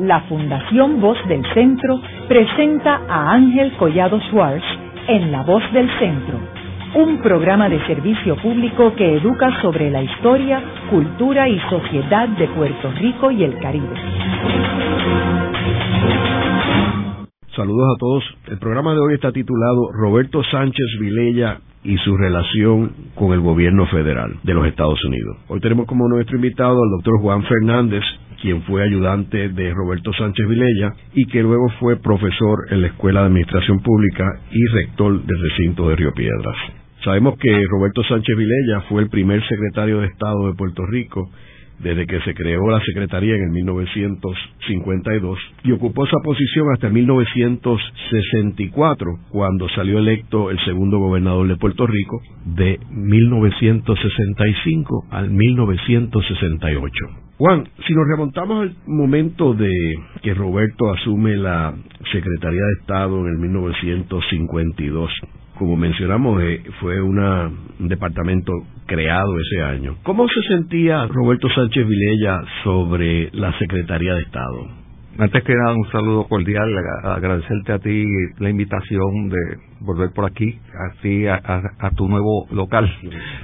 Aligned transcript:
la 0.00 0.20
Fundación 0.22 1.00
Voz 1.00 1.18
del 1.28 1.44
Centro 1.52 2.00
presenta 2.26 3.02
a 3.08 3.32
Ángel 3.32 3.72
Collado 3.76 4.18
Schwartz 4.30 4.64
en 5.08 5.30
La 5.30 5.42
Voz 5.42 5.62
del 5.72 5.88
Centro, 5.98 6.38
un 6.94 7.18
programa 7.18 7.68
de 7.68 7.84
servicio 7.86 8.36
público 8.36 8.94
que 8.94 9.16
educa 9.16 9.60
sobre 9.60 9.90
la 9.90 10.02
historia, 10.02 10.62
cultura 10.88 11.48
y 11.48 11.58
sociedad 11.68 12.28
de 12.28 12.48
Puerto 12.48 12.90
Rico 12.92 13.30
y 13.30 13.44
el 13.44 13.58
Caribe. 13.58 13.94
Saludos 17.54 17.88
a 17.94 17.98
todos. 17.98 18.24
El 18.48 18.58
programa 18.58 18.94
de 18.94 19.00
hoy 19.00 19.14
está 19.14 19.32
titulado 19.32 19.92
Roberto 19.92 20.42
Sánchez 20.44 20.86
Vilella 20.98 21.58
y 21.82 21.96
su 21.98 22.16
relación 22.16 22.92
con 23.14 23.32
el 23.32 23.40
gobierno 23.40 23.86
federal 23.86 24.36
de 24.42 24.54
los 24.54 24.66
Estados 24.66 25.02
Unidos. 25.04 25.36
Hoy 25.48 25.60
tenemos 25.60 25.86
como 25.86 26.08
nuestro 26.08 26.36
invitado 26.36 26.82
al 26.82 26.90
doctor 26.90 27.20
Juan 27.20 27.42
Fernández, 27.42 28.02
quien 28.40 28.62
fue 28.62 28.82
ayudante 28.82 29.50
de 29.50 29.72
Roberto 29.72 30.12
Sánchez 30.12 30.48
Vilella 30.48 30.92
y 31.14 31.26
que 31.26 31.42
luego 31.42 31.68
fue 31.78 31.96
profesor 31.96 32.66
en 32.70 32.82
la 32.82 32.88
Escuela 32.88 33.20
de 33.20 33.26
Administración 33.26 33.80
Pública 33.80 34.24
y 34.50 34.64
rector 34.74 35.24
del 35.24 35.40
recinto 35.40 35.88
de 35.88 35.96
Río 35.96 36.12
Piedras. 36.12 36.56
Sabemos 37.04 37.38
que 37.38 37.62
Roberto 37.70 38.02
Sánchez 38.04 38.36
Vilella 38.36 38.82
fue 38.88 39.02
el 39.02 39.08
primer 39.08 39.42
secretario 39.46 40.00
de 40.00 40.08
Estado 40.08 40.48
de 40.48 40.54
Puerto 40.54 40.84
Rico 40.86 41.30
desde 41.82 42.06
que 42.06 42.20
se 42.20 42.34
creó 42.34 42.68
la 42.68 42.80
Secretaría 42.84 43.34
en 43.34 43.42
el 43.42 43.50
1952 43.50 45.38
y 45.64 45.72
ocupó 45.72 46.04
esa 46.04 46.18
posición 46.22 46.70
hasta 46.72 46.88
1964, 46.90 49.18
cuando 49.30 49.68
salió 49.70 49.98
electo 49.98 50.50
el 50.50 50.62
segundo 50.64 50.98
gobernador 50.98 51.48
de 51.48 51.56
Puerto 51.56 51.86
Rico, 51.86 52.20
de 52.44 52.78
1965 52.90 55.06
al 55.10 55.30
1968. 55.30 57.29
Juan, 57.40 57.66
si 57.86 57.94
nos 57.94 58.06
remontamos 58.06 58.60
al 58.60 58.76
momento 58.84 59.54
de 59.54 59.72
que 60.20 60.34
Roberto 60.34 60.92
asume 60.92 61.38
la 61.38 61.72
Secretaría 62.12 62.60
de 62.60 62.80
Estado 62.82 63.18
en 63.20 63.32
el 63.32 63.38
1952, 63.38 65.10
como 65.58 65.74
mencionamos, 65.74 66.42
eh, 66.42 66.62
fue 66.80 67.00
un 67.00 67.58
departamento 67.78 68.52
creado 68.84 69.32
ese 69.40 69.62
año. 69.62 69.96
¿Cómo 70.02 70.28
se 70.28 70.42
sentía 70.54 71.06
Roberto 71.06 71.48
Sánchez 71.48 71.88
Vilella 71.88 72.42
sobre 72.62 73.30
la 73.32 73.58
Secretaría 73.58 74.16
de 74.16 74.20
Estado? 74.20 74.79
Antes 75.20 75.44
que 75.44 75.54
nada, 75.54 75.74
un 75.74 75.86
saludo 75.92 76.24
cordial, 76.28 76.74
agradecerte 77.04 77.74
a 77.74 77.78
ti 77.78 78.06
la 78.38 78.48
invitación 78.48 79.28
de 79.28 79.58
volver 79.80 80.08
por 80.14 80.24
aquí, 80.24 80.58
así 80.96 81.26
a, 81.26 81.90
tu 81.94 82.08
nuevo 82.08 82.46
local, 82.50 82.90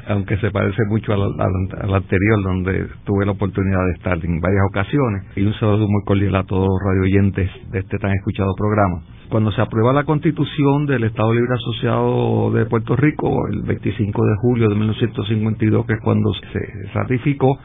aunque 0.08 0.38
se 0.38 0.50
parece 0.50 0.82
mucho 0.88 1.12
al, 1.12 1.94
anterior, 1.94 2.42
donde 2.42 2.88
tuve 3.04 3.26
la 3.26 3.32
oportunidad 3.32 3.84
de 3.88 3.92
estar 3.92 4.16
en 4.24 4.40
varias 4.40 4.62
ocasiones. 4.70 5.24
Y 5.36 5.44
un 5.44 5.52
saludo 5.60 5.86
muy 5.86 6.02
cordial 6.06 6.36
a 6.36 6.44
todos 6.44 6.66
los 6.66 6.80
radio 6.82 7.02
oyentes 7.02 7.50
de 7.70 7.80
este 7.80 7.98
tan 7.98 8.12
escuchado 8.12 8.54
programa. 8.56 9.02
Cuando 9.28 9.52
se 9.52 9.60
aprueba 9.60 9.92
la 9.92 10.04
constitución 10.04 10.86
del 10.86 11.04
Estado 11.04 11.34
Libre 11.34 11.56
Asociado 11.56 12.52
de 12.52 12.64
Puerto 12.64 12.96
Rico, 12.96 13.48
el 13.52 13.64
25 13.64 14.24
de 14.24 14.36
julio 14.40 14.68
de 14.70 14.76
1952, 14.76 15.84
que 15.84 15.92
es 15.92 16.00
cuando 16.00 16.32
se 16.32 16.88
ratificó, 16.94 17.58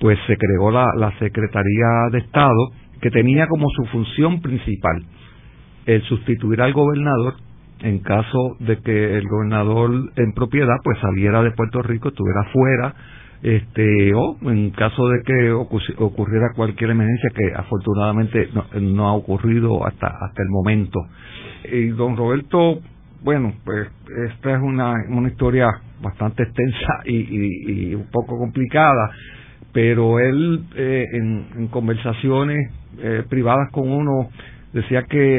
pues 0.00 0.18
se 0.26 0.36
creó 0.36 0.72
la 0.72 1.12
Secretaría 1.20 2.10
de 2.10 2.18
Estado 2.18 2.72
que 3.04 3.10
tenía 3.10 3.46
como 3.48 3.68
su 3.68 3.84
función 3.92 4.40
principal 4.40 5.04
el 5.84 6.00
sustituir 6.04 6.62
al 6.62 6.72
gobernador 6.72 7.34
en 7.80 7.98
caso 7.98 8.56
de 8.60 8.78
que 8.78 9.18
el 9.18 9.28
gobernador 9.28 9.90
en 10.16 10.32
propiedad 10.32 10.76
pues 10.82 10.98
saliera 11.00 11.42
de 11.42 11.50
Puerto 11.50 11.82
Rico, 11.82 12.08
estuviera 12.08 12.44
fuera, 12.50 12.94
este, 13.42 14.14
o 14.14 14.38
en 14.50 14.70
caso 14.70 15.06
de 15.10 15.22
que 15.22 15.52
ocurriera 15.52 16.54
cualquier 16.56 16.92
emergencia 16.92 17.28
que 17.34 17.52
afortunadamente 17.54 18.48
no, 18.80 19.06
ha 19.06 19.12
ocurrido 19.12 19.86
hasta, 19.86 20.06
hasta 20.06 20.42
el 20.42 20.48
momento. 20.48 20.98
Y 21.70 21.88
don 21.88 22.16
Roberto, 22.16 22.80
bueno, 23.22 23.52
pues 23.66 23.86
esta 24.30 24.56
es 24.56 24.62
una, 24.62 24.94
una 25.10 25.28
historia 25.28 25.66
bastante 26.00 26.44
extensa 26.44 27.02
y, 27.04 27.90
y 27.90 27.94
un 27.94 28.06
poco 28.10 28.38
complicada, 28.38 29.10
pero 29.74 30.20
él 30.20 30.64
eh, 30.76 31.04
en, 31.12 31.66
conversaciones 31.66 32.70
eh, 32.98 33.22
privadas 33.28 33.70
con 33.72 33.90
uno 33.90 34.28
decía 34.72 35.02
que 35.04 35.38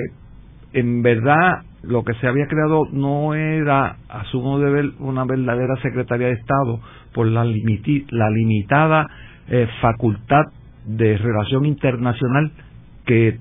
en 0.74 1.02
verdad 1.02 1.64
lo 1.84 2.04
que 2.04 2.14
se 2.16 2.28
había 2.28 2.48
creado 2.48 2.88
no 2.92 3.34
era, 3.36 3.98
a 4.10 4.26
su 4.32 4.42
modo 4.42 4.60
de 4.60 4.72
ver, 4.72 4.92
una 5.00 5.24
verdadera 5.26 5.76
Secretaría 5.82 6.28
de 6.28 6.34
Estado 6.34 6.80
por 7.14 7.28
la, 7.28 7.46
la 7.46 8.30
limitada 8.30 9.08
eh, 9.48 9.68
facultad 9.82 10.46
de 10.86 11.18
relación 11.18 11.66
internacional 11.66 12.52
que 13.06 13.40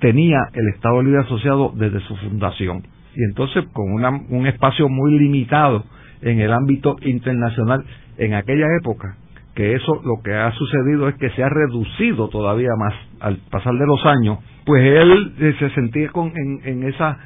tenía 0.00 0.38
el 0.52 0.68
Estado 0.74 1.02
Libre 1.02 1.20
Asociado 1.20 1.72
desde 1.74 2.00
su 2.00 2.16
fundación. 2.16 2.82
Y 3.14 3.22
entonces, 3.24 3.64
con 3.72 3.92
una, 3.92 4.10
un 4.10 4.46
espacio 4.46 4.88
muy 4.88 5.18
limitado 5.18 5.84
en 6.20 6.40
el 6.40 6.52
ámbito 6.52 6.96
internacional 7.02 7.84
en 8.18 8.34
aquella 8.34 8.66
época, 8.80 9.16
que 9.54 9.74
eso 9.74 10.00
lo 10.04 10.22
que 10.22 10.34
ha 10.34 10.50
sucedido 10.52 11.08
es 11.08 11.14
que 11.16 11.30
se 11.30 11.42
ha 11.42 11.48
reducido 11.48 12.28
todavía 12.28 12.70
más 12.78 12.94
al 13.20 13.36
pasar 13.50 13.74
de 13.74 13.86
los 13.86 14.04
años, 14.04 14.38
pues 14.66 14.82
él 14.82 15.34
eh, 15.38 15.54
se 15.58 15.70
sentía 15.70 16.10
con, 16.10 16.32
en, 16.36 16.82
esa 16.82 17.18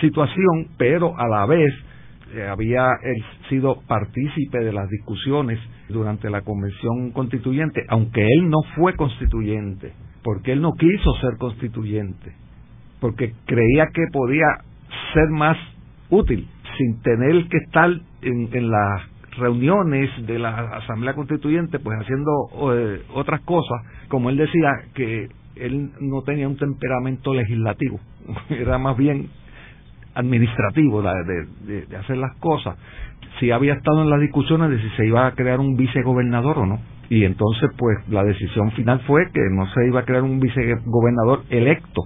situación, 0.00 0.68
pero 0.78 1.16
a 1.18 1.28
la 1.28 1.46
vez 1.46 1.72
eh, 2.34 2.46
había 2.48 2.86
sido 3.48 3.80
partícipe 3.86 4.58
de 4.58 4.72
las 4.72 4.88
discusiones 4.88 5.58
durante 5.88 6.30
la 6.30 6.40
convención 6.40 7.10
constituyente, 7.12 7.84
aunque 7.88 8.22
él 8.22 8.48
no 8.48 8.62
fue 8.74 8.94
constituyente, 8.94 9.92
porque 10.22 10.52
él 10.52 10.62
no 10.62 10.72
quiso 10.72 11.14
ser 11.20 11.36
constituyente, 11.38 12.32
porque 13.00 13.34
creía 13.44 13.86
que 13.92 14.04
podía 14.10 14.46
ser 15.12 15.28
más 15.28 15.58
útil 16.08 16.48
sin 16.78 17.02
tener 17.02 17.46
que 17.48 17.58
estar 17.58 17.90
en, 18.22 18.48
en 18.52 18.70
la 18.70 19.13
reuniones 19.36 20.10
de 20.26 20.38
la 20.38 20.50
Asamblea 20.76 21.14
Constituyente, 21.14 21.78
pues 21.78 21.98
haciendo 22.00 22.30
eh, 22.74 23.02
otras 23.14 23.40
cosas, 23.42 23.82
como 24.08 24.30
él 24.30 24.36
decía 24.36 24.70
que 24.94 25.28
él 25.56 25.90
no 26.00 26.22
tenía 26.22 26.48
un 26.48 26.56
temperamento 26.56 27.34
legislativo, 27.34 28.00
era 28.50 28.78
más 28.78 28.96
bien 28.96 29.28
administrativo 30.14 31.02
de, 31.02 31.86
de, 31.86 31.96
hacer 31.96 32.16
las 32.16 32.36
cosas. 32.38 32.76
Si 33.40 33.50
había 33.50 33.74
estado 33.74 34.02
en 34.02 34.10
las 34.10 34.20
discusiones 34.20 34.70
de 34.70 34.80
si 34.80 34.88
se 34.96 35.06
iba 35.06 35.26
a 35.26 35.32
crear 35.32 35.58
un 35.58 35.76
vicegobernador 35.76 36.58
o 36.58 36.66
no. 36.66 36.78
Y 37.10 37.24
entonces, 37.24 37.70
pues 37.76 37.96
la 38.08 38.24
decisión 38.24 38.70
final 38.72 39.00
fue 39.06 39.30
que 39.32 39.40
no 39.50 39.66
se 39.66 39.86
iba 39.86 40.00
a 40.00 40.04
crear 40.04 40.22
un 40.22 40.40
vicegobernador 40.40 41.42
electo, 41.50 42.02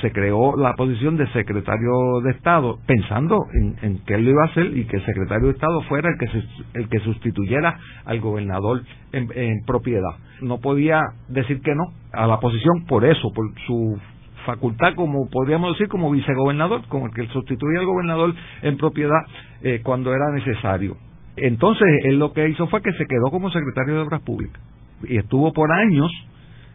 se 0.00 0.12
creó 0.12 0.56
la 0.56 0.74
posición 0.74 1.16
de 1.16 1.26
secretario 1.28 2.20
de 2.22 2.32
Estado 2.32 2.78
pensando 2.86 3.38
en, 3.82 3.98
que 4.04 4.14
él 4.14 4.24
lo 4.24 4.30
iba 4.30 4.42
a 4.42 4.46
hacer 4.46 4.76
y 4.76 4.84
que 4.84 4.98
el 4.98 5.06
secretario 5.06 5.46
de 5.46 5.52
Estado 5.52 5.80
fuera 5.82 6.10
el 6.10 6.18
que, 6.18 6.78
el 6.78 6.88
que 6.88 7.00
sustituyera 7.00 7.78
al 8.04 8.20
gobernador 8.20 8.82
en, 9.12 9.64
propiedad. 9.66 10.16
No 10.42 10.58
podía 10.58 11.00
decir 11.28 11.60
que 11.62 11.74
no 11.74 11.84
a 12.12 12.26
la 12.26 12.40
posición 12.40 12.84
por 12.86 13.04
eso, 13.04 13.30
por 13.34 13.46
su 13.66 13.98
facultad 14.44 14.94
como 14.94 15.28
podríamos 15.30 15.72
decir 15.72 15.88
como 15.88 16.10
vicegobernador, 16.10 16.86
como 16.88 17.06
el 17.06 17.12
que 17.12 17.26
sustituía 17.28 17.80
al 17.80 17.86
gobernador 17.86 18.34
en 18.62 18.76
propiedad 18.76 19.20
eh, 19.62 19.80
cuando 19.82 20.12
era 20.12 20.30
necesario. 20.32 20.96
Entonces 21.36 21.88
él 22.04 22.18
lo 22.18 22.32
que 22.32 22.48
hizo 22.48 22.66
fue 22.68 22.82
que 22.82 22.92
se 22.92 23.06
quedó 23.06 23.30
como 23.30 23.50
secretario 23.50 23.94
de 23.94 24.00
Obras 24.00 24.22
Públicas 24.22 24.60
y 25.04 25.16
estuvo 25.16 25.52
por 25.52 25.70
años 25.72 26.10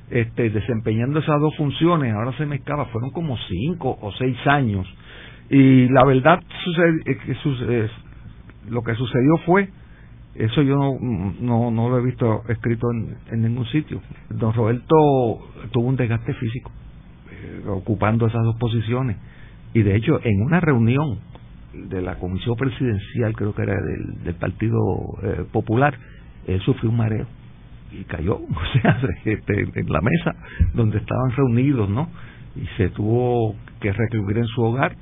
este, 0.09 0.49
desempeñando 0.49 1.19
esas 1.19 1.39
dos 1.39 1.55
funciones, 1.55 2.13
ahora 2.13 2.31
se 2.37 2.45
me 2.45 2.59
fueron 2.59 3.11
como 3.11 3.37
cinco 3.49 3.97
o 4.01 4.11
seis 4.13 4.37
años. 4.45 4.87
Y 5.49 5.87
la 5.89 6.03
verdad, 6.05 6.41
sucede, 7.43 7.89
lo 8.69 8.81
que 8.83 8.95
sucedió 8.95 9.37
fue, 9.45 9.69
eso 10.35 10.61
yo 10.61 10.75
no, 10.75 11.71
no, 11.71 11.89
lo 11.89 11.99
he 11.99 12.03
visto 12.03 12.43
escrito 12.49 12.87
en, 12.91 13.41
ningún 13.41 13.65
sitio. 13.67 14.01
Don 14.29 14.53
Roberto 14.53 14.95
tuvo 15.71 15.87
un 15.87 15.95
desgaste 15.95 16.33
físico, 16.33 16.71
eh, 17.31 17.63
ocupando 17.67 18.27
esas 18.27 18.43
dos 18.43 18.55
posiciones. 18.57 19.17
Y 19.73 19.81
de 19.81 19.95
hecho, 19.95 20.19
en 20.23 20.41
una 20.41 20.59
reunión 20.59 21.19
de 21.73 22.01
la 22.01 22.15
comisión 22.15 22.55
presidencial, 22.55 23.33
creo 23.35 23.53
que 23.53 23.61
era 23.61 23.75
del, 24.23 24.35
Partido 24.35 24.77
eh, 25.23 25.45
Popular, 25.51 25.97
él 26.47 26.61
sufrió 26.61 26.89
un 26.89 26.97
mareo 26.97 27.27
y 27.91 28.03
cayó, 28.05 28.35
o 28.39 28.81
sea, 28.81 28.99
este, 29.25 29.61
en 29.61 29.89
la 29.89 30.01
mesa 30.01 30.35
donde 30.73 30.97
estaban 30.97 31.31
reunidos, 31.31 31.89
¿no? 31.89 32.09
Y 32.55 32.65
se 32.77 32.89
tuvo 32.89 33.55
que 33.79 33.91
recluir 33.91 34.37
en 34.37 34.47
su 34.47 34.61
hogar 34.61 34.95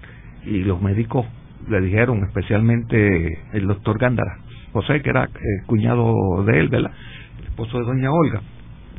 y 0.45 0.63
los 0.63 0.81
médicos 0.81 1.25
le 1.69 1.81
dijeron, 1.81 2.23
especialmente 2.23 3.39
el 3.53 3.67
doctor 3.67 3.97
Gándara, 3.97 4.39
José, 4.73 5.01
que 5.01 5.09
era 5.09 5.23
el 5.23 5.65
cuñado 5.65 6.43
de 6.45 6.59
él, 6.59 6.69
¿verdad? 6.69 6.91
El 7.39 7.45
esposo 7.45 7.79
de 7.79 7.85
doña 7.85 8.11
Olga, 8.11 8.41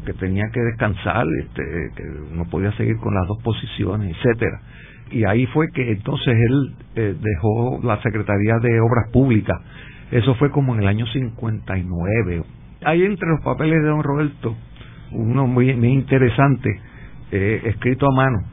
que 0.07 0.13
tenía 0.15 0.45
que 0.53 0.61
descansar, 0.61 1.27
este, 1.43 1.63
que 1.97 2.05
no 2.33 2.45
podía 2.47 2.73
seguir 2.77 2.97
con 2.99 3.15
las 3.15 3.27
dos 3.27 3.43
posiciones, 3.43 4.17
etcétera. 4.17 4.61
Y 5.11 5.25
ahí 5.25 5.47
fue 5.47 5.69
que 5.73 5.93
entonces 5.93 6.35
él 6.35 6.75
eh, 6.97 7.15
dejó 7.21 7.81
la 7.83 8.01
Secretaría 8.03 8.59
de 8.61 8.81
Obras 8.81 9.11
Públicas. 9.13 9.61
Eso 10.11 10.35
fue 10.37 10.51
como 10.51 10.75
en 10.75 10.83
el 10.83 10.89
año 10.89 11.07
59 11.07 12.43
hay 12.85 13.03
entre 13.05 13.29
los 13.29 13.41
papeles 13.45 13.83
de 13.83 13.89
don 13.89 14.03
Roberto 14.03 14.57
uno 15.13 15.47
muy, 15.47 15.71
interesante 15.71 16.69
eh, 17.31 17.63
escrito 17.67 18.07
a 18.07 18.15
mano 18.15 18.45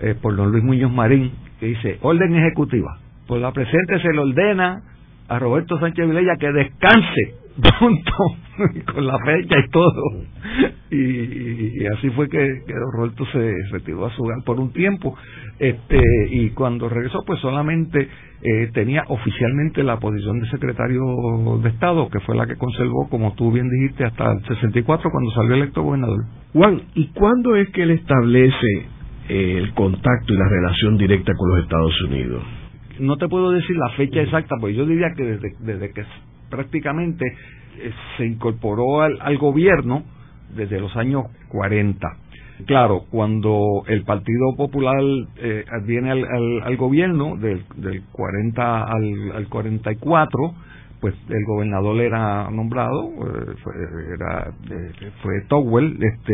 eh, 0.00 0.14
por 0.20 0.34
don 0.36 0.50
Luis 0.50 0.64
Muñoz 0.64 0.92
Marín, 0.92 1.32
que 1.58 1.66
dice, 1.66 1.98
orden 2.02 2.34
ejecutiva, 2.34 2.98
por 3.26 3.38
la 3.38 3.52
presente 3.52 4.00
se 4.00 4.12
le 4.12 4.18
ordena 4.18 4.82
a 5.28 5.38
Roberto 5.38 5.78
Sánchez 5.78 6.08
Vilella 6.08 6.36
que 6.36 6.50
descanse 6.52 7.39
junto 7.78 8.12
con 8.92 9.06
la 9.06 9.18
fecha 9.24 9.56
y 9.58 9.70
todo. 9.70 10.02
Y, 10.90 11.86
así 11.86 12.10
fue 12.10 12.28
que, 12.28 12.62
que, 12.66 12.74
Roberto 12.92 13.24
se 13.32 13.54
retiró 13.70 14.06
a 14.06 14.14
su 14.14 14.22
hogar 14.22 14.42
por 14.44 14.58
un 14.58 14.72
tiempo. 14.72 15.16
este 15.58 16.00
Y 16.30 16.50
cuando 16.50 16.88
regresó, 16.88 17.22
pues 17.26 17.40
solamente 17.40 18.08
eh, 18.42 18.70
tenía 18.72 19.04
oficialmente 19.08 19.82
la 19.82 19.98
posición 19.98 20.40
de 20.40 20.48
secretario 20.48 21.02
de 21.62 21.68
Estado, 21.68 22.08
que 22.08 22.20
fue 22.20 22.34
la 22.34 22.46
que 22.46 22.56
conservó, 22.56 23.08
como 23.08 23.34
tú 23.34 23.52
bien 23.52 23.68
dijiste, 23.68 24.04
hasta 24.04 24.32
el 24.32 24.44
64 24.46 25.10
cuando 25.10 25.30
salió 25.32 25.54
electo 25.54 25.82
gobernador. 25.82 26.24
Juan, 26.52 26.82
¿y 26.94 27.08
cuándo 27.08 27.54
es 27.56 27.68
que 27.70 27.82
él 27.82 27.90
establece 27.90 28.88
eh, 29.28 29.58
el 29.58 29.74
contacto 29.74 30.32
y 30.32 30.36
la 30.36 30.48
relación 30.48 30.96
directa 30.96 31.32
con 31.36 31.50
los 31.50 31.62
Estados 31.64 32.02
Unidos? 32.02 32.42
No 32.98 33.16
te 33.16 33.28
puedo 33.28 33.50
decir 33.50 33.76
la 33.76 33.90
fecha 33.90 34.22
exacta, 34.22 34.56
porque 34.60 34.74
yo 34.74 34.86
diría 34.86 35.08
que 35.16 35.24
desde, 35.24 35.48
desde 35.60 35.92
que 35.92 36.04
prácticamente 36.50 37.24
eh, 37.78 37.92
se 38.16 38.26
incorporó 38.26 39.02
al, 39.02 39.18
al 39.20 39.38
gobierno 39.38 40.02
desde 40.54 40.80
los 40.80 40.94
años 40.96 41.26
40 41.48 42.08
Claro, 42.66 43.04
cuando 43.10 43.84
el 43.86 44.04
Partido 44.04 44.54
Popular 44.56 45.00
eh, 45.36 45.64
viene 45.84 46.10
al, 46.10 46.24
al, 46.62 46.76
gobierno 46.76 47.36
del, 47.36 47.64
del 47.76 48.02
40 48.12 48.84
al, 48.84 49.32
al 49.34 49.48
44, 49.48 50.54
pues 51.00 51.14
el 51.28 51.44
gobernador 51.46 52.00
era 52.00 52.50
nombrado, 52.50 53.08
eh, 53.08 53.54
fue, 53.62 53.72
era, 54.14 54.52
eh, 54.70 55.10
fue 55.22 55.40
Towell 55.48 55.98
este, 56.02 56.32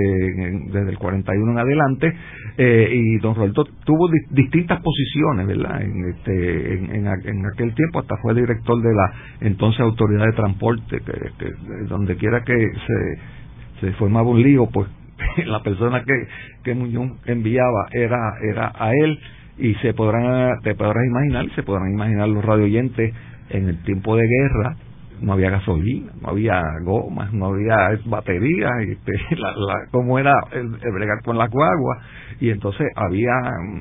desde 0.72 0.90
el 0.90 0.98
41 0.98 1.52
en 1.52 1.58
adelante, 1.58 2.12
eh, 2.58 2.88
y 2.92 3.18
don 3.18 3.34
Roberto 3.34 3.64
tuvo 3.84 4.08
distintas 4.30 4.80
posiciones, 4.80 5.46
¿verdad? 5.46 5.82
En, 5.82 6.08
este, 6.10 6.74
en, 6.74 7.06
en, 7.06 7.46
aquel 7.46 7.74
tiempo 7.74 8.00
hasta 8.00 8.16
fue 8.22 8.34
director 8.34 8.82
de 8.82 8.92
la 8.92 9.12
entonces 9.40 9.80
Autoridad 9.80 10.26
de 10.26 10.32
Transporte, 10.32 11.00
que, 11.00 11.12
que 11.38 11.52
donde 11.88 12.16
quiera 12.16 12.42
que 12.42 12.54
se, 12.86 13.86
se 13.86 13.92
formaba 13.94 14.28
un 14.28 14.42
lío, 14.42 14.66
pues 14.66 14.88
la 15.46 15.62
persona 15.62 16.02
que, 16.02 16.26
que 16.64 16.74
Muñoz 16.74 17.12
enviaba 17.26 17.88
era, 17.92 18.34
era 18.42 18.72
a 18.74 18.90
él 18.92 19.18
y 19.58 19.74
se 19.76 19.94
podrán, 19.94 20.60
te 20.62 20.74
podrás 20.74 21.06
imaginar, 21.06 21.46
se 21.54 21.62
podrán 21.62 21.90
imaginar 21.92 22.28
los 22.28 22.44
radioyentes 22.44 23.14
en 23.50 23.68
el 23.68 23.82
tiempo 23.84 24.16
de 24.16 24.26
guerra, 24.26 24.76
no 25.20 25.32
había 25.32 25.50
gasolina, 25.50 26.12
no 26.20 26.28
había 26.30 26.62
gomas, 26.82 27.32
no 27.32 27.46
había 27.46 27.98
baterías, 28.06 28.70
este, 28.88 29.12
la, 29.36 29.52
la, 29.52 29.74
como 29.90 30.18
era 30.18 30.34
el, 30.52 30.68
bregar 30.92 31.22
con 31.24 31.38
la 31.38 31.48
guagua, 31.48 31.98
y 32.40 32.50
entonces 32.50 32.86
había 32.96 33.32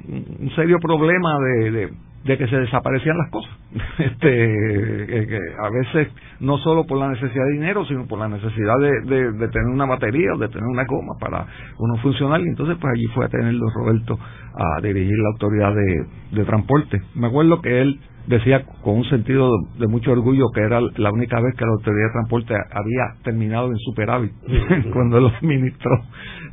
un, 0.08 0.52
serio 0.56 0.78
problema 0.80 1.38
de, 1.40 1.72
de, 1.72 1.90
de 2.24 2.38
que 2.38 2.48
se 2.48 2.58
desaparecían 2.58 3.18
las 3.18 3.30
cosas. 3.30 3.52
Este, 3.98 4.28
eh, 4.28 5.40
a 5.60 5.70
veces 5.70 6.08
no 6.40 6.58
solo 6.60 6.86
por 6.86 6.98
la 6.98 7.10
necesidad 7.10 7.46
de 7.46 7.54
dinero, 7.54 7.86
sino 7.86 8.08
por 8.08 8.20
la 8.20 8.28
necesidad 8.28 8.78
de, 8.80 9.32
de, 9.32 9.48
tener 9.50 9.68
una 9.68 9.86
batería 9.86 10.34
o 10.34 10.38
de 10.38 10.48
tener 10.48 10.66
una 10.66 10.86
goma 10.86 11.14
para 11.20 11.46
uno 11.80 11.98
funcionar. 11.98 12.40
Y 12.42 12.48
entonces, 12.48 12.78
pues 12.80 12.94
allí 12.94 13.06
fue 13.14 13.26
a 13.26 13.30
tenerlo 13.30 13.66
Roberto 13.74 14.18
a 14.18 14.82
dirigir 14.82 15.18
la 15.18 15.30
autoridad 15.34 15.74
de, 15.76 16.38
de 16.38 16.46
transporte. 16.46 17.02
Me 17.16 17.28
acuerdo 17.28 17.62
que 17.62 17.82
él 17.82 18.00
decía 18.27 18.63
con 18.83 18.98
un 18.98 19.04
sentido 19.06 19.50
de 19.77 19.88
mucho 19.88 20.12
orgullo 20.12 20.45
que 20.54 20.62
era 20.62 20.80
la 20.81 21.12
única 21.12 21.39
vez 21.39 21.56
que 21.56 21.66
la 21.66 21.72
autoridad 21.72 22.07
de 22.07 22.13
transporte 22.13 22.54
había 22.72 23.24
terminado 23.24 23.68
en 23.68 23.77
superávit 23.77 24.31
cuando 24.94 25.19
lo 25.19 25.27
administró 25.30 25.92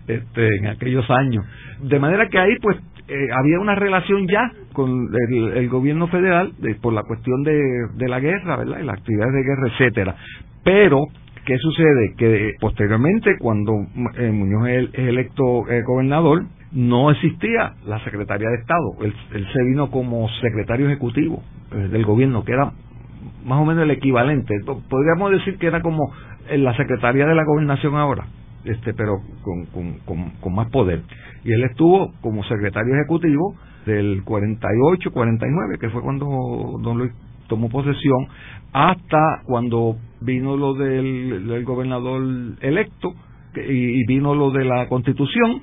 este, 0.07 0.57
en 0.57 0.67
aquellos 0.67 1.09
años. 1.11 1.45
De 1.83 1.99
manera 1.99 2.29
que 2.29 2.39
ahí, 2.39 2.57
pues, 2.61 2.77
eh, 3.09 3.29
había 3.37 3.59
una 3.61 3.75
relación 3.75 4.27
ya 4.29 4.51
con 4.73 5.09
el, 5.29 5.69
gobierno 5.69 6.07
federal 6.09 6.53
por 6.81 6.93
la 6.93 7.03
cuestión 7.03 7.43
de, 7.43 7.61
de, 7.97 8.09
la 8.09 8.21
guerra, 8.21 8.57
¿verdad? 8.57 8.79
Y 8.81 8.85
las 8.85 8.99
actividades 8.99 9.33
de 9.35 9.43
guerra, 9.43 9.69
etcétera. 9.69 10.17
Pero, 10.65 10.99
¿qué 11.45 11.59
sucede? 11.59 12.15
Que 12.17 12.53
posteriormente, 12.61 13.37
cuando 13.39 13.73
eh, 14.17 14.31
Muñoz 14.31 14.69
es 14.69 14.89
electo 14.95 15.69
eh, 15.69 15.83
gobernador, 15.85 16.45
no 16.73 17.11
existía 17.11 17.75
la 17.87 18.03
Secretaría 18.05 18.49
de 18.49 18.57
Estado. 18.57 18.97
Él, 19.03 19.47
se 19.53 19.65
vino 19.65 19.91
como 19.91 20.29
secretario 20.41 20.87
ejecutivo 20.87 21.43
del 21.71 22.05
gobierno, 22.05 22.45
que 22.45 22.53
era 22.53 22.73
más 23.45 23.61
o 23.61 23.65
menos 23.65 23.85
el 23.85 23.91
equivalente. 23.91 24.55
Podríamos 24.65 25.31
decir 25.33 25.59
que 25.59 25.67
era 25.67 25.81
como 25.81 26.13
la 26.51 26.77
Secretaría 26.77 27.27
de 27.27 27.35
la 27.35 27.45
Gobernación 27.45 27.97
ahora 27.97 28.27
este 28.65 28.95
pero 28.95 29.21
con, 29.43 29.67
con, 30.05 30.31
con, 30.41 30.55
más 30.55 30.71
poder. 30.71 31.03
Y 31.45 31.53
él 31.53 31.65
estuvo 31.65 32.13
como 32.21 32.45
secretario 32.45 32.95
ejecutivo 32.95 33.55
del 33.87 34.23
48, 34.25 35.11
49, 35.11 35.79
que 35.81 35.91
fue 35.91 36.03
cuando 36.03 36.27
don 36.81 36.99
Luis 36.99 37.13
tomó 37.49 37.69
posesión, 37.69 38.29
hasta 38.73 39.43
cuando 39.45 39.97
vino 40.21 40.57
lo 40.57 40.75
del 40.75 41.65
gobernador 41.65 42.23
electo 42.61 43.13
y, 43.55 44.07
vino 44.07 44.35
lo 44.35 44.51
de 44.51 44.65
la 44.65 44.89
constitución 44.89 45.63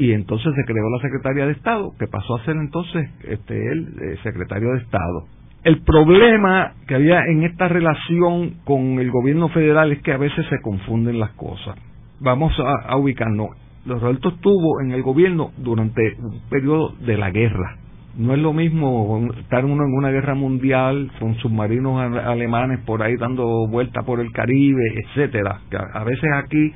y 0.00 0.12
entonces 0.12 0.52
se 0.56 0.64
creó 0.64 0.88
la 0.90 1.02
Secretaría 1.02 1.46
de 1.46 1.52
Estado, 1.52 1.92
que 1.98 2.08
pasó 2.08 2.36
a 2.36 2.44
ser 2.44 2.56
entonces 2.56 3.08
este 3.28 3.54
él 3.72 3.94
eh, 4.00 4.16
secretario 4.22 4.72
de 4.72 4.78
Estado. 4.78 5.26
El 5.62 5.82
problema 5.82 6.72
que 6.88 6.94
había 6.94 7.22
en 7.26 7.44
esta 7.44 7.68
relación 7.68 8.54
con 8.64 8.98
el 8.98 9.10
gobierno 9.10 9.48
federal 9.50 9.92
es 9.92 10.02
que 10.02 10.12
a 10.12 10.16
veces 10.16 10.46
se 10.48 10.60
confunden 10.62 11.20
las 11.20 11.30
cosas 11.32 11.76
vamos 12.20 12.52
a, 12.58 12.96
ubicarnos. 12.96 13.50
Los 13.84 14.00
Roberto 14.00 14.28
estuvo 14.28 14.80
en 14.82 14.92
el 14.92 15.02
gobierno 15.02 15.52
durante 15.56 16.16
un 16.18 16.40
periodo 16.50 16.94
de 17.00 17.16
la 17.16 17.30
guerra. 17.30 17.76
No 18.16 18.34
es 18.34 18.40
lo 18.40 18.52
mismo 18.52 19.30
estar 19.38 19.64
uno 19.64 19.84
en 19.84 19.94
una 19.94 20.10
guerra 20.10 20.34
mundial 20.34 21.10
con 21.18 21.36
submarinos 21.36 22.18
alemanes 22.18 22.80
por 22.80 23.02
ahí 23.02 23.16
dando 23.16 23.66
vueltas 23.68 24.04
por 24.04 24.20
el 24.20 24.30
Caribe, 24.32 24.82
etcétera. 25.04 25.60
A 25.94 26.04
veces 26.04 26.30
aquí 26.34 26.72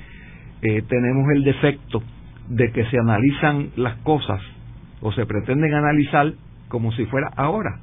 eh, 0.63 0.83
tenemos 0.89 1.27
el 1.35 1.45
defecto 1.45 2.03
de 2.49 2.73
que 2.73 2.85
se 2.87 2.99
analizan 2.99 3.71
las 3.77 3.97
cosas 3.99 4.41
o 5.01 5.13
se 5.13 5.27
pretenden 5.27 5.75
analizar 5.75 6.33
como 6.69 6.93
si 6.93 7.07
fuera 7.07 7.31
ahora, 7.37 7.81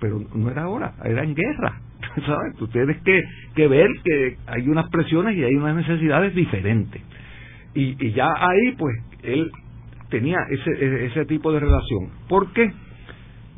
pero 0.00 0.20
no 0.34 0.50
era 0.50 0.62
ahora, 0.64 0.94
era 1.04 1.22
en 1.22 1.34
guerra. 1.34 1.80
¿sabes? 2.26 2.56
Tú 2.58 2.68
tienes 2.68 3.00
que, 3.02 3.22
que 3.54 3.68
ver 3.68 3.88
que 4.04 4.36
hay 4.46 4.68
unas 4.68 4.88
presiones 4.90 5.36
y 5.36 5.44
hay 5.44 5.54
unas 5.54 5.76
necesidades 5.76 6.34
diferentes. 6.34 7.02
Y, 7.74 8.06
y 8.06 8.12
ya 8.12 8.28
ahí, 8.36 8.72
pues, 8.76 8.94
él 9.22 9.50
tenía 10.10 10.38
ese, 10.50 10.70
e, 10.70 11.06
ese 11.06 11.24
tipo 11.26 11.52
de 11.52 11.60
relación. 11.60 12.10
¿Por 12.28 12.52
qué? 12.52 12.72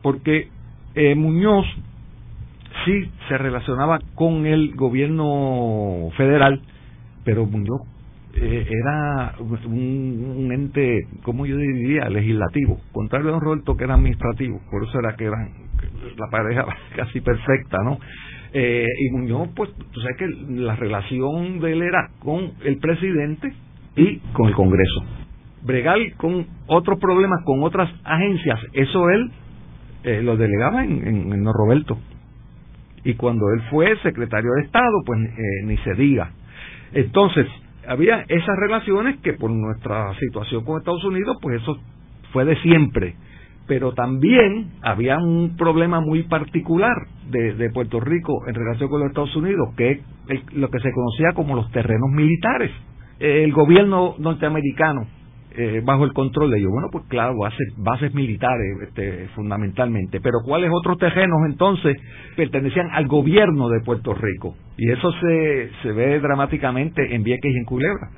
Porque 0.02 0.48
eh, 0.94 1.14
Muñoz 1.14 1.66
sí 2.84 3.10
se 3.28 3.38
relacionaba 3.38 3.98
con 4.14 4.46
el 4.46 4.74
gobierno 4.74 6.10
federal, 6.16 6.60
pero 7.24 7.46
Muñoz 7.46 7.82
eh, 8.36 8.66
era 8.68 9.34
un, 9.38 10.50
ente, 10.52 11.06
como 11.22 11.46
yo 11.46 11.56
diría, 11.56 12.08
legislativo, 12.08 12.80
contrario 12.92 13.28
a 13.28 13.32
don 13.32 13.40
Roberto 13.40 13.76
que 13.76 13.84
era 13.84 13.94
administrativo, 13.94 14.60
por 14.70 14.84
eso 14.84 14.98
era 14.98 15.14
que 15.16 15.24
eran 15.24 15.50
la 16.16 16.30
pareja 16.30 16.66
casi 16.96 17.20
perfecta, 17.20 17.78
¿no? 17.84 17.98
Eh, 18.52 18.86
y 19.00 19.10
Muñoz, 19.10 19.48
pues, 19.54 19.70
tú 19.92 20.00
sabes 20.00 20.16
que 20.16 20.28
la 20.52 20.76
relación 20.76 21.58
de 21.60 21.72
él 21.72 21.82
era 21.82 22.10
con 22.20 22.52
el 22.64 22.78
presidente 22.78 23.52
y 23.96 24.18
con 24.32 24.48
el 24.48 24.54
Congreso. 24.54 25.04
Bregar 25.62 25.98
con 26.16 26.46
otros 26.66 27.00
problemas, 27.00 27.42
con 27.44 27.62
otras 27.64 27.90
agencias, 28.04 28.60
eso 28.72 29.08
él 29.10 29.30
eh, 30.04 30.22
lo 30.22 30.36
delegaba 30.36 30.84
en, 30.84 31.32
en, 31.32 31.44
Roberto. 31.46 31.98
Y 33.04 33.14
cuando 33.14 33.46
él 33.54 33.62
fue 33.70 33.96
secretario 34.02 34.50
de 34.56 34.66
Estado, 34.66 35.02
pues 35.04 35.20
eh, 35.20 35.64
ni 35.64 35.76
se 35.78 35.94
diga. 35.94 36.30
Entonces, 36.92 37.48
había 37.88 38.24
esas 38.28 38.56
relaciones 38.58 39.18
que 39.20 39.34
por 39.34 39.50
nuestra 39.50 40.12
situación 40.18 40.64
con 40.64 40.78
Estados 40.78 41.04
Unidos, 41.04 41.36
pues 41.40 41.62
eso 41.62 41.78
fue 42.32 42.44
de 42.44 42.56
siempre 42.62 43.16
pero 43.66 43.92
también 43.94 44.72
había 44.82 45.18
un 45.18 45.56
problema 45.56 46.00
muy 46.00 46.24
particular 46.24 46.94
de, 47.30 47.70
Puerto 47.70 47.98
Rico 47.98 48.46
en 48.46 48.54
relación 48.54 48.90
con 48.90 49.00
los 49.00 49.08
Estados 49.08 49.34
Unidos, 49.36 49.70
que 49.76 50.02
es 50.28 50.54
lo 50.54 50.68
que 50.68 50.80
se 50.80 50.92
conocía 50.92 51.32
como 51.34 51.56
los 51.56 51.70
terrenos 51.72 52.10
militares. 52.10 52.70
El 53.18 53.52
gobierno 53.52 54.16
norteamericano, 54.18 55.06
eh, 55.56 55.82
bajo 55.84 56.04
el 56.04 56.12
control 56.12 56.50
de 56.50 56.58
ellos, 56.58 56.70
bueno, 56.72 56.88
pues 56.90 57.04
claro, 57.08 57.34
bases, 57.76 58.14
militares 58.14 58.76
este, 58.88 59.28
fundamentalmente, 59.34 60.20
pero 60.20 60.38
¿cuáles 60.44 60.70
otros 60.72 60.98
terrenos 60.98 61.38
entonces 61.46 61.96
pertenecían 62.36 62.88
al 62.92 63.06
gobierno 63.06 63.68
de 63.68 63.80
Puerto 63.80 64.14
Rico? 64.14 64.56
Y 64.76 64.90
eso 64.90 65.12
se, 65.12 65.70
se 65.82 65.92
ve 65.92 66.20
dramáticamente 66.20 67.14
en 67.14 67.22
Vieques 67.22 67.52
y 67.52 67.58
en 67.58 67.64
Culebra 67.64 68.10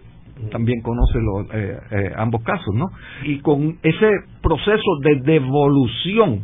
también 0.50 0.80
conoce 0.82 1.18
los, 1.20 1.46
eh, 1.54 1.78
eh, 1.90 2.12
ambos 2.16 2.42
casos, 2.42 2.74
¿no? 2.74 2.86
Y 3.24 3.38
con 3.40 3.78
ese 3.82 4.10
proceso 4.42 4.98
de 5.02 5.20
devolución 5.22 6.42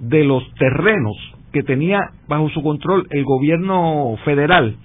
de 0.00 0.24
los 0.24 0.42
terrenos 0.54 1.16
que 1.52 1.62
tenía 1.62 2.00
bajo 2.28 2.48
su 2.50 2.62
control 2.62 3.06
el 3.10 3.24
gobierno 3.24 4.16
federal 4.24 4.76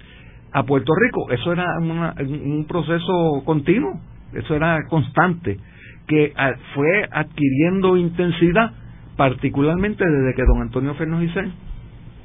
a 0.52 0.64
Puerto 0.64 0.92
Rico, 0.94 1.30
eso 1.30 1.52
era 1.52 1.64
un 1.78 2.64
proceso 2.68 3.42
continuo, 3.44 4.00
eso 4.32 4.54
era 4.54 4.84
constante, 4.88 5.58
que 6.06 6.32
ah, 6.36 6.52
fue 6.74 7.08
adquiriendo 7.10 7.96
intensidad, 7.96 8.72
particularmente 9.16 10.04
desde 10.04 10.34
que 10.34 10.42
don 10.44 10.62
Antonio 10.62 10.94
Fernández 10.94 11.30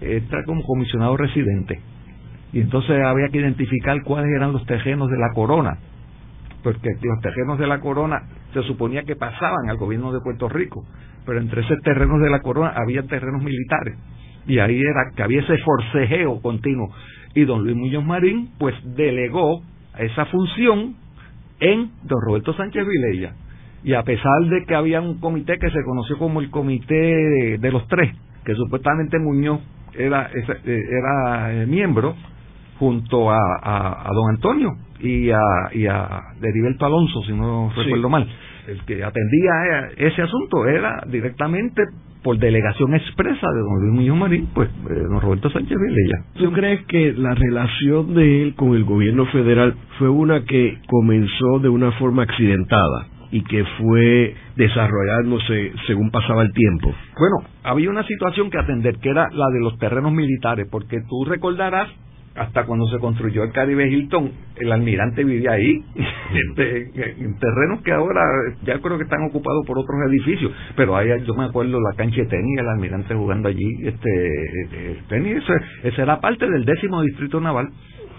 está 0.02 0.44
como 0.46 0.64
comisionado 0.64 1.18
residente. 1.18 1.80
Y 2.54 2.62
entonces 2.62 3.02
había 3.04 3.30
que 3.30 3.40
identificar 3.40 4.02
cuáles 4.04 4.32
eran 4.36 4.54
los 4.54 4.66
terrenos 4.66 5.10
de 5.10 5.18
la 5.18 5.34
corona, 5.34 5.78
porque 6.64 6.90
los 7.02 7.22
terrenos 7.22 7.60
de 7.60 7.68
la 7.68 7.80
corona 7.80 8.22
se 8.54 8.62
suponía 8.64 9.04
que 9.04 9.16
pasaban 9.16 9.70
al 9.70 9.78
gobierno 9.78 10.14
de 10.14 10.22
Puerto 10.22 10.48
Rico, 10.48 10.86
pero 11.26 11.40
entre 11.40 11.62
esos 11.62 11.80
terrenos 11.82 12.22
de 12.22 12.30
la 12.30 12.40
corona 12.40 12.74
había 12.76 13.04
terrenos 13.04 13.44
militares 13.44 13.96
y 14.48 14.60
ahí 14.60 14.80
era 14.80 15.12
que 15.16 15.24
había 15.24 15.42
ese 15.42 15.58
forcejeo 15.60 16.42
continuo 16.42 16.90
y 17.34 17.46
don 17.46 17.64
Luis 17.64 17.76
Muñoz 17.76 18.06
Marín 18.06 18.50
pues 18.58 18.76
delegó 18.96 19.62
esa 19.98 20.26
función 20.26 20.96
en 21.60 21.92
don 22.04 22.22
Roberto 22.22 22.54
Sánchez 22.54 22.86
Vilella. 22.86 23.34
Y 23.84 23.94
a 23.94 24.04
pesar 24.04 24.46
de 24.50 24.66
que 24.66 24.76
había 24.76 25.02
un 25.02 25.20
comité 25.20 25.58
que 25.60 25.70
se 25.70 25.84
conoció 25.84 26.18
como 26.18 26.42
el 26.42 26.50
comité 26.50 26.96
de, 27.60 27.72
los 27.72 27.88
tres 27.88 28.16
que 28.44 28.56
supuestamente 28.56 29.20
Muñoz 29.20 29.60
era 29.94 30.30
eh, 30.34 30.82
era 30.90 31.54
eh, 31.54 31.66
miembro 31.66 32.16
junto 32.80 33.32
a, 33.32 33.38
a, 33.38 34.12
don 34.14 34.30
Antonio 34.30 34.72
y 35.00 35.30
a, 35.30 35.40
y 35.72 35.88
a 35.88 36.22
Deriberto 36.40 36.86
Alonso 36.86 37.24
si 37.24 37.34
no 37.34 37.72
recuerdo 37.76 38.10
mal 38.10 38.28
el 38.68 38.84
que 38.86 39.04
atendía 39.04 39.90
ese 39.98 40.22
asunto 40.22 40.68
era 40.68 41.04
directamente 41.08 41.84
por 42.24 42.40
delegación 42.40 42.96
expresa 42.96 43.48
de 43.52 43.60
don 43.60 43.82
Luis 43.82 43.94
Muñoz 43.94 44.18
Marín, 44.18 44.48
pues 44.54 44.68
eh, 44.68 44.94
don 45.10 45.22
Roberto 45.22 45.50
Sánchez 45.52 45.78
Vilella. 45.78 46.26
¿Tú 46.34 46.52
crees 46.54 46.84
que 46.88 47.14
la 47.14 47.36
relación 47.36 48.16
de 48.16 48.42
él 48.42 48.56
con 48.56 48.74
el 48.74 48.84
gobierno 48.84 49.28
federal 49.28 49.76
fue 50.00 50.10
una 50.10 50.44
que 50.44 50.80
comenzó 50.88 51.60
de 51.60 51.70
una 51.70 51.92
forma 51.94 52.24
accidentada? 52.24 53.10
y 53.32 53.44
que 53.44 53.66
fue 53.80 54.34
desarrollándose 54.56 55.74
según 55.88 56.10
pasaba 56.10 56.44
el 56.44 56.54
tiempo. 56.54 56.94
Bueno, 57.18 57.50
había 57.64 57.90
una 57.90 58.04
situación 58.04 58.50
que 58.50 58.58
atender, 58.58 58.98
que 59.00 59.10
era 59.10 59.28
la 59.32 59.50
de 59.50 59.60
los 59.60 59.78
terrenos 59.78 60.14
militares, 60.14 60.68
porque 60.72 61.02
tú 61.10 61.26
recordarás 61.26 61.90
hasta 62.36 62.66
cuando 62.66 62.86
se 62.88 63.00
construyó 63.00 63.44
el 63.44 63.52
Caribe 63.52 63.88
Hilton, 63.88 64.32
el 64.58 64.72
almirante 64.72 65.24
vivía 65.24 65.52
ahí, 65.52 65.84
en, 66.58 67.36
terrenos 67.38 67.82
que 67.84 67.92
ahora 67.94 68.22
ya 68.64 68.80
creo 68.80 68.98
que 68.98 69.04
están 69.04 69.24
ocupados 69.24 69.66
por 69.66 69.80
otros 69.80 69.96
edificios, 70.10 70.52
pero 70.76 70.98
ahí 70.98 71.10
yo 71.26 71.34
me 71.34 71.46
acuerdo 71.46 71.80
la 71.80 71.96
cancha 71.96 72.18
de 72.18 72.28
tenis, 72.28 72.60
el 72.60 72.68
almirante 72.68 73.16
jugando 73.16 73.48
allí, 73.48 73.68
este 73.84 75.00
tenis, 75.08 75.44
ese, 75.84 76.02
era 76.02 76.20
parte 76.20 76.50
del 76.50 76.66
décimo 76.66 77.02
distrito 77.02 77.40
naval 77.40 77.70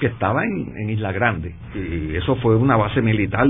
que 0.00 0.06
estaba 0.06 0.44
en 0.44 0.90
Isla 0.90 1.12
Grande, 1.12 1.54
y 1.74 2.16
eso 2.16 2.36
fue 2.36 2.56
una 2.56 2.76
base 2.76 3.02
militar 3.02 3.46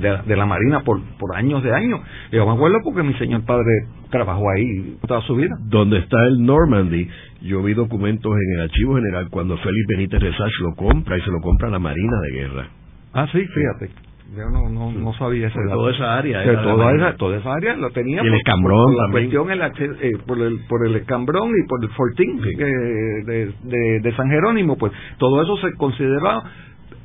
de, 0.00 0.36
la 0.36 0.46
Marina 0.46 0.80
por, 0.80 1.00
por 1.18 1.36
años 1.36 1.62
de 1.62 1.74
años. 1.74 2.00
Yo 2.32 2.46
me 2.46 2.52
acuerdo 2.52 2.78
porque 2.82 3.02
mi 3.02 3.14
señor 3.14 3.44
padre 3.44 3.70
trabajó 4.10 4.50
ahí 4.50 4.96
toda 5.06 5.20
su 5.22 5.36
vida. 5.36 5.56
Donde 5.68 5.98
está 5.98 6.16
el 6.26 6.44
Normandy, 6.44 7.08
yo 7.42 7.62
vi 7.62 7.74
documentos 7.74 8.32
en 8.32 8.54
el 8.54 8.60
Archivo 8.62 8.96
General 8.96 9.28
cuando 9.30 9.56
Félix 9.58 9.86
Benítez 9.88 10.20
Resach 10.20 10.52
lo 10.60 10.74
compra 10.74 11.18
y 11.18 11.20
se 11.22 11.30
lo 11.30 11.40
compra 11.40 11.68
a 11.68 11.70
la 11.70 11.78
Marina 11.78 12.20
de 12.20 12.32
Guerra. 12.32 12.68
Ah, 13.12 13.26
sí, 13.32 13.44
fíjate. 13.46 13.90
Yo 14.36 14.48
no, 14.48 14.68
no, 14.68 14.92
no 14.92 15.12
sabía 15.14 15.48
ese 15.48 15.58
dato. 15.58 15.74
Toda 15.74 15.92
esa 15.92 16.18
área. 16.18 16.62
toda, 16.62 16.94
esa, 16.94 17.16
toda 17.16 17.38
esa 17.38 17.52
área 17.52 17.74
lo 17.74 17.90
tenía. 17.90 18.22
Y 18.22 18.26
el 18.28 18.34
escambrón 18.34 18.94
por, 18.94 19.06
la 19.06 19.10
cuestión, 19.10 19.50
el, 19.50 19.60
eh, 19.60 20.18
por, 20.24 20.40
el, 20.40 20.60
por 20.68 20.86
el 20.86 20.96
escambrón 20.96 21.50
y 21.50 21.66
por 21.66 21.82
el 21.82 21.90
fortín 21.90 22.40
eh, 22.44 23.24
de, 23.26 23.52
de, 23.64 24.00
de, 24.00 24.16
San 24.16 24.28
Jerónimo, 24.30 24.76
pues 24.76 24.92
todo 25.18 25.42
eso 25.42 25.56
se 25.56 25.74
consideraba 25.76 26.44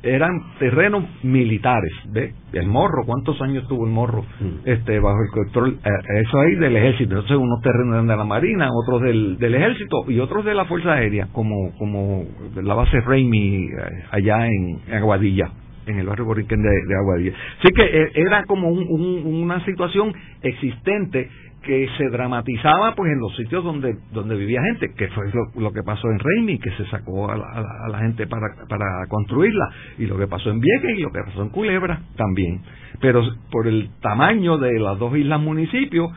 eran 0.06 0.40
terrenos 0.58 1.04
militares, 1.22 1.92
¿ve? 2.10 2.32
El 2.52 2.66
morro, 2.66 3.04
¿cuántos 3.04 3.40
años 3.42 3.66
tuvo 3.68 3.86
el 3.86 3.92
morro? 3.92 4.22
Mm. 4.40 4.68
Este, 4.68 4.98
bajo 5.00 5.18
el 5.22 5.30
control, 5.30 5.78
eh, 5.84 6.20
eso 6.26 6.38
ahí 6.40 6.54
del 6.54 6.76
ejército, 6.76 7.14
entonces 7.14 7.36
unos 7.36 7.60
terrenos 7.62 8.06
de 8.06 8.16
la 8.16 8.24
marina, 8.24 8.68
otros 8.72 9.02
del, 9.02 9.38
del 9.38 9.54
ejército 9.54 10.04
y 10.08 10.20
otros 10.20 10.44
de 10.44 10.54
la 10.54 10.64
fuerza 10.64 10.94
aérea, 10.94 11.28
como, 11.32 11.72
como 11.78 12.24
la 12.54 12.74
base 12.74 13.00
Raimi 13.00 13.66
eh, 13.66 13.68
allá 14.10 14.46
en, 14.46 14.80
Aguadilla 14.94 15.50
en 15.86 16.00
el 16.00 16.06
barrio 16.06 16.24
Boriquén 16.24 16.60
de, 16.60 16.96
Aguadilla. 16.96 17.32
Así 17.60 17.72
que 17.72 17.82
eh, 17.84 18.10
era 18.14 18.44
como 18.44 18.70
una 18.70 19.64
situación 19.64 20.12
existente 20.42 21.28
que 21.66 21.88
se 21.98 22.08
dramatizaba 22.10 22.94
pues 22.94 23.10
en 23.12 23.18
los 23.18 23.34
sitios 23.36 23.64
donde 23.64 23.96
donde 24.12 24.36
vivía 24.36 24.62
gente, 24.62 24.94
que 24.96 25.08
fue 25.08 25.24
lo, 25.56 25.72
que 25.72 25.82
pasó 25.82 26.08
en 26.08 26.18
Reimi, 26.20 26.60
que 26.60 26.70
se 26.70 26.86
sacó 26.86 27.28
a 27.28 27.36
la, 27.36 27.98
gente 27.98 28.26
para, 28.28 28.46
para 28.68 28.84
construirla, 29.08 29.68
y 29.98 30.06
lo 30.06 30.16
que 30.16 30.28
pasó 30.28 30.50
en 30.50 30.60
Vieques 30.60 30.96
y 30.96 31.02
lo 31.02 31.10
que 31.10 31.20
pasó 31.26 31.42
en 31.42 31.48
Culebra 31.48 32.00
también. 32.16 32.60
Pero 33.00 33.22
por 33.50 33.66
el 33.66 33.90
tamaño 34.00 34.58
de 34.58 34.78
las 34.78 34.96
dos 34.98 35.16
islas 35.16 35.40
municipios, 35.40 36.10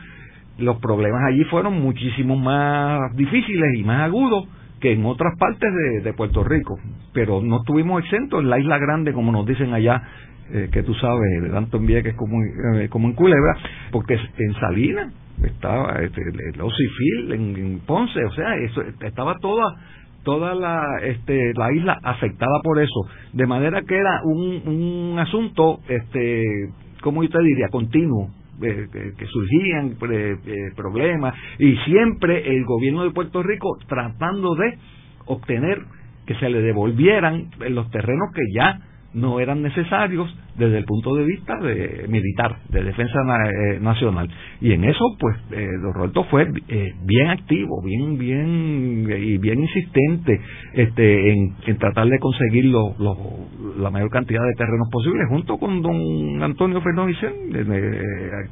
los 0.58 0.78
problemas 0.78 1.20
allí 1.28 1.42
fueron 1.44 1.80
muchísimo 1.80 2.36
más 2.36 3.14
difíciles 3.16 3.74
y 3.76 3.82
más 3.82 4.02
agudos 4.02 4.46
que 4.80 4.92
en 4.92 5.04
otras 5.04 5.36
partes 5.36 5.68
de, 6.04 6.12
Puerto 6.14 6.44
Rico. 6.44 6.78
Pero 7.12 7.42
no 7.42 7.58
estuvimos 7.58 8.04
exentos 8.04 8.40
en 8.40 8.50
la 8.50 8.58
isla 8.58 8.78
grande, 8.78 9.12
como 9.12 9.32
nos 9.32 9.46
dicen 9.46 9.74
allá, 9.74 10.00
eh, 10.52 10.68
que 10.72 10.82
tú 10.84 10.94
sabes, 10.94 11.52
tanto 11.52 11.76
en 11.76 11.86
Vieques 11.86 12.14
como, 12.14 12.38
eh, 12.42 12.88
como 12.88 13.08
en 13.08 13.14
Culebra, 13.14 13.56
porque 13.90 14.14
en 14.14 14.54
Salinas 14.54 15.12
estaba 15.44 15.94
este, 16.00 16.20
el 16.20 16.60
Ocifil 16.60 17.32
en, 17.32 17.80
Ponce, 17.86 18.24
o 18.24 18.32
sea, 18.32 18.54
eso 18.56 18.82
estaba 19.02 19.36
toda 19.40 19.64
toda 20.22 20.54
la 20.54 20.84
este 21.02 21.54
la 21.54 21.72
isla 21.72 21.98
afectada 22.02 22.60
por 22.62 22.78
eso, 22.78 23.06
de 23.32 23.46
manera 23.46 23.80
que 23.82 23.96
era 23.96 24.20
un, 24.24 24.68
un 25.12 25.18
asunto 25.18 25.80
este 25.88 26.44
como 27.00 27.22
yo 27.22 27.30
te 27.30 27.42
diría 27.42 27.68
continuo 27.70 28.28
eh, 28.62 28.88
que, 29.16 29.26
surgían 29.26 29.96
eh, 30.10 30.36
problemas 30.76 31.34
y 31.58 31.76
siempre 31.78 32.46
el 32.46 32.66
gobierno 32.66 33.04
de 33.04 33.10
Puerto 33.10 33.42
Rico 33.42 33.78
tratando 33.88 34.54
de 34.54 34.76
obtener 35.24 35.78
que 36.26 36.34
se 36.34 36.50
le 36.50 36.60
devolvieran 36.60 37.48
los 37.70 37.90
terrenos 37.90 38.28
que 38.34 38.42
ya 38.54 38.80
no 39.14 39.40
eran 39.40 39.62
necesarios 39.62 40.28
desde 40.60 40.78
el 40.78 40.84
punto 40.84 41.14
de 41.14 41.24
vista 41.24 41.56
de 41.56 42.06
militar, 42.08 42.58
de 42.68 42.84
defensa 42.84 43.18
eh, 43.18 43.80
nacional. 43.80 44.28
Y 44.60 44.72
en 44.72 44.84
eso, 44.84 45.04
pues, 45.18 45.36
eh, 45.52 45.66
don 45.82 45.94
Roberto 45.94 46.24
fue 46.24 46.46
eh, 46.68 46.92
bien 47.04 47.28
activo, 47.28 47.82
bien, 47.82 48.18
bien 48.18 49.08
y 49.10 49.38
bien 49.38 49.60
insistente 49.60 50.38
este, 50.74 51.32
en, 51.32 51.78
tratar 51.78 52.06
de 52.08 52.18
conseguir 52.18 52.66
lo, 52.66 52.94
la 53.78 53.90
mayor 53.90 54.10
cantidad 54.10 54.42
de 54.42 54.54
terrenos 54.54 54.88
posible, 54.90 55.24
junto 55.28 55.56
con 55.56 55.80
don 55.80 56.42
Antonio 56.42 56.82
Fernández, 56.82 57.16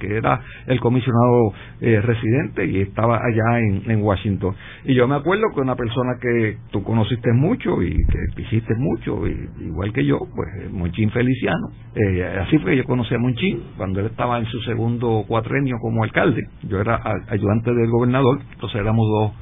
que 0.00 0.16
era 0.16 0.40
el 0.66 0.80
comisionado 0.80 1.52
residente 1.80 2.64
y 2.64 2.80
estaba 2.80 3.16
allá 3.16 3.60
en, 3.60 3.98
Washington. 4.00 4.54
Y 4.84 4.94
yo 4.94 5.06
me 5.08 5.16
acuerdo 5.16 5.42
que 5.54 5.60
una 5.60 5.74
persona 5.74 6.12
que 6.20 6.56
tú 6.70 6.82
conociste 6.82 7.32
mucho 7.32 7.82
y 7.82 7.90
que 7.90 8.18
visiste 8.36 8.74
mucho, 8.76 9.26
igual 9.60 9.92
que 9.92 10.04
yo, 10.06 10.18
pues, 10.34 10.72
Monchín 10.72 11.10
Feliciano, 11.10 11.68
eh, 12.00 12.38
así 12.46 12.58
fue 12.58 12.72
que 12.72 12.76
yo 12.78 12.84
conocí 12.84 13.14
a 13.14 13.18
Monchín 13.18 13.62
cuando 13.76 14.00
él 14.00 14.06
estaba 14.06 14.38
en 14.38 14.46
su 14.46 14.60
segundo 14.60 15.24
cuatrenio 15.26 15.78
como 15.80 16.04
alcalde. 16.04 16.48
Yo 16.62 16.80
era 16.80 17.00
ayudante 17.28 17.72
del 17.74 17.90
gobernador, 17.90 18.40
entonces 18.52 18.80
éramos 18.80 19.06
dos 19.08 19.32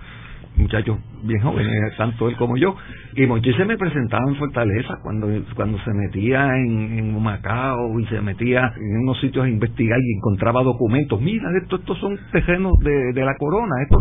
muchachos 0.56 0.98
bien 1.22 1.40
jóvenes, 1.42 1.96
tanto 1.96 2.28
él 2.28 2.36
como 2.36 2.56
yo. 2.56 2.76
Y 3.14 3.26
Monchín 3.26 3.56
se 3.56 3.64
me 3.64 3.76
presentaba 3.76 4.22
en 4.28 4.36
Fortaleza 4.36 4.98
cuando, 5.02 5.28
cuando 5.54 5.78
se 5.78 5.92
metía 5.92 6.46
en, 6.56 7.22
Macao 7.22 7.98
y 7.98 8.06
se 8.06 8.20
metía 8.20 8.72
en 8.76 8.98
unos 9.02 9.20
sitios 9.20 9.44
a 9.44 9.48
investigar 9.48 9.98
y 9.98 10.16
encontraba 10.16 10.62
documentos. 10.62 11.20
Mira, 11.20 11.48
esto, 11.60 11.76
estos 11.76 11.98
son 11.98 12.18
terrenos 12.30 12.72
de, 12.80 13.12
de 13.12 13.25
la 13.25 13.34
corona, 13.36 13.75
esto, 13.82 13.98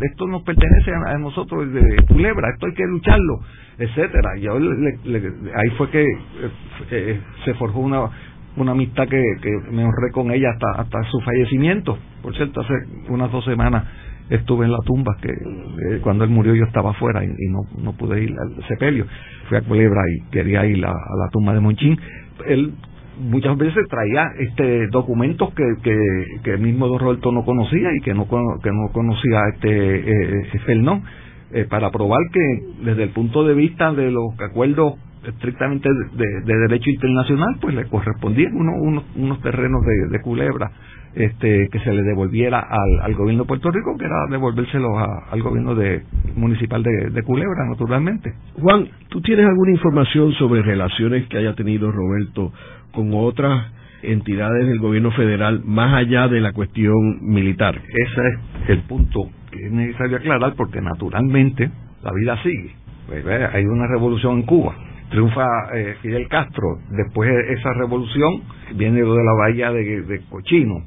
esto 0.00 0.26
nos 0.26 0.42
pertenece 0.42 0.90
a, 0.92 1.18
nosotros 1.18 1.72
de 1.72 2.04
Culebra, 2.08 2.50
esto 2.54 2.66
hay 2.66 2.74
que 2.74 2.86
lucharlo 2.86 3.40
etcétera. 3.78 4.30
Yo 4.40 4.54
ahí 4.54 5.70
fue 5.76 5.90
que 5.90 6.02
eh, 6.02 6.50
eh, 6.90 7.20
se 7.44 7.54
forjó 7.54 7.80
una 7.80 8.10
una 8.56 8.72
amistad 8.72 9.06
que, 9.06 9.22
que 9.42 9.50
me 9.70 9.84
honré 9.84 10.10
con 10.12 10.30
ella 10.30 10.48
hasta 10.50 10.80
hasta 10.80 11.02
su 11.10 11.20
fallecimiento. 11.20 11.98
Por 12.22 12.34
cierto, 12.34 12.62
hace 12.62 12.72
unas 13.08 13.30
dos 13.30 13.44
semanas 13.44 13.84
estuve 14.30 14.66
en 14.66 14.72
la 14.72 14.78
tumba 14.84 15.16
que 15.20 15.30
eh, 15.30 16.00
cuando 16.02 16.24
él 16.24 16.30
murió 16.30 16.54
yo 16.54 16.64
estaba 16.64 16.90
afuera 16.90 17.24
y, 17.24 17.48
no, 17.48 17.60
no 17.82 17.92
pude 17.92 18.22
ir 18.22 18.30
al 18.30 18.66
sepelio. 18.66 19.06
Fui 19.48 19.58
a 19.58 19.62
Culebra 19.62 20.02
y 20.08 20.30
quería 20.30 20.66
ir 20.66 20.84
a, 20.84 20.90
la 20.90 21.28
tumba 21.32 21.54
de 21.54 21.60
Monchín. 21.60 21.98
Él 22.46 22.74
muchas 23.20 23.56
veces 23.56 23.86
traía 23.88 24.26
este 24.38 24.88
documentos 24.88 25.54
que, 25.54 25.64
que, 25.82 25.96
que 26.42 26.50
el 26.52 26.60
mismo 26.60 26.88
Don 26.88 26.98
Roberto 26.98 27.32
no 27.32 27.44
conocía 27.44 27.88
y 27.96 28.00
que 28.02 28.12
no 28.12 28.26
que 28.28 28.70
no 28.70 28.92
conocía 28.92 29.40
este 29.54 30.00
eh, 30.00 30.58
Fernón 30.66 31.02
eh, 31.52 31.64
para 31.64 31.90
probar 31.90 32.20
que 32.32 32.84
desde 32.84 33.04
el 33.04 33.10
punto 33.10 33.44
de 33.44 33.54
vista 33.54 33.92
de 33.92 34.10
los 34.10 34.38
acuerdos 34.40 34.94
estrictamente 35.26 35.88
de, 35.88 36.54
derecho 36.58 36.90
internacional, 36.90 37.56
pues 37.60 37.74
le 37.74 37.86
correspondían 37.86 38.54
unos, 38.54 39.04
unos, 39.16 39.40
terrenos 39.42 39.80
de, 40.10 40.20
culebra 40.22 40.70
este, 41.14 41.68
que 41.70 41.78
se 41.80 41.92
le 41.92 42.02
devolviera 42.02 42.60
al, 42.60 43.00
al, 43.02 43.14
gobierno 43.14 43.44
de 43.44 43.48
Puerto 43.48 43.70
Rico, 43.70 43.96
que 43.96 44.04
era 44.04 44.26
devolvérselos 44.30 44.92
al 45.30 45.42
gobierno 45.42 45.74
de, 45.74 46.02
municipal 46.34 46.82
de, 46.82 47.10
de, 47.10 47.22
Culebra, 47.22 47.64
naturalmente. 47.68 48.34
Juan, 48.60 48.88
¿tú 49.08 49.20
tienes 49.22 49.46
alguna 49.46 49.72
información 49.72 50.32
sobre 50.32 50.62
relaciones 50.62 51.26
que 51.28 51.38
haya 51.38 51.54
tenido 51.54 51.90
Roberto 51.90 52.52
con 52.92 53.10
otras 53.14 53.72
entidades 54.02 54.66
del 54.66 54.78
gobierno 54.78 55.10
federal 55.12 55.62
más 55.64 55.94
allá 55.94 56.28
de 56.28 56.40
la 56.40 56.52
cuestión 56.52 57.18
militar. 57.22 57.76
Ese 57.76 58.20
es 58.64 58.70
el 58.70 58.80
punto 58.82 59.30
que 59.50 59.66
es 59.66 59.72
necesario 59.72 60.18
aclarar 60.18 60.54
porque 60.56 60.80
naturalmente 60.80 61.70
la 62.02 62.12
vida 62.12 62.40
sigue. 62.42 62.74
Pues, 63.06 63.24
hay 63.26 63.64
una 63.64 63.86
revolución 63.86 64.38
en 64.38 64.42
Cuba, 64.42 64.74
triunfa 65.10 65.46
eh, 65.74 65.96
Fidel 66.02 66.28
Castro, 66.28 66.78
después 66.90 67.30
de 67.30 67.54
esa 67.54 67.72
revolución 67.74 68.42
viene 68.74 69.00
lo 69.00 69.14
de 69.14 69.24
la 69.24 69.32
bahía 69.32 69.70
de 69.70 70.20
Cochino 70.28 70.82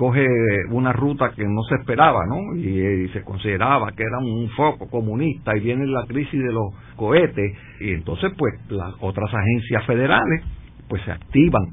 coge 0.00 0.26
una 0.70 0.92
ruta 0.92 1.32
que 1.36 1.44
no 1.44 1.62
se 1.68 1.74
esperaba, 1.74 2.24
¿no? 2.26 2.56
Y, 2.56 3.08
se 3.08 3.22
consideraba 3.22 3.92
que 3.92 4.02
era 4.02 4.18
un 4.18 4.48
foco 4.50 4.88
comunista 4.88 5.56
y 5.56 5.60
viene 5.60 5.86
la 5.86 6.06
crisis 6.06 6.40
de 6.40 6.52
los 6.52 6.72
cohetes 6.96 7.56
y 7.80 7.92
entonces 7.92 8.32
pues 8.36 8.54
las 8.70 8.94
otras 9.00 9.28
agencias 9.34 9.84
federales 9.84 10.42
pues 10.88 11.02
se 11.02 11.12
activan 11.12 11.64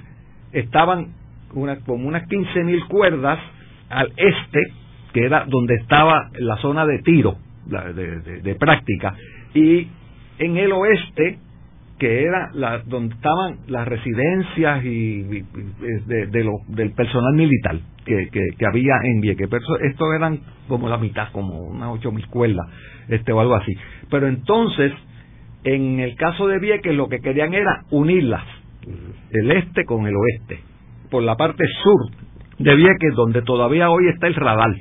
estaban 0.52 1.23
una, 1.54 1.78
como 1.82 2.08
unas 2.08 2.28
15.000 2.28 2.88
cuerdas 2.88 3.40
al 3.90 4.12
este, 4.18 4.62
que 5.14 5.26
era 5.26 5.46
donde 5.48 5.76
estaba 5.76 6.30
la 6.40 6.58
zona 6.58 6.86
de 6.86 7.00
tiro, 7.00 7.38
de, 7.66 8.56
práctica, 8.60 9.16
y 9.54 9.88
en 10.40 10.58
el 10.58 10.72
oeste, 10.72 11.38
que 12.00 12.24
era 12.24 12.50
la, 12.54 12.80
donde 12.80 13.16
estaban 13.16 13.60
las 13.68 13.88
residencias 13.88 14.84
y, 14.84 15.22
de, 15.22 16.50
del 16.68 16.92
personal 16.92 17.34
militar 17.36 17.80
que, 18.04 18.66
había 18.68 18.96
en 19.04 19.22
Vieques. 19.22 19.48
Pero 19.50 19.80
esto 19.80 20.14
eran 20.14 20.40
como 20.68 20.90
la 20.90 20.98
mitad, 20.98 21.32
como 21.32 21.62
unas 21.62 21.90
8.000 21.90 22.28
cuerdas, 22.28 22.68
este, 23.08 23.32
o 23.32 23.40
algo 23.40 23.56
así. 23.56 23.74
Pero 24.10 24.28
entonces, 24.28 24.92
en 25.64 26.00
el 26.00 26.16
caso 26.16 26.48
de 26.48 26.60
Vieques, 26.60 26.94
lo 26.94 27.08
que 27.08 27.20
querían 27.20 27.54
era 27.54 27.84
unirlas, 27.92 28.44
el 29.32 29.52
este 29.52 29.86
con 29.86 30.08
el 30.08 30.14
oeste 30.16 30.73
por 31.14 31.22
la 31.22 31.36
parte 31.38 31.64
sur 31.84 32.10
de 32.58 32.76
Vieques, 32.76 33.14
donde 33.16 33.44
todavía 33.44 33.92
hoy 33.92 34.08
está 34.08 34.26
el 34.26 34.34
radar, 34.34 34.72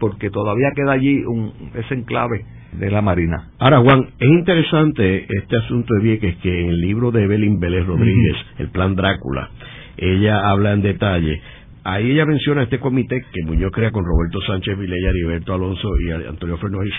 porque 0.00 0.30
todavía 0.30 0.70
queda 0.74 0.92
allí 0.92 1.22
un, 1.22 1.52
ese 1.74 1.92
enclave 1.92 2.46
de 2.72 2.90
la 2.90 3.02
Marina. 3.02 3.50
Ahora, 3.58 3.80
Juan, 3.80 4.08
es 4.18 4.26
interesante 4.26 5.26
este 5.28 5.56
asunto 5.58 5.92
de 5.96 6.02
Vieques 6.02 6.36
que 6.36 6.62
en 6.62 6.70
el 6.70 6.80
libro 6.80 7.10
de 7.10 7.24
Evelyn 7.24 7.60
Vélez 7.60 7.84
Rodríguez, 7.84 8.36
El 8.58 8.70
Plan 8.70 8.96
Drácula, 8.96 9.50
ella 9.98 10.48
habla 10.48 10.72
en 10.72 10.80
detalle. 10.80 11.42
Ahí 11.84 12.10
ella 12.12 12.24
menciona 12.24 12.62
este 12.62 12.80
comité 12.80 13.22
que 13.30 13.42
Muñoz 13.44 13.70
crea 13.70 13.90
con 13.90 14.02
Roberto 14.02 14.40
Sánchez 14.46 14.78
Vilella, 14.78 15.10
Heriberto 15.10 15.52
Alonso 15.52 15.90
y 16.00 16.10
Antonio 16.26 16.56
Fernández 16.56 16.94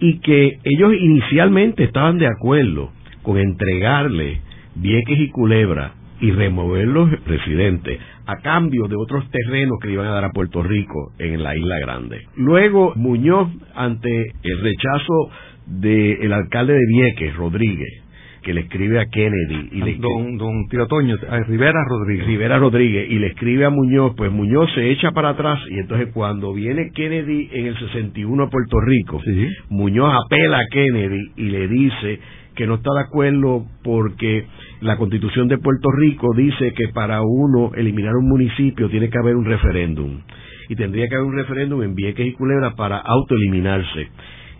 y 0.00 0.18
que 0.18 0.58
ellos 0.64 0.92
inicialmente 1.00 1.84
estaban 1.84 2.18
de 2.18 2.26
acuerdo 2.26 2.90
con 3.22 3.38
entregarle 3.38 4.42
Vieques 4.74 5.18
y 5.18 5.30
Culebra 5.30 5.94
y 6.22 6.30
remover 6.30 6.86
los 6.86 7.10
residentes 7.26 8.00
a 8.26 8.36
cambio 8.36 8.86
de 8.86 8.94
otros 8.96 9.28
terrenos 9.30 9.78
que 9.82 9.88
le 9.88 9.94
iban 9.94 10.06
a 10.06 10.12
dar 10.12 10.24
a 10.24 10.30
Puerto 10.30 10.62
Rico 10.62 11.12
en 11.18 11.42
la 11.42 11.56
Isla 11.56 11.80
Grande. 11.80 12.20
Luego 12.36 12.92
Muñoz, 12.94 13.48
ante 13.74 14.32
el 14.42 14.60
rechazo 14.62 15.30
del 15.66 16.32
alcalde 16.32 16.74
de 16.74 16.86
Vieques, 16.86 17.34
Rodríguez, 17.34 18.04
que 18.42 18.54
le 18.54 18.62
escribe 18.62 19.00
a 19.00 19.06
Kennedy 19.06 19.68
y 19.72 19.82
le 19.82 19.94
don, 19.96 20.36
don 20.36 20.66
Toño, 20.88 21.16
Rivera 21.46 21.84
Rodríguez 21.88 22.26
Rivera 22.26 22.58
Rodríguez 22.58 23.10
y 23.10 23.18
le 23.18 23.28
escribe 23.28 23.64
a 23.64 23.70
Muñoz 23.70 24.14
pues 24.16 24.32
Muñoz 24.32 24.68
se 24.74 24.90
echa 24.90 25.12
para 25.12 25.30
atrás 25.30 25.60
y 25.70 25.78
entonces 25.78 26.08
cuando 26.12 26.52
viene 26.52 26.90
Kennedy 26.92 27.48
en 27.52 27.66
el 27.66 27.78
61 27.78 28.42
a 28.42 28.50
Puerto 28.50 28.80
Rico 28.80 29.20
Muñoz 29.68 30.12
apela 30.26 30.58
a 30.58 30.66
Kennedy 30.72 31.22
y 31.36 31.44
le 31.50 31.68
dice 31.68 32.18
que 32.54 32.66
no 32.66 32.76
está 32.76 32.90
de 32.94 33.00
acuerdo 33.00 33.64
porque 33.82 34.46
la 34.80 34.96
constitución 34.96 35.48
de 35.48 35.58
Puerto 35.58 35.88
Rico 35.90 36.28
dice 36.36 36.72
que 36.74 36.88
para 36.88 37.22
uno 37.22 37.72
eliminar 37.74 38.14
un 38.16 38.28
municipio 38.28 38.88
tiene 38.88 39.10
que 39.10 39.18
haber 39.18 39.36
un 39.36 39.44
referéndum 39.44 40.20
y 40.68 40.76
tendría 40.76 41.08
que 41.08 41.14
haber 41.16 41.26
un 41.26 41.36
referéndum 41.36 41.82
en 41.82 41.94
Vieques 41.94 42.26
y 42.26 42.32
Culebra 42.32 42.74
para 42.74 42.98
autoeliminarse 42.98 44.08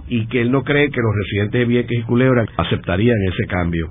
y 0.08 0.26
que 0.26 0.40
él 0.42 0.50
no 0.50 0.62
cree 0.62 0.90
que 0.90 1.00
los 1.00 1.14
residentes 1.14 1.60
de 1.60 1.64
Vieques 1.64 1.98
y 1.98 2.02
Culebra 2.02 2.44
aceptarían 2.56 3.16
ese 3.28 3.46
cambio. 3.46 3.90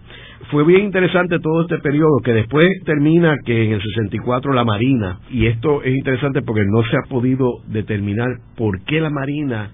Fue 0.52 0.66
bien 0.66 0.82
interesante 0.82 1.40
todo 1.40 1.62
este 1.62 1.80
periodo 1.80 2.20
que 2.24 2.34
después 2.34 2.68
termina 2.86 3.38
que 3.46 3.66
en 3.66 3.72
el 3.74 3.82
64 3.82 4.54
la 4.54 4.66
Marina, 4.66 5.20
y 5.30 5.46
esto 5.46 5.82
es 5.84 5.96
interesante 5.96 6.42
porque 6.42 6.66
no 6.66 6.84
se 6.84 6.98
ha 6.98 7.10
podido 7.10 7.48
determinar 7.68 8.28
por 8.58 8.84
qué 8.84 9.00
la 9.00 9.10
Marina, 9.10 9.72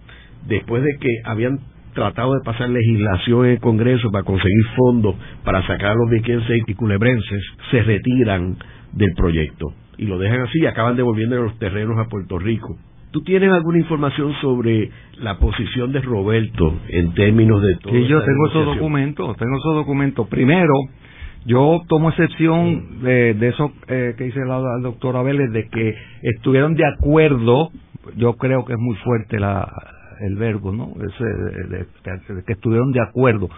después 0.48 0.84
de 0.84 0.98
que 1.00 1.10
habían 1.26 1.60
tratado 1.98 2.36
de 2.36 2.42
pasar 2.46 2.70
legislación 2.70 3.46
en 3.46 3.52
el 3.54 3.60
Congreso 3.60 4.12
para 4.12 4.24
conseguir 4.24 4.66
fondos 4.76 5.16
para 5.44 5.66
sacar 5.66 5.92
a 5.92 5.96
los 5.96 6.10
viequenses 6.12 6.62
y 6.68 6.74
culebrenses, 6.76 7.44
se 7.72 7.82
retiran 7.82 8.56
del 8.94 9.14
proyecto 9.16 9.74
y 9.98 10.06
lo 10.06 10.20
dejan 10.20 10.42
así 10.42 10.60
y 10.62 10.68
acaban 10.68 10.96
devolviendo 10.96 11.42
los 11.42 11.58
terrenos 11.58 11.98
a 11.98 12.08
Puerto 12.08 12.38
Rico. 12.38 12.78
¿Tú 13.10 13.24
tienes 13.24 13.52
alguna 13.52 13.80
información 13.80 14.32
sobre 14.42 14.92
la 15.20 15.40
posición 15.40 15.92
de 15.92 16.02
Roberto 16.02 16.72
en 16.90 17.16
términos 17.16 17.64
de 17.64 17.76
todo? 17.78 17.94
Sí, 17.94 18.06
yo 18.08 18.22
tengo 18.22 18.48
esos 18.48 18.66
documentos, 18.66 19.36
tengo 19.38 19.58
esos 19.58 19.74
documentos. 19.74 20.28
Primero, 20.28 20.74
yo 21.46 21.82
tomo 21.88 22.10
excepción 22.10 23.02
de, 23.02 23.32
eso 23.48 23.72
eh, 23.88 24.14
que 24.16 24.26
dice 24.26 24.42
la, 24.46 24.60
doctora 24.84 25.24
Vélez, 25.24 25.52
de 25.52 25.68
que 25.68 25.96
estuvieron 26.22 26.76
de 26.76 26.86
acuerdo, 26.86 27.72
yo 28.18 28.34
creo 28.34 28.66
que 28.66 28.74
es 28.74 28.80
muy 28.80 28.96
fuerte 28.98 29.40
la, 29.40 29.68
el 30.22 30.36
verbo, 30.36 30.72
¿no? 30.72 30.94
Ese, 30.96 31.24
de, 31.24 31.86
que 32.46 32.54
estuvieron 32.54 32.92
de 32.92 33.02
acuerdo. 33.02 33.50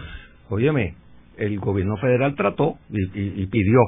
Óyeme, 0.48 0.94
el 1.36 1.58
gobierno 1.58 1.96
federal 1.96 2.34
trató 2.34 2.76
y, 2.90 3.42
y, 3.42 3.46
pidió, 3.46 3.80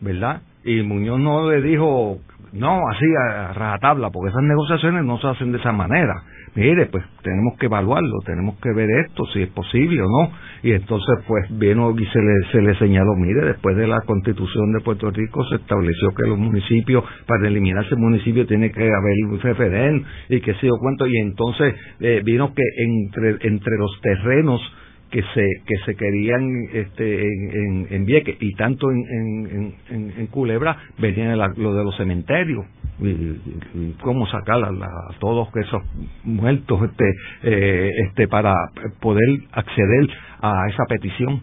¿verdad? 0.00 0.42
Y 0.64 0.82
Muñoz 0.82 1.20
no 1.20 1.50
le 1.50 1.62
dijo, 1.62 2.18
no, 2.52 2.88
así 2.88 3.06
a 3.30 3.52
rajatabla, 3.52 4.10
porque 4.10 4.30
esas 4.30 4.42
negociaciones 4.42 5.04
no 5.04 5.18
se 5.18 5.28
hacen 5.28 5.52
de 5.52 5.58
esa 5.58 5.72
manera. 5.72 6.22
Mire, 6.54 6.86
pues 6.86 7.04
tenemos 7.22 7.58
que 7.58 7.66
evaluarlo, 7.66 8.18
tenemos 8.24 8.58
que 8.60 8.72
ver 8.72 8.88
esto, 9.06 9.24
si 9.32 9.42
es 9.42 9.48
posible 9.50 10.02
o 10.02 10.06
no. 10.06 10.32
Y 10.62 10.72
entonces, 10.72 11.24
pues, 11.26 11.46
vino 11.58 11.90
y 11.96 12.06
se 12.06 12.18
le, 12.18 12.52
se 12.52 12.62
le 12.62 12.74
señaló, 12.78 13.14
mire, 13.16 13.44
después 13.46 13.76
de 13.76 13.86
la 13.86 14.00
constitución 14.06 14.72
de 14.72 14.80
Puerto 14.80 15.10
Rico 15.10 15.44
se 15.44 15.56
estableció 15.56 16.10
que 16.14 16.28
los 16.28 16.38
municipios, 16.38 17.04
para 17.26 17.48
eliminarse 17.48 17.94
el 17.94 18.00
municipio, 18.00 18.46
tiene 18.46 18.70
que 18.70 18.82
haber 18.82 19.14
un 19.28 19.38
FFDN 19.38 20.04
y 20.30 20.40
que 20.40 20.54
se 20.54 20.66
yo 20.66 20.74
cuento. 20.80 21.06
Y 21.06 21.16
entonces 21.18 21.74
eh, 22.00 22.22
vino 22.24 22.52
que 22.54 22.62
entre, 22.76 23.48
entre 23.48 23.76
los 23.78 24.00
terrenos 24.00 24.60
que 25.10 25.22
se 25.22 25.46
que 25.66 25.76
se 25.86 25.94
querían 25.94 26.68
este, 26.70 27.22
en, 27.22 27.86
en, 27.88 28.04
Vieques 28.04 28.36
y 28.40 28.54
tanto 28.56 28.90
en, 28.90 29.72
en, 29.88 30.12
en 30.18 30.26
Culebra 30.26 30.76
venían 30.98 31.38
lo 31.56 31.72
de 31.72 31.82
los 31.82 31.96
cementerios 31.96 32.66
cómo 34.02 34.26
sacar 34.26 34.62
a, 34.64 35.18
todos 35.20 35.48
esos 35.54 35.82
muertos 36.24 36.82
este 36.82 37.04
eh, 37.42 37.90
este 38.08 38.28
para 38.28 38.54
poder 39.00 39.28
acceder 39.52 40.08
a 40.40 40.68
esa 40.68 40.84
petición 40.86 41.42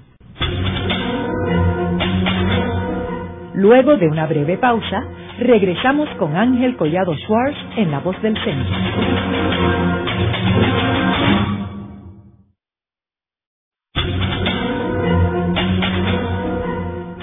Luego 3.55 3.95
de 3.95 4.09
una 4.09 4.27
breve 4.27 4.57
pausa, 4.57 5.01
regresamos 5.39 6.09
con 6.19 6.35
Ángel 6.35 6.75
Collado 6.75 7.15
Schwartz 7.15 7.57
en 7.77 7.89
La 7.89 7.99
Voz 7.99 8.21
del 8.21 8.35
Centro. 8.43 8.75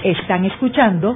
Están 0.03 0.45
escuchando 0.45 1.15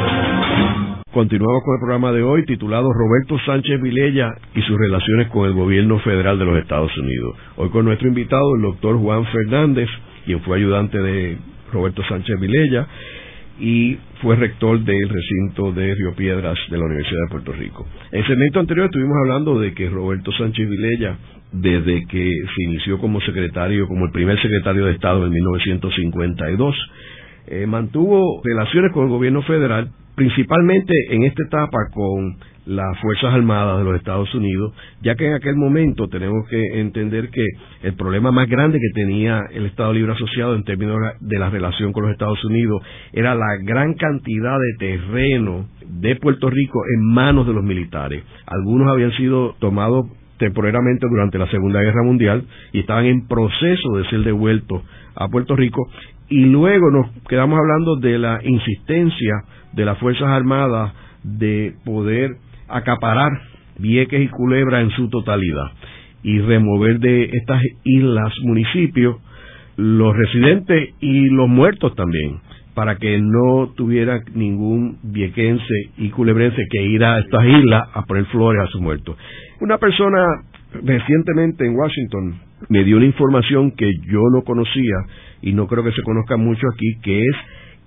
Continuamos 1.13 1.61
con 1.65 1.75
el 1.75 1.79
programa 1.81 2.13
de 2.13 2.23
hoy 2.23 2.45
titulado 2.45 2.87
Roberto 2.93 3.37
Sánchez 3.45 3.81
Vilella 3.81 4.33
y 4.55 4.61
sus 4.61 4.77
relaciones 4.77 5.27
con 5.27 5.45
el 5.45 5.53
gobierno 5.53 5.99
federal 5.99 6.39
de 6.39 6.45
los 6.45 6.57
Estados 6.57 6.97
Unidos. 6.97 7.35
Hoy 7.57 7.69
con 7.69 7.83
nuestro 7.83 8.07
invitado, 8.07 8.55
el 8.55 8.61
doctor 8.61 8.97
Juan 8.97 9.25
Fernández, 9.25 9.89
quien 10.23 10.39
fue 10.39 10.55
ayudante 10.55 10.97
de 10.99 11.37
Roberto 11.73 12.01
Sánchez 12.07 12.39
Vilella 12.39 12.87
y 13.59 13.97
fue 14.21 14.37
rector 14.37 14.79
del 14.79 15.09
recinto 15.09 15.73
de 15.73 15.95
Río 15.95 16.15
Piedras 16.15 16.57
de 16.69 16.77
la 16.77 16.85
Universidad 16.85 17.19
de 17.27 17.31
Puerto 17.31 17.51
Rico. 17.51 17.85
En 18.13 18.19
el 18.21 18.27
segmento 18.27 18.61
anterior 18.61 18.85
estuvimos 18.85 19.17
hablando 19.23 19.59
de 19.59 19.73
que 19.73 19.89
Roberto 19.89 20.31
Sánchez 20.31 20.69
Vilella, 20.69 21.17
desde 21.51 22.05
que 22.05 22.31
se 22.55 22.63
inició 22.63 22.99
como 22.99 23.19
secretario, 23.19 23.85
como 23.85 24.05
el 24.05 24.11
primer 24.13 24.41
secretario 24.41 24.85
de 24.85 24.93
Estado 24.93 25.25
en 25.25 25.33
1952, 25.33 26.75
eh, 27.47 27.65
mantuvo 27.65 28.41
relaciones 28.43 28.91
con 28.91 29.05
el 29.05 29.09
gobierno 29.09 29.41
federal, 29.43 29.91
principalmente 30.15 30.93
en 31.09 31.23
esta 31.23 31.43
etapa 31.43 31.77
con 31.93 32.37
las 32.65 32.99
Fuerzas 32.99 33.33
Armadas 33.33 33.79
de 33.79 33.83
los 33.85 33.95
Estados 33.95 34.33
Unidos, 34.35 34.73
ya 35.01 35.15
que 35.15 35.27
en 35.27 35.33
aquel 35.33 35.55
momento 35.55 36.07
tenemos 36.07 36.47
que 36.47 36.79
entender 36.79 37.29
que 37.29 37.45
el 37.81 37.93
problema 37.95 38.31
más 38.31 38.47
grande 38.47 38.79
que 38.79 39.01
tenía 39.01 39.41
el 39.51 39.65
Estado 39.65 39.93
Libre 39.93 40.13
Asociado 40.13 40.55
en 40.55 40.63
términos 40.63 40.97
de 41.19 41.39
la 41.39 41.49
relación 41.49 41.91
con 41.91 42.03
los 42.03 42.11
Estados 42.11 42.43
Unidos 42.45 42.83
era 43.13 43.33
la 43.33 43.57
gran 43.63 43.95
cantidad 43.95 44.57
de 44.59 44.87
terreno 44.87 45.65
de 45.87 46.15
Puerto 46.17 46.49
Rico 46.49 46.81
en 46.95 47.13
manos 47.13 47.47
de 47.47 47.53
los 47.53 47.63
militares. 47.63 48.23
Algunos 48.45 48.89
habían 48.89 49.11
sido 49.13 49.55
tomados 49.59 50.05
temporariamente 50.37 51.07
durante 51.07 51.37
la 51.37 51.49
Segunda 51.49 51.81
Guerra 51.81 52.03
Mundial 52.03 52.43
y 52.73 52.79
estaban 52.79 53.05
en 53.05 53.27
proceso 53.27 53.97
de 53.97 54.09
ser 54.09 54.23
devueltos 54.23 54.81
a 55.15 55.27
Puerto 55.27 55.55
Rico 55.55 55.87
y 56.31 56.45
luego 56.45 56.89
nos 56.91 57.07
quedamos 57.27 57.59
hablando 57.59 57.97
de 57.97 58.17
la 58.17 58.39
insistencia 58.41 59.43
de 59.73 59.83
las 59.83 59.99
Fuerzas 59.99 60.29
Armadas 60.29 60.93
de 61.23 61.73
poder 61.83 62.31
acaparar 62.69 63.31
Vieques 63.77 64.21
y 64.21 64.29
Culebra 64.29 64.79
en 64.79 64.91
su 64.91 65.09
totalidad 65.09 65.71
y 66.23 66.39
remover 66.39 66.99
de 66.99 67.25
estas 67.25 67.61
islas 67.83 68.33
municipios 68.43 69.17
los 69.75 70.15
residentes 70.15 70.93
y 71.01 71.29
los 71.29 71.49
muertos 71.49 71.95
también, 71.95 72.39
para 72.75 72.95
que 72.95 73.19
no 73.19 73.73
tuviera 73.75 74.21
ningún 74.33 74.99
viequense 75.03 75.89
y 75.97 76.11
culebrense 76.11 76.61
que 76.69 76.81
ir 76.81 77.03
a 77.03 77.19
estas 77.19 77.45
islas 77.45 77.89
a 77.93 78.03
poner 78.03 78.25
flores 78.27 78.63
a 78.63 78.71
sus 78.71 78.79
muertos. 78.79 79.17
Una 79.59 79.77
persona 79.79 80.43
recientemente 80.73 81.65
en 81.65 81.75
Washington 81.75 82.39
me 82.69 82.83
dio 82.83 82.97
una 82.97 83.05
información 83.05 83.71
que 83.71 83.91
yo 84.07 84.21
no 84.33 84.43
conocía 84.43 84.95
y 85.41 85.53
no 85.53 85.67
creo 85.67 85.83
que 85.83 85.91
se 85.91 86.03
conozca 86.03 86.37
mucho 86.37 86.67
aquí, 86.73 86.95
que 87.01 87.19
es 87.21 87.35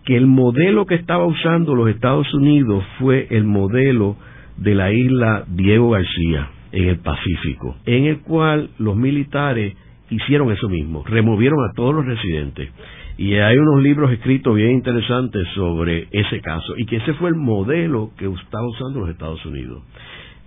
que 0.05 0.17
el 0.17 0.27
modelo 0.27 0.87
que 0.87 0.97
estaba 0.97 1.25
usando 1.25 1.75
los 1.75 1.89
Estados 1.89 2.33
Unidos 2.35 2.85
fue 2.99 3.27
el 3.31 3.45
modelo 3.45 4.17
de 4.57 4.75
la 4.75 4.93
isla 4.93 5.45
Diego 5.49 5.91
García 5.91 6.51
en 6.73 6.89
el 6.89 6.99
Pacífico, 6.99 7.77
en 7.87 8.05
el 8.05 8.21
cual 8.21 8.71
los 8.79 8.97
militares 8.97 9.75
hicieron 10.11 10.53
eso 10.53 10.69
mismo, 10.69 11.05
removieron 11.07 11.59
a 11.65 11.73
todos 11.75 11.95
los 11.95 12.05
residentes. 12.05 12.71
Y 13.17 13.35
hay 13.35 13.57
unos 13.57 13.81
libros 13.81 14.11
escritos 14.11 14.57
bien 14.57 14.73
interesantes 14.73 15.47
sobre 15.55 16.09
ese 16.11 16.41
caso, 16.41 16.75
y 16.77 16.85
que 16.85 16.97
ese 16.97 17.15
fue 17.15 17.31
el 17.31 17.37
modelo 17.37 18.11
que 18.19 18.27
estaba 18.27 18.67
usando 18.67 19.01
los 19.01 19.11
Estados 19.11 19.45
Unidos. 19.47 19.83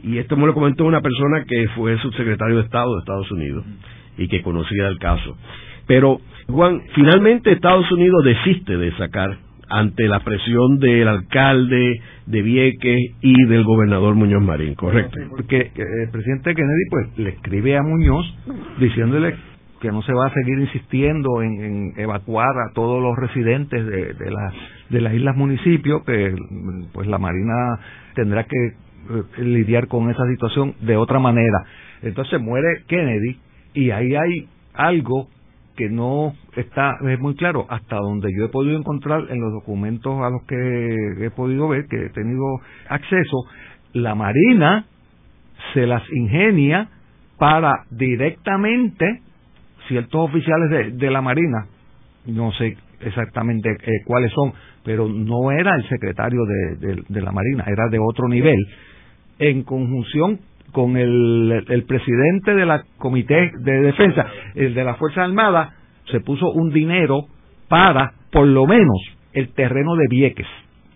Y 0.04 0.18
esto 0.18 0.38
me 0.38 0.46
lo 0.46 0.54
comentó 0.54 0.86
una 0.86 1.02
persona 1.02 1.44
que 1.46 1.68
fue 1.70 1.98
subsecretario 2.00 2.58
de 2.58 2.64
Estado 2.64 2.94
de 2.94 3.00
Estados 3.00 3.32
Unidos 3.32 3.66
y 4.18 4.28
que 4.28 4.42
conocía 4.42 4.88
el 4.88 4.98
caso. 5.00 5.38
Pero, 5.88 6.20
Juan, 6.48 6.82
finalmente 6.94 7.52
Estados 7.52 7.92
Unidos 7.92 8.24
desiste 8.24 8.78
de 8.78 8.92
sacar 8.98 9.38
ante 9.70 10.08
la 10.08 10.22
presión 10.22 10.80
del 10.80 11.08
alcalde 11.08 12.02
de 12.26 12.42
Vieques 12.42 13.00
y 13.22 13.46
del 13.48 13.64
gobernador 13.64 14.16
Muñoz 14.16 14.42
Marín, 14.42 14.76
¿correcto? 14.76 15.18
Porque 15.30 15.58
eh, 15.58 15.72
el 15.76 16.10
presidente 16.10 16.56
Kennedy 16.56 16.84
pues 16.90 17.18
le 17.18 17.30
escribe 17.32 17.78
a 17.78 17.84
Muñoz 17.84 18.26
diciéndole 18.80 19.36
que 19.82 19.92
no 19.92 20.02
se 20.04 20.14
va 20.14 20.28
a 20.28 20.34
seguir 20.34 20.60
insistiendo 20.60 21.42
en, 21.42 21.94
evacuar 21.98 22.50
a 22.50 22.74
todos 22.74 23.02
los 23.02 23.16
residentes 23.16 23.86
de, 23.86 24.14
de, 24.14 24.36
de 24.90 25.02
las 25.02 25.14
islas 25.14 25.36
municipios, 25.36 26.04
que 26.04 26.34
pues 26.94 27.08
la 27.08 27.18
Marina 27.20 27.80
tendrá 28.16 28.46
que 28.46 28.72
lidiar 29.38 29.88
con 29.88 30.10
esa 30.10 30.26
situación 30.28 30.76
de 30.82 30.98
otra 30.98 31.20
manera. 31.20 31.66
Entonces 32.02 32.40
muere 32.42 32.84
Kennedy 32.88 33.40
y 33.74 33.92
ahí 33.92 34.16
hay 34.16 34.48
algo 34.74 35.28
que 35.76 35.90
no 35.90 36.34
está 36.56 36.98
es 37.08 37.20
muy 37.20 37.36
claro. 37.36 37.66
Hasta 37.70 37.98
donde 37.98 38.30
yo 38.38 38.46
he 38.46 38.50
podido 38.50 38.78
encontrar 38.78 39.26
en 39.30 39.40
los 39.40 39.54
documentos 39.54 40.20
a 40.22 40.30
los 40.30 40.44
que 40.48 41.26
he 41.26 41.30
podido 41.32 41.68
ver, 41.68 41.86
que 41.88 42.06
he 42.06 42.10
tenido 42.10 42.44
acceso, 42.90 43.38
la 43.94 44.16
Marina 44.16 44.86
se 45.74 45.86
las 45.86 46.04
ingenia 46.12 46.90
para 47.38 47.86
directamente 47.92 49.22
ciertos 49.88 50.30
oficiales 50.30 50.98
de, 50.98 51.12
la 51.12 51.22
Marina, 51.22 51.68
no 52.26 52.52
sé 52.54 52.76
exactamente 53.00 53.70
eh, 53.70 53.92
cuáles 54.06 54.32
son, 54.34 54.54
pero 54.84 55.08
no 55.08 55.52
era 55.52 55.76
el 55.76 55.88
secretario 55.88 56.42
de, 56.46 57.22
la 57.22 57.32
Marina, 57.32 57.64
era 57.68 57.88
de 57.90 58.00
otro 58.00 58.28
nivel, 58.28 58.58
en 59.40 59.64
conjunción 59.64 60.40
con 60.72 60.98
el, 60.98 61.64
presidente 61.88 62.54
de 62.54 62.66
la 62.66 62.84
Comité 62.98 63.52
de 63.60 63.82
Defensa, 63.82 64.28
el 64.56 64.74
de 64.74 64.84
la 64.84 64.96
Fuerza 64.96 65.24
Armada, 65.24 65.74
se 66.12 66.20
puso 66.20 66.52
un 66.52 66.72
dinero 66.72 67.26
para, 67.68 68.14
por 68.32 68.48
lo 68.48 68.66
menos, 68.66 68.98
el 69.34 69.50
terreno 69.54 69.96
de 69.96 70.08
Vieques, 70.10 70.48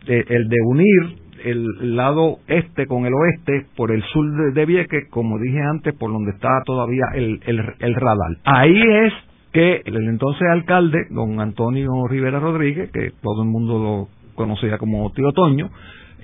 el 0.07 0.47
de 0.49 0.57
unir 0.65 1.21
el 1.43 1.95
lado 1.95 2.37
este 2.47 2.85
con 2.85 3.05
el 3.05 3.13
oeste 3.13 3.65
por 3.75 3.91
el 3.91 4.03
sur 4.03 4.53
de, 4.53 4.65
Vieques, 4.65 5.09
como 5.09 5.39
dije 5.39 5.59
antes, 5.59 5.95
por 5.95 6.11
donde 6.11 6.31
estaba 6.31 6.61
todavía 6.65 7.05
el, 7.15 7.39
el, 7.45 7.59
el 7.79 7.95
radar. 7.95 8.37
Ahí 8.43 8.79
es 8.79 9.13
que 9.51 9.81
el 9.85 10.07
entonces 10.07 10.47
alcalde, 10.51 11.07
don 11.09 11.39
Antonio 11.39 11.89
Rivera 12.07 12.39
Rodríguez, 12.39 12.91
que 12.91 13.11
todo 13.21 13.43
el 13.43 13.49
mundo 13.49 13.79
lo 13.79 14.35
conocía 14.35 14.77
como 14.77 15.11
Tío 15.11 15.31
Toño, 15.33 15.69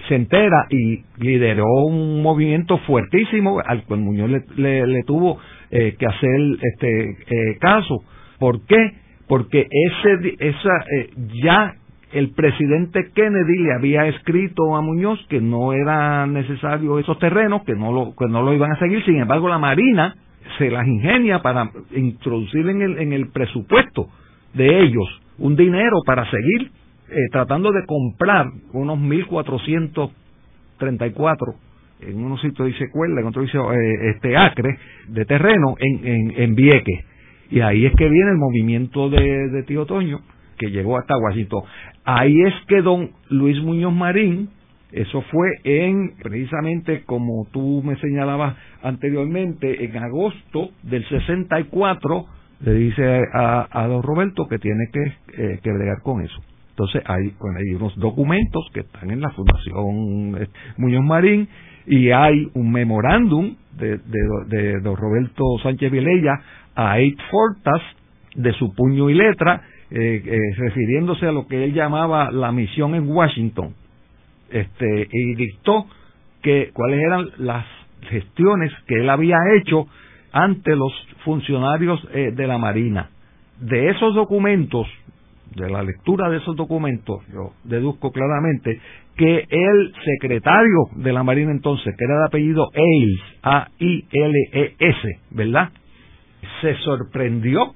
se 0.08 0.16
entera 0.16 0.68
y 0.70 1.04
lideró 1.18 1.66
un 1.86 2.22
movimiento 2.22 2.78
fuertísimo 2.80 3.60
al 3.66 3.84
cual 3.84 4.02
Muñoz 4.02 4.30
le, 4.56 4.88
le, 4.88 5.04
tuvo 5.04 5.40
eh, 5.72 5.96
que 5.98 6.06
hacer 6.06 6.40
este 6.62 7.10
eh, 7.10 7.58
caso. 7.60 8.04
¿Por 8.40 8.66
qué? 8.66 8.94
Porque 9.28 9.68
ese, 9.70 10.36
esa, 10.40 10.70
eh, 10.96 11.10
ya 11.44 11.74
el 12.14 12.32
presidente 12.32 13.12
Kennedy 13.14 13.64
le 13.64 13.74
había 13.74 14.08
escrito 14.08 14.76
a 14.76 14.82
Muñoz 14.82 15.20
que 15.28 15.42
no 15.42 15.74
era 15.74 16.26
necesario 16.26 17.00
esos 17.00 17.20
terrenos, 17.20 17.64
que 17.64 17.76
no 17.76 17.92
lo, 17.92 18.16
que 18.16 18.28
no 18.28 18.44
lo 18.44 18.54
iban 18.54 18.72
a 18.72 18.80
seguir. 18.80 19.04
Sin 19.04 19.18
embargo, 19.18 19.50
la 19.50 19.60
Marina 19.60 20.16
se 20.58 20.70
las 20.70 20.88
ingenia 20.88 21.42
para 21.42 21.70
introducir 21.94 22.68
en 22.70 22.82
el, 22.82 22.98
en 23.00 23.14
el 23.14 23.30
presupuesto 23.30 24.08
de 24.54 24.80
ellos 24.80 25.22
un 25.40 25.56
dinero 25.56 25.98
para 26.06 26.30
seguir 26.32 26.72
eh, 27.10 27.30
tratando 27.32 27.72
de 27.72 27.86
comprar 27.86 28.48
unos 28.74 29.00
1.434 29.00 31.56
en 32.02 32.24
unos 32.24 32.42
sitios 32.42 32.68
dice 32.68 32.90
cuerda, 32.92 33.22
en 33.22 33.28
otro 33.28 33.42
dice 33.42 33.58
eh, 33.58 34.12
este 34.16 34.38
acre 34.38 34.78
de 35.08 35.26
terreno 35.26 35.76
en, 35.80 36.08
en, 36.08 36.42
en 36.42 36.56
Vieques. 36.56 37.06
Y 37.50 37.62
ahí 37.62 37.86
es 37.86 37.94
que 37.96 38.10
viene 38.10 38.32
el 38.32 38.38
movimiento 38.38 39.10
de, 39.10 39.50
de 39.50 39.64
Tío 39.64 39.86
Toño, 39.86 40.20
que 40.58 40.70
llegó 40.70 40.98
hasta 40.98 41.18
Washington. 41.18 41.64
Ahí 42.04 42.42
es 42.42 42.54
que 42.68 42.82
don 42.82 43.12
Luis 43.30 43.62
Muñoz 43.64 43.94
Marín 43.94 44.50
Eso 44.92 45.22
fue 45.24 45.50
en, 45.64 46.16
precisamente 46.22 47.04
como 47.06 47.48
tú 47.52 47.82
me 47.84 47.96
señalabas 47.98 48.58
anteriormente, 48.84 49.84
en 49.84 49.98
agosto 49.98 50.70
del 50.84 51.08
64, 51.08 52.26
le 52.62 52.74
dice 52.74 53.22
a, 53.34 53.68
a 53.72 53.88
don 53.88 54.04
Roberto 54.04 54.48
que 54.48 54.60
tiene 54.60 54.90
que, 54.92 55.04
eh, 55.04 55.60
que 55.64 55.72
bregar 55.72 56.02
con 56.04 56.22
eso. 56.22 56.42
Entonces 56.78 57.02
hay, 57.08 57.34
hay 57.58 57.74
unos 57.74 57.96
documentos 57.96 58.64
que 58.72 58.82
están 58.82 59.10
en 59.10 59.20
la 59.20 59.32
Fundación 59.32 60.40
eh, 60.40 60.48
Muñoz 60.78 61.04
Marín 61.04 61.50
y 61.88 62.12
hay 62.12 62.52
un 62.54 62.72
memorándum 62.72 63.56
de, 63.76 63.98
de, 63.98 64.80
don 64.82 64.96
Roberto 64.96 65.44
Sánchez 65.64 65.92
Vilella 65.92 66.40
a 66.76 67.00
Eight 67.00 67.18
Fortas 67.32 67.82
de 68.36 68.54
su 68.54 68.76
puño 68.76 69.10
y 69.10 69.16
letra, 69.16 69.64
eh, 69.90 70.22
eh, 70.24 70.38
refiriéndose 70.58 71.26
a 71.26 71.32
lo 71.32 71.48
que 71.48 71.64
él 71.64 71.74
llamaba 71.74 72.30
la 72.30 72.52
misión 72.52 72.94
en 72.94 73.10
Washington, 73.10 73.74
este, 74.52 75.08
y 75.12 75.34
dictó 75.34 75.88
que 76.44 76.70
cuáles 76.74 77.00
eran 77.00 77.26
las 77.40 77.66
gestiones 78.08 78.72
que 78.86 79.02
él 79.02 79.10
había 79.10 79.38
hecho 79.58 79.88
ante 80.32 80.76
los 80.76 80.94
funcionarios 81.26 82.00
eh, 82.14 82.32
de 82.36 82.46
la 82.46 82.60
Marina. 82.60 83.10
De 83.60 83.90
esos 83.90 84.14
documentos, 84.14 84.86
de 85.58 85.70
la 85.70 85.84
lectura 85.84 86.30
de 86.30 86.38
esos 86.38 86.56
documentos, 86.56 87.26
yo 87.34 87.52
deduzco 87.64 88.12
claramente 88.12 88.80
que 89.16 89.46
el 89.50 89.94
secretario 90.06 90.90
de 90.96 91.12
la 91.12 91.24
Marina 91.24 91.52
entonces, 91.52 91.96
que 91.98 92.06
era 92.06 92.20
de 92.20 92.26
apellido 92.28 92.68
Ailes, 92.74 93.22
A-I-L-E-S, 93.42 95.20
¿verdad? 95.32 95.70
Se 96.62 96.76
sorprendió 96.76 97.74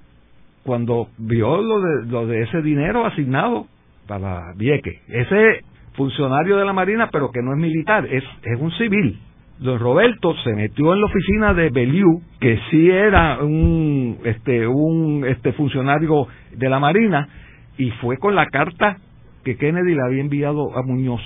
cuando 0.63 1.08
vio 1.17 1.62
lo 1.62 1.82
de, 1.82 2.06
lo 2.06 2.28
de 2.28 2.44
ese 2.44 2.62
dinero 2.62 3.06
asignado 3.06 3.65
para 4.08 4.54
Vieque. 4.56 5.00
Ese 5.08 5.62
funcionario 5.94 6.58
de 6.58 6.65
la 6.65 6.74
Marina, 6.74 7.10
pero 7.12 7.32
que 7.32 7.41
no 7.41 7.54
es 7.54 7.60
militar, 7.60 8.06
es, 8.06 8.24
es 8.44 8.60
un 8.60 8.72
civil. 8.74 9.20
Don 9.60 9.80
Roberto 9.80 10.36
se 10.44 10.54
metió 10.54 10.94
en 10.94 11.02
la 11.02 11.06
oficina 11.06 11.54
de 11.54 11.70
Beliu, 11.70 12.22
que 12.39 12.60
sí 12.70 12.89
era 12.89 13.44
un, 13.44 14.17
este, 14.24 14.67
un 14.67 15.24
este 15.28 15.54
funcionario 15.54 16.28
de 16.52 16.70
la 16.70 16.80
Marina, 16.80 17.28
y 17.77 17.91
fue 17.91 18.17
con 18.17 18.36
la 18.36 18.47
carta 18.47 18.97
que 19.43 19.57
Kennedy 19.57 19.95
le 19.95 20.03
había 20.03 20.21
enviado 20.21 20.77
a 20.77 20.84
Muñoz. 20.84 21.21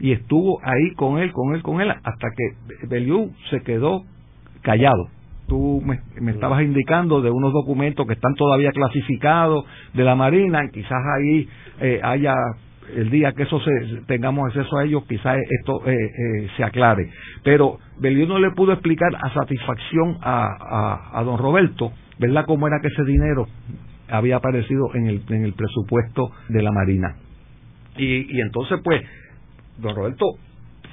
Y 0.00 0.12
estuvo 0.12 0.60
ahí 0.64 0.94
con 0.96 1.18
él, 1.18 1.32
con 1.32 1.54
él, 1.54 1.62
con 1.62 1.80
él, 1.80 1.90
hasta 1.90 2.28
que 2.36 2.86
Beliu 2.88 3.30
se 3.50 3.60
quedó 3.62 4.02
callado 4.62 5.08
tú 5.52 5.82
me, 5.84 6.30
estabas 6.30 6.62
indicando 6.62 7.20
de 7.20 7.30
unos 7.30 7.52
documentos 7.52 8.06
que 8.06 8.14
están 8.14 8.34
todavía 8.34 8.70
clasificados 8.72 9.66
de 9.92 10.02
la 10.02 10.14
Marina, 10.14 10.62
quizás 10.72 10.98
ahí 11.18 11.46
eh, 11.78 12.00
haya 12.02 12.34
el 12.96 13.10
día 13.10 13.32
que 13.32 13.42
eso 13.42 13.60
se, 13.60 14.02
tengamos 14.06 14.46
acceso 14.46 14.78
a 14.78 14.84
ellos, 14.84 15.04
quizás 15.06 15.36
esto 15.60 15.86
eh, 15.86 15.92
eh, 15.94 16.48
se 16.56 16.64
aclare. 16.64 17.10
Pero 17.44 17.78
Beliú 17.98 18.26
no 18.26 18.38
le 18.38 18.50
pudo 18.52 18.72
explicar 18.72 19.14
a 19.14 19.32
satisfacción 19.34 20.16
a, 20.22 21.18
a, 21.18 21.22
don 21.22 21.38
Roberto, 21.38 21.92
¿verdad?, 22.18 22.44
cómo 22.46 22.66
era 22.66 22.80
que 22.80 22.88
ese 22.88 23.04
dinero 23.04 23.46
había 24.12 24.36
aparecido 24.36 24.94
en 24.94 25.06
el, 25.06 25.22
en 25.28 25.44
el 25.44 25.54
presupuesto 25.54 26.30
de 26.48 26.62
la 26.62 26.70
Marina. 26.70 27.16
Y, 27.96 28.36
y 28.36 28.40
entonces, 28.40 28.80
pues, 28.84 29.02
don 29.78 29.94
Roberto 29.94 30.26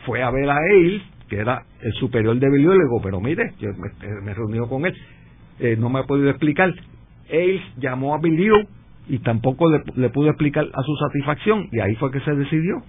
fue 0.06 0.24
a 0.24 0.32
ver 0.32 0.50
a 0.50 0.58
él, 0.72 1.02
que 1.30 1.38
era 1.38 1.64
el 1.82 1.94
superior 1.94 2.38
de 2.38 2.50
Beliú, 2.50 2.72
le 2.72 2.84
digo, 2.84 3.02
pero 3.02 3.20
mire, 3.20 3.54
yo 3.60 3.70
me, 3.74 4.22
me 4.22 4.34
reuní 4.34 4.60
con 4.68 4.86
él, 4.86 4.94
eh, 5.60 5.76
no 5.78 5.90
me 5.90 6.00
ha 6.00 6.04
podido 6.04 6.30
explicar. 6.30 6.74
Él 7.30 7.62
llamó 7.78 8.16
a 8.16 8.20
Beliú 8.20 8.56
y 9.08 9.20
tampoco 9.20 9.70
le, 9.70 9.84
le 9.96 10.10
pudo 10.10 10.30
explicar 10.30 10.66
a 10.74 10.82
su 10.82 10.96
satisfacción 10.96 11.68
y 11.72 11.80
ahí 11.80 11.96
fue 11.96 12.12
que 12.12 12.22
se 12.22 12.34
decidió 12.34 12.82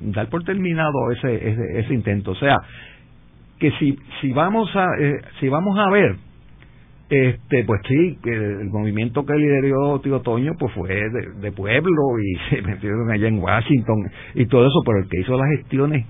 dar 0.00 0.28
por 0.28 0.44
terminado 0.44 1.10
ese, 1.12 1.78
ese, 1.78 1.94
intento. 1.94 2.32
O 2.32 2.34
sea, 2.36 2.58
que 3.58 3.70
si, 3.78 3.98
si 4.20 4.32
vamos 4.32 4.74
a 4.74 4.86
eh, 4.98 5.20
si 5.40 5.48
vamos 5.48 5.78
a 5.78 5.90
ver 5.90 6.16
este 7.08 7.64
pues 7.64 7.80
sí 7.86 8.18
el 8.24 8.68
movimiento 8.70 9.24
que 9.24 9.34
lideró 9.34 10.00
Tío 10.00 10.20
Toño 10.20 10.52
pues 10.58 10.72
fue 10.74 10.88
de, 10.88 11.52
pueblo 11.52 12.18
y 12.20 12.34
se 12.50 12.62
metieron 12.62 13.10
allá 13.10 13.28
en 13.28 13.38
Washington 13.38 14.10
y 14.34 14.46
todo 14.46 14.66
eso 14.66 14.82
pero 14.84 14.98
el 14.98 15.08
que 15.08 15.20
hizo 15.20 15.36
las 15.36 15.48
gestiones 15.56 16.04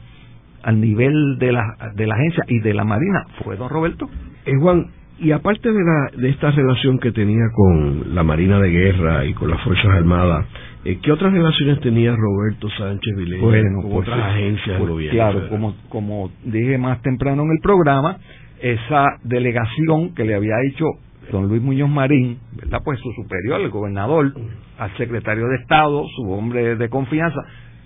al 0.62 0.80
nivel 0.80 1.38
de 1.38 1.52
la 1.52 1.92
de 1.94 2.06
la 2.06 2.14
agencia 2.14 2.44
y 2.48 2.60
de 2.60 2.74
la 2.74 2.84
marina 2.84 3.24
fue 3.44 3.56
don 3.56 3.68
Roberto 3.68 4.08
eh, 4.46 4.52
Juan 4.58 4.86
y 5.18 5.32
aparte 5.32 5.72
de, 5.72 5.82
la, 5.82 6.10
de 6.14 6.28
esta 6.28 6.50
relación 6.50 6.98
que 6.98 7.10
tenía 7.10 7.44
con 7.54 8.14
la 8.14 8.22
Marina 8.22 8.60
de 8.60 8.68
Guerra 8.68 9.24
y 9.24 9.32
con 9.32 9.48
las 9.48 9.62
Fuerzas 9.62 9.86
Armadas, 9.86 10.46
eh, 10.84 10.98
¿qué 11.02 11.10
otras 11.10 11.32
relaciones 11.32 11.80
tenía 11.80 12.14
Roberto 12.14 12.68
Sánchez 12.76 13.16
Vilella 13.16 13.40
con 13.40 13.90
pues, 13.90 14.08
otras 14.08 14.34
agencias 14.34 14.66
del 14.66 14.78
pues, 14.78 14.90
gobierno? 14.90 15.18
Claro, 15.18 15.48
como, 15.48 15.74
como 15.88 16.30
dije 16.44 16.76
más 16.76 17.00
temprano 17.00 17.44
en 17.44 17.50
el 17.52 17.58
programa, 17.62 18.18
esa 18.60 19.04
delegación 19.22 20.14
que 20.14 20.24
le 20.24 20.34
había 20.34 20.54
hecho 20.68 20.86
don 21.30 21.48
Luis 21.48 21.62
Muñoz 21.62 21.90
Marín, 21.90 22.38
¿verdad? 22.52 22.80
Pues 22.84 23.00
su 23.00 23.10
superior, 23.12 23.60
el 23.60 23.70
gobernador, 23.70 24.32
al 24.78 24.96
secretario 24.96 25.48
de 25.48 25.56
Estado, 25.56 26.04
su 26.14 26.30
hombre 26.30 26.76
de 26.76 26.88
confianza, 26.88 27.40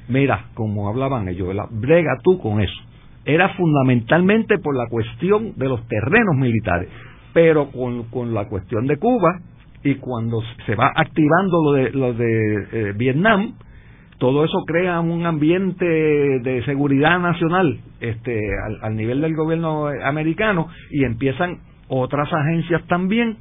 mira, 0.08 0.46
como 0.54 0.88
hablaban 0.88 1.28
ellos, 1.28 1.48
¿verdad? 1.48 1.66
Brega 1.70 2.18
tú 2.22 2.38
con 2.38 2.60
eso. 2.60 2.82
Era 3.24 3.50
fundamentalmente 3.50 4.58
por 4.58 4.76
la 4.76 4.88
cuestión 4.88 5.54
de 5.56 5.68
los 5.68 5.86
terrenos 5.88 6.36
militares 6.36 6.88
pero 7.32 7.70
con, 7.70 8.04
con 8.04 8.34
la 8.34 8.48
cuestión 8.48 8.86
de 8.86 8.96
Cuba 8.96 9.40
y 9.82 9.96
cuando 9.96 10.42
se 10.66 10.74
va 10.74 10.92
activando 10.94 11.62
lo 11.64 11.72
de, 11.72 11.90
lo 11.90 12.14
de 12.14 12.68
eh, 12.72 12.92
Vietnam, 12.96 13.54
todo 14.20 14.44
eso 14.44 14.64
crea 14.66 15.00
un 15.00 15.24
ambiente 15.24 15.86
de 15.86 16.62
seguridad 16.66 17.18
nacional 17.18 17.80
este, 18.00 18.38
al, 18.82 18.94
nivel 18.94 19.22
del 19.22 19.34
gobierno 19.34 19.86
americano 20.04 20.68
y 20.90 21.04
empiezan 21.04 21.60
otras 21.88 22.30
agencias 22.30 22.86
también 22.86 23.38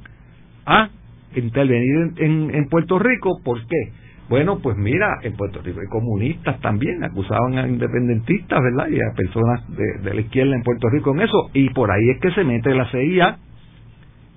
a 0.64 0.88
intervenir 1.36 2.14
en, 2.16 2.54
en, 2.54 2.68
Puerto 2.70 2.98
Rico. 2.98 3.42
¿Por 3.44 3.60
qué? 3.66 3.92
Bueno, 4.30 4.60
pues 4.62 4.78
mira, 4.78 5.18
en 5.22 5.36
Puerto 5.36 5.60
Rico 5.60 5.80
hay 5.80 5.86
comunistas 5.86 6.58
también, 6.60 7.04
acusaban 7.04 7.58
a 7.58 7.68
independentistas, 7.68 8.58
¿verdad? 8.62 8.88
Y 8.88 8.96
a 8.96 9.14
personas 9.14 9.68
de, 9.76 10.02
de 10.02 10.14
la 10.14 10.20
izquierda 10.22 10.56
en 10.56 10.62
Puerto 10.62 10.88
Rico 10.88 11.12
en 11.12 11.20
eso. 11.20 11.50
Y 11.52 11.68
por 11.70 11.90
ahí 11.90 12.08
es 12.08 12.20
que 12.22 12.30
se 12.30 12.42
mete 12.42 12.74
la 12.74 12.90
CIA 12.90 13.36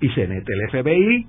y 0.01 0.09
se 0.09 0.27
mete 0.27 0.51
el 0.51 0.69
FBI 0.69 1.27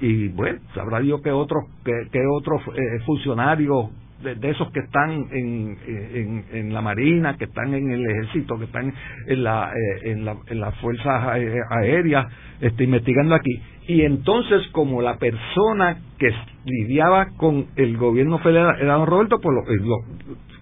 y 0.00 0.28
bueno, 0.28 0.58
sabrá 0.74 1.00
Dios 1.00 1.22
que 1.22 1.30
otros 1.30 1.64
que, 1.84 1.92
que 2.10 2.20
otros 2.26 2.60
eh, 2.74 3.00
funcionarios 3.06 3.90
de, 4.22 4.50
esos 4.50 4.70
que 4.72 4.80
están 4.80 5.10
en, 5.30 5.78
en, 5.86 6.44
en, 6.52 6.74
la 6.74 6.80
marina, 6.80 7.36
que 7.36 7.44
están 7.44 7.74
en 7.74 7.90
el 7.90 8.04
ejército, 8.08 8.58
que 8.58 8.64
están 8.64 8.92
en 9.26 9.44
la 9.44 9.72
eh, 9.72 10.10
en, 10.10 10.24
la, 10.24 10.36
en 10.46 10.60
las 10.60 10.74
fuerzas 10.76 11.36
eh, 11.38 11.58
aéreas, 11.70 12.26
este, 12.60 12.84
investigando 12.84 13.34
aquí. 13.34 13.60
Y 13.88 14.02
entonces, 14.02 14.66
como 14.72 15.02
la 15.02 15.16
persona 15.18 15.98
que 16.18 16.30
lidiaba 16.64 17.28
con 17.36 17.66
el 17.76 17.96
gobierno 17.96 18.38
federal 18.38 18.76
era 18.80 18.94
don 18.94 19.06
Roberto, 19.06 19.38
pues 19.40 19.54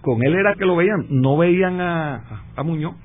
con 0.01 0.23
él 0.23 0.35
era 0.35 0.53
que 0.55 0.65
lo 0.65 0.75
veían, 0.75 1.07
no 1.09 1.37
veían 1.37 1.81
a, 1.81 2.43
a 2.55 2.63
Muñoz. 2.63 2.95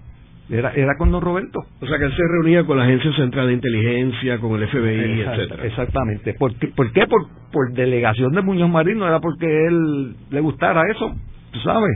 Era, 0.51 0.73
era 0.73 0.97
con 0.99 1.13
don 1.13 1.23
Roberto. 1.23 1.61
O 1.81 1.87
sea 1.87 1.97
que 1.97 2.05
él 2.05 2.13
se 2.17 2.23
reunía 2.29 2.65
con 2.65 2.77
la 2.77 2.83
Agencia 2.83 3.13
Central 3.13 3.47
de 3.47 3.53
Inteligencia, 3.55 4.39
con 4.41 4.61
el 4.61 4.69
FBI, 4.69 5.21
etcétera. 5.21 5.65
Exactamente. 5.65 6.35
¿Por 6.35 6.55
qué? 6.57 6.69
¿Por, 6.69 6.93
qué? 6.93 7.07
Por, 7.07 7.73
delegación 7.73 8.33
de 8.33 8.43
Muñoz 8.43 8.69
Marín, 8.69 8.99
no 8.99 9.07
era 9.07 9.21
porque 9.21 9.47
él 9.47 10.17
le 10.29 10.41
gustara 10.41 10.83
eso, 10.91 11.15
tú 11.53 11.59
sabes. 11.61 11.91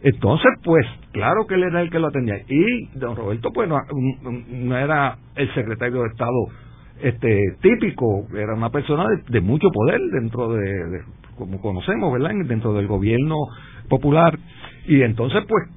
Entonces, 0.00 0.50
pues, 0.64 0.86
claro 1.12 1.46
que 1.46 1.56
él 1.56 1.64
era 1.64 1.82
el 1.82 1.90
que 1.90 1.98
lo 1.98 2.06
atendía. 2.06 2.36
Y 2.48 2.98
don 2.98 3.14
Roberto, 3.14 3.50
pues, 3.52 3.68
no, 3.68 4.78
era 4.78 5.18
el 5.36 5.52
secretario 5.54 6.02
de 6.02 6.08
Estado 6.08 6.46
este 7.02 7.56
típico, 7.60 8.26
era 8.34 8.54
una 8.54 8.70
persona 8.70 9.04
de, 9.28 9.40
mucho 9.40 9.68
poder 9.70 10.00
dentro 10.12 10.52
de, 10.54 10.62
de, 10.62 11.02
como 11.36 11.60
conocemos, 11.60 12.12
¿verdad? 12.12 12.30
Dentro 12.46 12.72
del 12.72 12.86
gobierno 12.86 13.34
popular. 13.88 14.38
Y 14.86 15.02
entonces, 15.02 15.44
pues, 15.46 15.68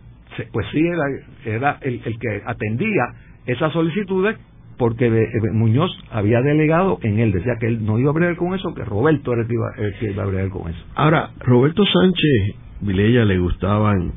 pues 0.51 0.65
sí 0.71 0.79
era, 0.79 1.03
era 1.45 1.77
el, 1.81 2.01
que 2.01 2.41
atendía 2.45 3.03
esas 3.45 3.73
solicitudes 3.73 4.37
porque 4.77 5.05
eh, 5.07 5.27
Muñoz 5.53 5.91
había 6.11 6.41
delegado 6.41 6.97
en 7.03 7.19
él, 7.19 7.31
decía 7.31 7.53
que 7.59 7.67
él 7.67 7.85
no 7.85 7.99
iba 7.99 8.09
a 8.09 8.13
bregar 8.13 8.35
con 8.35 8.53
eso, 8.55 8.73
que 8.73 8.83
Roberto 8.83 9.33
era 9.33 9.43
el 9.43 9.47
que 9.47 9.53
iba, 9.53 9.71
el 9.77 9.93
que 9.99 10.11
iba 10.11 10.23
a 10.23 10.25
bregar 10.25 10.49
con 10.49 10.71
eso. 10.71 10.79
Ahora, 10.95 11.31
Roberto 11.39 11.83
Sánchez 11.85 12.55
Vilella 12.81 13.25
le 13.25 13.37
gustaban 13.37 14.13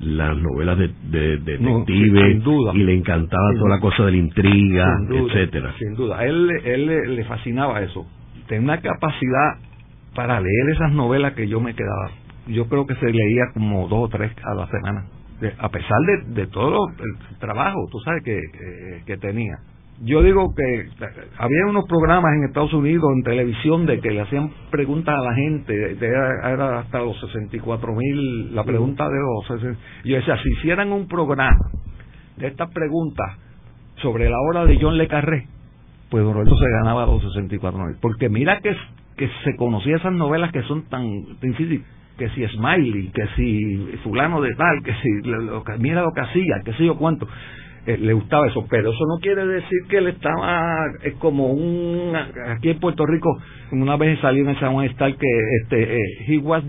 las 0.00 0.36
novelas 0.36 0.78
de, 0.78 0.88
de, 1.10 1.38
detective 1.38 2.40
y 2.74 2.78
le 2.78 2.94
encantaba 2.94 3.52
toda 3.58 3.76
la 3.76 3.80
cosa 3.80 4.04
de 4.06 4.12
la 4.12 4.16
intriga, 4.16 4.86
etcétera. 5.10 5.74
Sin 5.78 5.94
duda, 5.94 6.24
él, 6.24 6.50
él 6.64 7.16
le 7.16 7.24
fascinaba 7.24 7.80
eso. 7.82 8.06
Tenía 8.46 8.64
una 8.64 8.80
capacidad 8.80 9.58
para 10.14 10.40
leer 10.40 10.70
esas 10.72 10.92
novelas 10.92 11.34
que 11.34 11.48
yo 11.48 11.60
me 11.60 11.74
quedaba. 11.74 12.10
Yo 12.48 12.66
creo 12.68 12.86
que 12.86 12.94
se 12.94 13.06
leía 13.06 13.44
como 13.52 13.88
dos 13.88 14.06
o 14.06 14.08
tres 14.08 14.32
a 14.42 14.54
la 14.54 14.66
semana 14.68 15.04
a 15.58 15.68
pesar 15.68 15.98
de, 16.26 16.46
todo 16.48 16.88
el 16.88 17.38
trabajo, 17.38 17.78
tú 17.90 17.98
sabes, 18.00 18.22
que, 18.24 18.40
que, 19.06 19.16
tenía. 19.18 19.58
yo 20.00 20.22
digo 20.22 20.52
que 20.54 20.88
había 21.38 21.66
unos 21.68 21.84
programas 21.86 22.34
en 22.34 22.44
Estados 22.44 22.72
Unidos 22.72 23.04
en 23.16 23.22
televisión 23.22 23.86
de 23.86 24.00
que 24.00 24.10
le 24.10 24.22
hacían 24.22 24.50
preguntas 24.70 25.14
a 25.16 25.22
la 25.22 25.34
gente, 25.34 25.96
era, 26.00 26.80
hasta 26.80 26.98
los 27.00 27.20
64 27.20 27.94
mil, 27.94 28.54
la 28.54 28.64
pregunta 28.64 29.08
de 29.08 29.18
los... 29.18 29.62
Yo 30.04 30.16
decía, 30.16 30.36
si 30.42 30.50
hicieran 30.58 30.92
un 30.92 31.06
programa 31.06 31.70
de 32.36 32.48
estas 32.48 32.70
preguntas 32.72 33.36
sobre 34.02 34.28
la 34.28 34.38
hora 34.40 34.64
de 34.64 34.78
John 34.80 34.96
Le 34.96 35.06
Carré, 35.06 35.46
pues 36.10 36.24
Don 36.24 36.34
Roberto 36.34 36.56
se 36.56 36.70
ganaba 36.80 37.06
los 37.06 37.22
64 37.22 37.78
mil. 37.78 37.96
Porque 38.00 38.28
mira 38.28 38.60
que, 38.60 38.74
que 39.16 39.28
se 39.44 39.56
conocía 39.56 39.96
esas 39.96 40.12
novelas 40.12 40.50
que 40.52 40.62
son 40.62 40.82
tan 40.88 41.04
difíciles 41.40 41.82
que 42.18 42.28
si 42.30 42.46
Smiley, 42.46 43.10
que 43.14 43.26
si 43.36 43.98
fulano 44.02 44.40
de 44.42 44.54
tal, 44.54 44.82
que 44.82 44.92
si 44.94 45.08
mira 45.78 46.02
lo 46.02 46.12
que 46.12 46.20
hacía, 46.20 46.56
que 46.64 46.72
sé 46.74 46.84
yo 46.84 46.96
cuánto. 46.96 47.26
Eh, 47.86 47.96
le 47.96 48.12
gustaba 48.12 48.46
eso, 48.48 48.66
pero 48.68 48.90
eso 48.90 49.04
no 49.06 49.18
quiere 49.18 49.46
decir 49.46 49.78
que 49.88 49.98
él 49.98 50.08
estaba 50.08 50.78
es 51.02 51.14
como 51.14 51.52
un 51.52 52.14
aquí 52.14 52.70
en 52.70 52.80
Puerto 52.80 53.06
Rico 53.06 53.30
una 53.72 53.96
vez 53.96 54.18
salió 54.20 54.46
en 54.46 54.58
San 54.60 54.74
Juan 54.74 54.88
que 54.88 55.26
este 55.62 55.96
eh, 55.96 56.24
he 56.26 56.38
was 56.38 56.64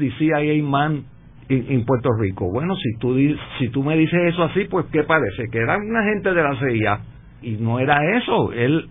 man 0.64 1.04
en 1.50 1.84
Puerto 1.84 2.10
Rico. 2.20 2.50
Bueno, 2.52 2.76
si 2.76 2.98
tú 3.00 3.18
si 3.58 3.70
tú 3.70 3.84
me 3.84 3.98
dices 3.98 4.34
eso 4.34 4.44
así, 4.44 4.66
pues 4.70 4.86
qué 4.94 5.04
parece 5.04 5.50
que 5.52 5.58
era 5.58 5.78
un 5.78 5.98
agente 5.98 6.32
de 6.32 6.44
la 6.44 6.56
CIA 6.60 7.00
y 7.42 7.52
no 7.58 7.80
era 7.80 8.18
eso, 8.18 8.54
él 8.54 8.88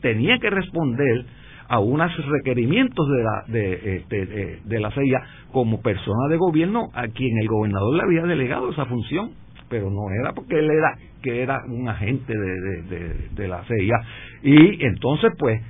tenía 0.00 0.38
que 0.38 0.50
responder 0.50 1.26
a 1.68 1.78
unos 1.80 2.10
requerimientos 2.26 3.06
de 3.08 3.22
la 3.22 3.44
de, 3.46 3.96
este, 3.96 4.60
de 4.64 4.80
la 4.80 4.90
CIA 4.90 5.22
como 5.52 5.80
persona 5.82 6.28
de 6.30 6.36
gobierno 6.36 6.88
a 6.94 7.08
quien 7.08 7.38
el 7.38 7.48
gobernador 7.48 7.94
le 7.94 8.02
había 8.02 8.22
delegado 8.22 8.70
esa 8.70 8.86
función 8.86 9.32
pero 9.68 9.90
no 9.90 10.10
era 10.10 10.32
porque 10.32 10.58
él 10.58 10.70
era 10.70 10.96
que 11.22 11.42
era 11.42 11.60
un 11.66 11.88
agente 11.88 12.32
de, 12.32 13.28
de, 13.34 13.48
la 13.48 13.64
CIA. 13.64 13.96
Y 14.42 14.84
entonces 14.84 15.32
pues 15.38 15.60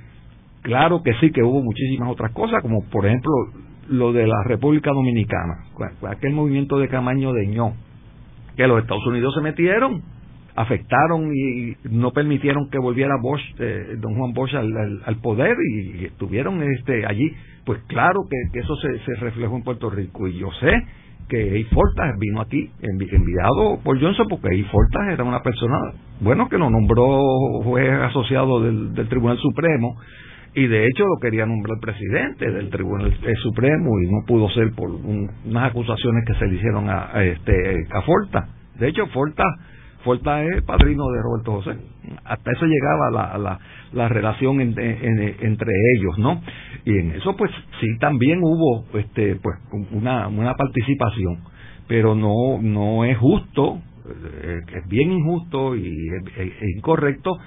claro 0.61 1.01
que 1.03 1.13
sí 1.15 1.31
que 1.31 1.43
hubo 1.43 1.61
muchísimas 1.61 2.09
otras 2.09 2.31
cosas 2.31 2.61
como 2.61 2.83
por 2.89 3.05
ejemplo 3.05 3.31
lo 3.89 4.13
de 4.13 4.27
la 4.27 4.43
República 4.45 4.91
Dominicana 4.91 5.65
aquel 6.07 6.33
movimiento 6.33 6.77
de 6.77 6.87
Camaño 6.87 7.33
de 7.33 7.47
ño 7.47 7.73
que 8.55 8.67
los 8.67 8.81
Estados 8.81 9.05
Unidos 9.07 9.33
se 9.35 9.41
metieron 9.41 10.01
afectaron 10.59 11.31
y 11.33 11.77
no 11.89 12.11
permitieron 12.11 12.69
que 12.69 12.79
volviera 12.79 13.15
Bosch, 13.21 13.41
eh, 13.59 13.95
don 13.97 14.13
Juan 14.15 14.33
Bosch 14.33 14.53
al, 14.53 15.15
poder 15.21 15.55
y, 15.73 16.03
estuvieron 16.03 16.61
este 16.63 17.05
allí 17.05 17.31
pues 17.63 17.81
claro 17.87 18.19
que, 18.29 18.59
eso 18.59 18.75
se, 18.75 18.99
se 19.05 19.15
reflejó 19.21 19.55
en 19.55 19.63
Puerto 19.63 19.89
Rico 19.89 20.27
y 20.27 20.37
yo 20.37 20.49
sé 20.59 20.73
que 21.29 21.55
Ey 21.55 21.63
Fortas 21.65 22.17
vino 22.19 22.41
aquí 22.41 22.69
enviado 22.81 23.79
por 23.83 24.01
Johnson 24.01 24.27
porque 24.29 24.49
Ey 24.49 24.63
Fortas 24.63 25.13
era 25.13 25.23
una 25.23 25.41
persona, 25.41 25.77
bueno, 26.19 26.49
que 26.49 26.57
lo 26.57 26.69
nombró 26.69 27.21
juez 27.63 27.89
asociado 28.01 28.61
del, 28.61 29.07
Tribunal 29.07 29.37
Supremo 29.37 29.95
y 30.55 30.67
de 30.67 30.87
hecho 30.87 31.05
lo 31.05 31.21
quería 31.21 31.45
nombrar 31.45 31.79
presidente 31.79 32.51
del 32.51 32.69
Tribunal 32.69 33.15
Supremo 33.43 33.91
y 34.01 34.11
no 34.11 34.25
pudo 34.27 34.49
ser 34.49 34.73
por 34.73 34.89
unas 34.89 35.69
acusaciones 35.69 36.25
que 36.27 36.33
se 36.33 36.47
le 36.47 36.55
hicieron 36.55 36.89
a, 36.89 37.23
este 37.23 37.87
a 37.91 38.01
Fortas. 38.01 38.49
De 38.77 38.89
hecho, 38.89 39.05
Fortas 39.07 39.47
Forta 40.03 40.43
es 40.43 40.63
padrino 40.63 41.09
de 41.09 41.21
Roberto 41.21 41.51
José. 41.53 41.77
Hasta 42.23 42.51
eso 42.51 42.65
llegaba 42.65 43.11
la, 43.11 43.37
la, 43.37 43.59
la 43.91 44.07
relación 44.07 44.61
entre 44.61 45.73
ellos, 45.97 46.17
¿no? 46.17 46.41
Y 46.85 46.97
en 46.97 47.11
eso, 47.11 47.35
pues, 47.35 47.51
sí, 47.81 47.87
también 47.99 48.39
hubo, 48.41 48.85
este, 48.97 49.35
pues, 49.35 49.57
una, 49.91 50.27
una 50.27 50.55
participación, 50.55 51.39
pero 51.87 52.15
no, 52.15 52.61
no 52.61 53.03
es 53.03 53.17
justo, 53.17 53.81
eh, 54.43 54.61
es 54.75 54.87
bien 54.87 55.11
injusto 55.11 55.75
y 55.75 56.07
incorrecto 56.77 57.37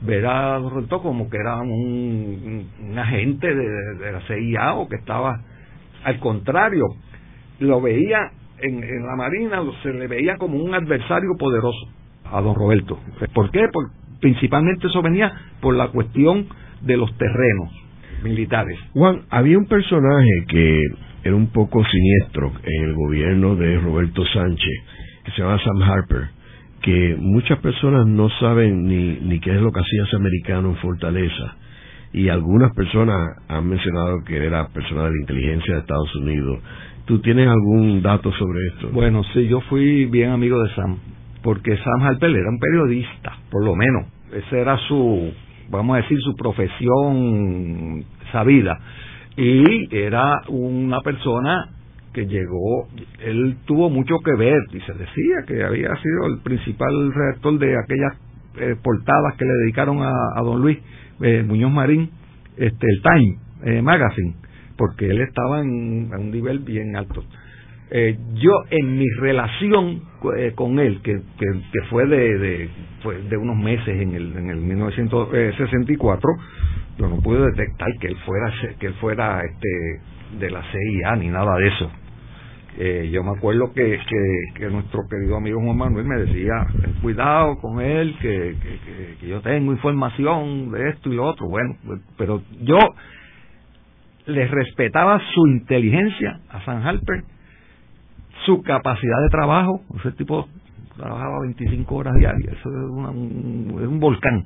ver 0.00 0.26
a 0.26 0.58
Roberto 0.58 1.02
como 1.02 1.28
que 1.28 1.36
era 1.36 1.56
un, 1.56 2.68
un 2.80 2.98
agente 2.98 3.54
de, 3.54 3.94
de 3.98 4.12
la 4.12 4.20
CIA 4.26 4.74
o 4.74 4.88
que 4.88 4.96
estaba, 4.96 5.42
al 6.04 6.18
contrario, 6.20 6.84
lo 7.58 7.80
veía 7.80 8.30
en, 8.60 8.82
en, 8.82 9.06
la 9.06 9.14
Marina 9.16 9.62
se 9.82 9.92
le 9.92 10.08
veía 10.08 10.36
como 10.36 10.58
un 10.58 10.74
adversario 10.74 11.30
poderoso 11.38 11.97
a 12.32 12.40
don 12.40 12.54
Roberto. 12.54 12.98
¿Por 13.34 13.50
qué? 13.50 13.66
Por, 13.72 13.90
principalmente 14.20 14.86
eso 14.86 15.02
venía 15.02 15.32
por 15.60 15.74
la 15.74 15.88
cuestión 15.88 16.46
de 16.82 16.96
los 16.96 17.16
terrenos 17.16 17.70
militares. 18.22 18.78
Juan, 18.92 19.22
había 19.30 19.58
un 19.58 19.66
personaje 19.66 20.44
que 20.48 20.82
era 21.24 21.34
un 21.34 21.48
poco 21.48 21.84
siniestro 21.84 22.52
en 22.62 22.84
el 22.84 22.94
gobierno 22.94 23.56
de 23.56 23.78
Roberto 23.78 24.24
Sánchez, 24.32 24.82
que 25.24 25.32
se 25.32 25.42
llama 25.42 25.58
Sam 25.58 25.82
Harper, 25.82 26.28
que 26.82 27.16
muchas 27.18 27.58
personas 27.58 28.06
no 28.06 28.28
saben 28.40 28.86
ni, 28.86 29.18
ni 29.20 29.40
qué 29.40 29.54
es 29.54 29.60
lo 29.60 29.72
que 29.72 29.80
hacía 29.80 30.04
ese 30.04 30.16
americano 30.16 30.70
en 30.70 30.76
Fortaleza. 30.76 31.56
Y 32.12 32.28
algunas 32.28 32.72
personas 32.74 33.16
han 33.48 33.68
mencionado 33.68 34.24
que 34.24 34.36
era 34.36 34.68
persona 34.68 35.04
de 35.04 35.10
la 35.10 35.20
inteligencia 35.20 35.74
de 35.74 35.80
Estados 35.80 36.14
Unidos. 36.16 36.60
¿Tú 37.04 37.20
tienes 37.20 37.48
algún 37.48 38.00
dato 38.02 38.32
sobre 38.32 38.66
esto? 38.68 38.90
Bueno, 38.92 39.22
sí, 39.34 39.46
yo 39.48 39.60
fui 39.62 40.06
bien 40.06 40.30
amigo 40.30 40.62
de 40.62 40.74
Sam 40.74 40.98
porque 41.48 41.78
Sam 41.78 42.02
Harper 42.02 42.28
era 42.28 42.50
un 42.50 42.58
periodista, 42.58 43.38
por 43.50 43.64
lo 43.64 43.74
menos. 43.74 44.04
Esa 44.30 44.58
era 44.58 44.76
su, 44.86 45.32
vamos 45.70 45.96
a 45.96 46.02
decir, 46.02 46.18
su 46.20 46.36
profesión 46.36 48.04
sabida. 48.30 48.78
Y 49.34 49.96
era 49.96 50.42
una 50.48 51.00
persona 51.00 51.70
que 52.12 52.26
llegó, 52.26 52.88
él 53.20 53.56
tuvo 53.64 53.88
mucho 53.88 54.18
que 54.22 54.36
ver, 54.36 54.58
y 54.74 54.80
se 54.80 54.92
decía 54.92 55.36
que 55.46 55.64
había 55.64 55.88
sido 56.02 56.26
el 56.26 56.42
principal 56.42 57.14
redactor 57.14 57.58
de 57.58 57.78
aquellas 57.78 58.12
eh, 58.60 58.76
portadas 58.82 59.34
que 59.38 59.46
le 59.46 59.54
dedicaron 59.62 60.02
a, 60.02 60.42
don 60.42 60.60
Luis 60.60 60.76
eh, 61.22 61.42
Muñoz 61.48 61.72
Marín, 61.72 62.10
este, 62.58 62.86
el 62.86 63.02
Time 63.02 63.38
eh, 63.64 63.80
Magazine, 63.80 64.34
porque 64.76 65.08
él 65.08 65.22
estaba 65.22 65.62
en, 65.62 66.10
en 66.12 66.20
un 66.20 66.30
nivel 66.30 66.58
bien 66.58 66.94
alto. 66.94 67.24
Eh, 67.90 68.18
yo 68.34 68.50
en 68.70 68.98
mi 68.98 69.08
relación 69.18 70.02
eh, 70.36 70.52
con 70.54 70.78
él, 70.78 71.00
que, 71.02 71.20
que, 71.38 71.82
fue 71.88 72.06
de, 72.06 72.38
de, 72.38 72.70
de, 73.30 73.36
unos 73.38 73.56
meses 73.56 73.88
en 73.88 74.14
el, 74.14 74.36
en 74.36 74.50
el 74.50 74.56
1964, 74.58 76.30
yo 76.98 77.08
no 77.08 77.16
pude 77.20 77.46
detectar 77.46 77.88
que 77.98 78.08
él 78.08 78.16
fuera 78.26 78.52
que 78.78 78.86
él 78.88 78.94
fuera 78.94 79.40
este 79.40 80.38
de 80.38 80.50
la 80.50 80.62
CIA 80.70 81.16
ni 81.16 81.28
nada 81.28 81.56
de 81.56 81.68
eso. 81.68 81.90
Eh, 82.80 83.10
yo 83.10 83.24
me 83.24 83.30
acuerdo 83.30 83.72
que, 83.72 83.98
que, 84.54 84.66
nuestro 84.68 85.00
querido 85.08 85.36
amigo 85.36 85.58
Juan 85.60 85.78
Manuel 85.78 86.04
me 86.04 86.16
decía, 86.16 86.66
cuidado 87.00 87.58
con 87.58 87.80
él, 87.80 88.14
que, 88.20 88.54
que, 89.18 89.26
yo 89.26 89.40
tengo 89.40 89.72
información 89.72 90.70
de 90.70 90.90
esto 90.90 91.10
y 91.10 91.16
lo 91.16 91.24
otro. 91.24 91.48
Bueno, 91.48 91.76
pero 92.16 92.42
yo 92.60 92.78
le 94.26 94.46
respetaba 94.46 95.20
su 95.34 95.46
inteligencia 95.46 96.40
a 96.50 96.64
San 96.64 96.86
Harper 96.86 97.24
su 98.44 98.62
capacidad 98.62 99.22
de 99.22 99.28
trabajo, 99.30 99.82
ese 99.98 100.12
tipo 100.12 100.48
trabajaba 100.96 101.40
25 101.42 101.94
horas 101.94 102.14
diarias, 102.16 102.54
eso 102.58 102.68
es, 102.68 103.86
un, 103.86 103.98
volcán. 104.00 104.44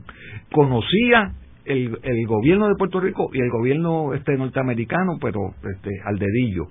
Conocía 0.53 1.33
el, 1.65 2.27
gobierno 2.27 2.69
de 2.69 2.75
Puerto 2.77 3.01
Rico 3.01 3.31
y 3.33 3.41
el 3.41 3.51
gobierno 3.51 4.15
este 4.15 4.37
norteamericano, 4.37 5.19
pero 5.21 5.41
este 5.75 5.91
al 6.05 6.19
dedillo. 6.19 6.69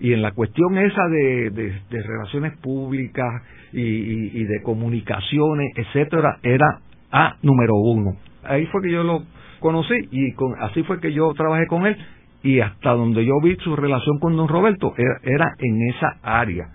Y 0.00 0.12
en 0.12 0.22
la 0.22 0.32
cuestión 0.32 0.76
esa 0.78 1.02
de, 1.08 1.50
de, 1.50 2.02
relaciones 2.02 2.56
públicas 2.58 3.42
y, 3.72 3.80
y, 3.80 4.44
de 4.44 4.62
comunicaciones, 4.62 5.72
etcétera, 5.76 6.38
era 6.42 6.80
a 7.10 7.36
número 7.42 7.74
uno. 7.74 8.16
Ahí 8.44 8.66
fue 8.66 8.82
que 8.82 8.90
yo 8.90 9.02
lo 9.02 9.22
conocí 9.60 9.94
y 10.10 10.32
con, 10.32 10.60
así 10.60 10.82
fue 10.82 11.00
que 11.00 11.12
yo 11.12 11.32
trabajé 11.34 11.66
con 11.66 11.86
él 11.86 11.96
y 12.44 12.60
hasta 12.60 12.92
donde 12.92 13.24
yo 13.24 13.40
vi 13.42 13.56
su 13.56 13.74
relación 13.74 14.18
con 14.20 14.36
don 14.36 14.46
Roberto 14.46 14.92
era, 14.96 15.54
en 15.58 15.88
esa 15.88 16.18
área. 16.22 16.68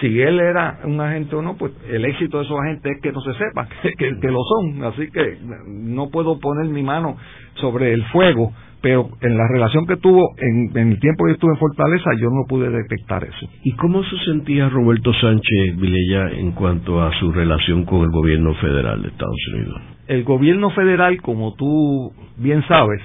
Si 0.00 0.20
él 0.20 0.40
era 0.40 0.80
un 0.84 1.00
agente 1.00 1.36
o 1.36 1.42
no, 1.42 1.56
pues 1.56 1.72
el 1.88 2.04
éxito 2.04 2.38
de 2.38 2.44
esos 2.44 2.58
agentes 2.58 2.96
es 2.96 3.00
que 3.00 3.12
no 3.12 3.20
se 3.20 3.32
sepa 3.34 3.68
que, 3.96 4.10
lo 4.28 4.40
son. 4.42 4.82
Así 4.82 5.08
que 5.12 5.38
no 5.68 6.10
puedo 6.10 6.40
poner 6.40 6.66
mi 6.66 6.82
mano 6.82 7.16
sobre 7.60 7.92
el 7.92 8.04
fuego, 8.06 8.52
pero 8.82 9.08
en 9.20 9.36
la 9.38 9.46
relación 9.46 9.86
que 9.86 9.96
tuvo 9.98 10.34
en, 10.36 10.76
en 10.76 10.92
el 10.92 10.98
tiempo 10.98 11.26
que 11.26 11.32
estuve 11.32 11.52
en 11.52 11.58
Fortaleza, 11.58 12.10
yo 12.18 12.26
no 12.30 12.44
pude 12.48 12.68
detectar 12.70 13.22
eso. 13.22 13.48
¿Y 13.62 13.70
cómo 13.76 14.02
se 14.02 14.18
sentía 14.24 14.68
Roberto 14.68 15.12
Sánchez 15.12 15.76
Vilella 15.76 16.30
en 16.32 16.50
cuanto 16.52 17.00
a 17.00 17.12
su 17.20 17.30
relación 17.30 17.84
con 17.84 18.02
el 18.02 18.10
gobierno 18.10 18.52
federal 18.54 19.00
de 19.00 19.08
Estados 19.08 19.48
Unidos? 19.54 19.80
El 20.08 20.24
gobierno 20.24 20.70
federal, 20.70 21.22
como 21.22 21.54
tú 21.54 22.12
bien 22.36 22.66
sabes, 22.66 23.00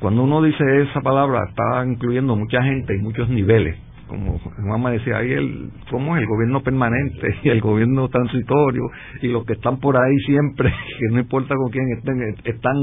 cuando 0.00 0.22
uno 0.22 0.42
dice 0.42 0.64
esa 0.82 1.00
palabra, 1.00 1.44
está 1.48 1.84
incluyendo 1.84 2.36
mucha 2.36 2.62
gente 2.62 2.94
y 2.94 2.98
muchos 2.98 3.28
niveles. 3.28 3.76
Como 4.06 4.40
mamá 4.58 4.90
decía, 4.90 5.18
ahí 5.18 5.32
el, 5.32 5.70
¿cómo 5.90 6.16
es 6.16 6.22
el 6.22 6.28
gobierno 6.28 6.62
permanente 6.62 7.36
y 7.42 7.48
el 7.50 7.60
gobierno 7.60 8.08
transitorio 8.08 8.84
y 9.20 9.28
los 9.28 9.44
que 9.44 9.54
están 9.54 9.78
por 9.80 9.96
ahí 9.96 10.16
siempre, 10.24 10.70
que 10.98 11.14
no 11.14 11.18
importa 11.18 11.54
con 11.54 11.70
quién 11.70 11.84
estén, 11.98 12.36
están 12.44 12.76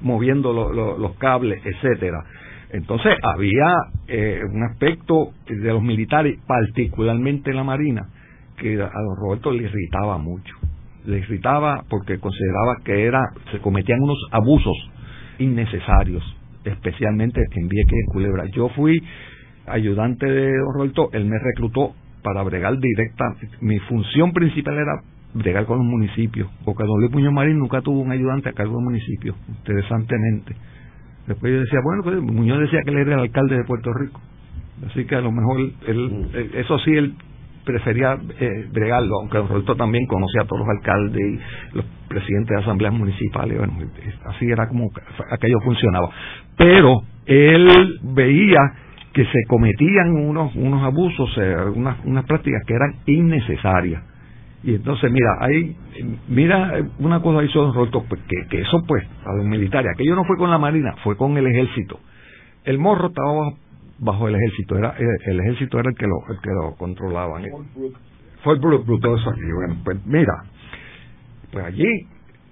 moviendo 0.00 0.52
los 0.52 1.16
cables, 1.16 1.60
etcétera. 1.64 2.22
Entonces 2.72 3.14
había 3.22 3.74
eh, 4.06 4.40
un 4.48 4.62
aspecto 4.62 5.30
de 5.48 5.72
los 5.72 5.82
militares, 5.82 6.38
particularmente 6.46 7.52
la 7.52 7.64
Marina, 7.64 8.02
que 8.58 8.74
a 8.74 8.86
don 8.86 9.16
Roberto 9.20 9.50
le 9.50 9.64
irritaba 9.64 10.18
mucho. 10.18 10.54
le 11.06 11.18
irritaba 11.18 11.82
porque 11.88 12.20
consideraba 12.20 12.76
que 12.84 13.06
era 13.06 13.20
se 13.50 13.58
cometían 13.58 14.00
unos 14.02 14.18
abusos 14.30 14.76
innecesarios, 15.38 16.22
especialmente 16.64 17.40
en 17.54 17.68
Vieques 17.68 17.92
y 17.92 18.00
en 18.00 18.06
Culebra. 18.06 18.44
Yo 18.54 18.68
fui 18.70 19.02
ayudante 19.66 20.26
de 20.26 20.56
Don 20.58 20.74
Roberto, 20.74 21.10
él 21.12 21.24
me 21.26 21.38
reclutó 21.38 21.94
para 22.22 22.42
bregar 22.42 22.78
directa. 22.78 23.24
Mi 23.60 23.78
función 23.80 24.32
principal 24.32 24.74
era 24.74 25.02
bregar 25.34 25.64
con 25.66 25.78
los 25.78 25.86
municipios, 25.86 26.50
porque 26.64 26.84
Don 26.84 27.00
Luis 27.00 27.12
Muñoz 27.12 27.32
Marín 27.32 27.58
nunca 27.58 27.80
tuvo 27.80 28.00
un 28.00 28.10
ayudante 28.10 28.48
a 28.48 28.52
cargo 28.52 28.76
del 28.76 28.84
municipio, 28.84 29.34
interesantemente. 29.48 30.56
Después 31.26 31.52
yo 31.52 31.60
decía, 31.60 31.78
bueno, 31.84 32.02
pues 32.02 32.20
Muñoz 32.20 32.60
decía 32.60 32.80
que 32.84 32.90
él 32.90 32.98
era 32.98 33.14
el 33.14 33.20
alcalde 33.20 33.56
de 33.56 33.64
Puerto 33.64 33.92
Rico. 33.92 34.20
Así 34.86 35.04
que 35.04 35.14
a 35.14 35.20
lo 35.20 35.30
mejor 35.30 35.60
él, 35.86 36.28
mm. 36.32 36.56
eso 36.56 36.78
sí, 36.80 36.90
él 36.92 37.14
prefería 37.64 38.18
eh, 38.38 38.68
bregarlo, 38.72 39.20
aunque 39.20 39.38
Roberto 39.38 39.76
también 39.76 40.06
conocía 40.06 40.42
a 40.42 40.44
todos 40.44 40.60
los 40.60 40.68
alcaldes 40.68 41.20
y 41.20 41.76
los 41.76 41.84
presidentes 42.08 42.56
de 42.56 42.62
asambleas 42.62 42.92
municipales, 42.92 43.58
bueno, 43.58 43.74
así 44.26 44.50
era 44.50 44.68
como 44.68 44.90
aquello 45.30 45.60
funcionaba. 45.64 46.10
Pero 46.56 47.02
él 47.26 47.98
veía 48.02 48.58
que 49.12 49.24
se 49.24 49.44
cometían 49.48 50.12
unos, 50.12 50.54
unos 50.54 50.82
abusos, 50.82 51.30
eh, 51.38 51.56
unas, 51.74 52.04
unas 52.04 52.24
prácticas 52.26 52.62
que 52.66 52.74
eran 52.74 52.96
innecesarias. 53.06 54.02
Y 54.62 54.74
entonces, 54.74 55.10
mira, 55.10 55.38
hay, 55.40 55.76
mira 56.28 56.72
una 56.98 57.20
cosa 57.20 57.42
hizo 57.42 57.62
Don 57.62 57.74
Roberto, 57.74 58.04
pues, 58.08 58.20
que, 58.28 58.48
que 58.48 58.60
eso 58.60 58.82
pues, 58.86 59.04
a 59.24 59.34
los 59.34 59.46
militares, 59.46 59.90
aquello 59.94 60.14
no 60.14 60.24
fue 60.24 60.36
con 60.36 60.50
la 60.50 60.58
Marina, 60.58 60.94
fue 61.02 61.16
con 61.16 61.36
el 61.36 61.46
ejército. 61.46 61.98
El 62.64 62.78
morro 62.78 63.08
estaba 63.08 63.52
el 64.00 64.34
ejército, 64.34 64.78
era 64.78 64.94
el, 64.98 65.40
ejército 65.40 65.78
era 65.78 65.90
el 65.90 65.96
que 65.96 66.06
lo, 66.06 66.16
el 66.32 66.40
que 66.40 66.50
lo 66.50 66.74
controlaban. 66.76 67.44
Fue 68.42 68.54
el 68.54 68.60
bruto 68.60 69.16
eso 69.16 69.30
aquí. 69.30 69.42
Bueno, 69.54 69.76
pues 69.84 70.06
mira, 70.06 70.32
pues 71.52 71.64
allí, 71.64 71.86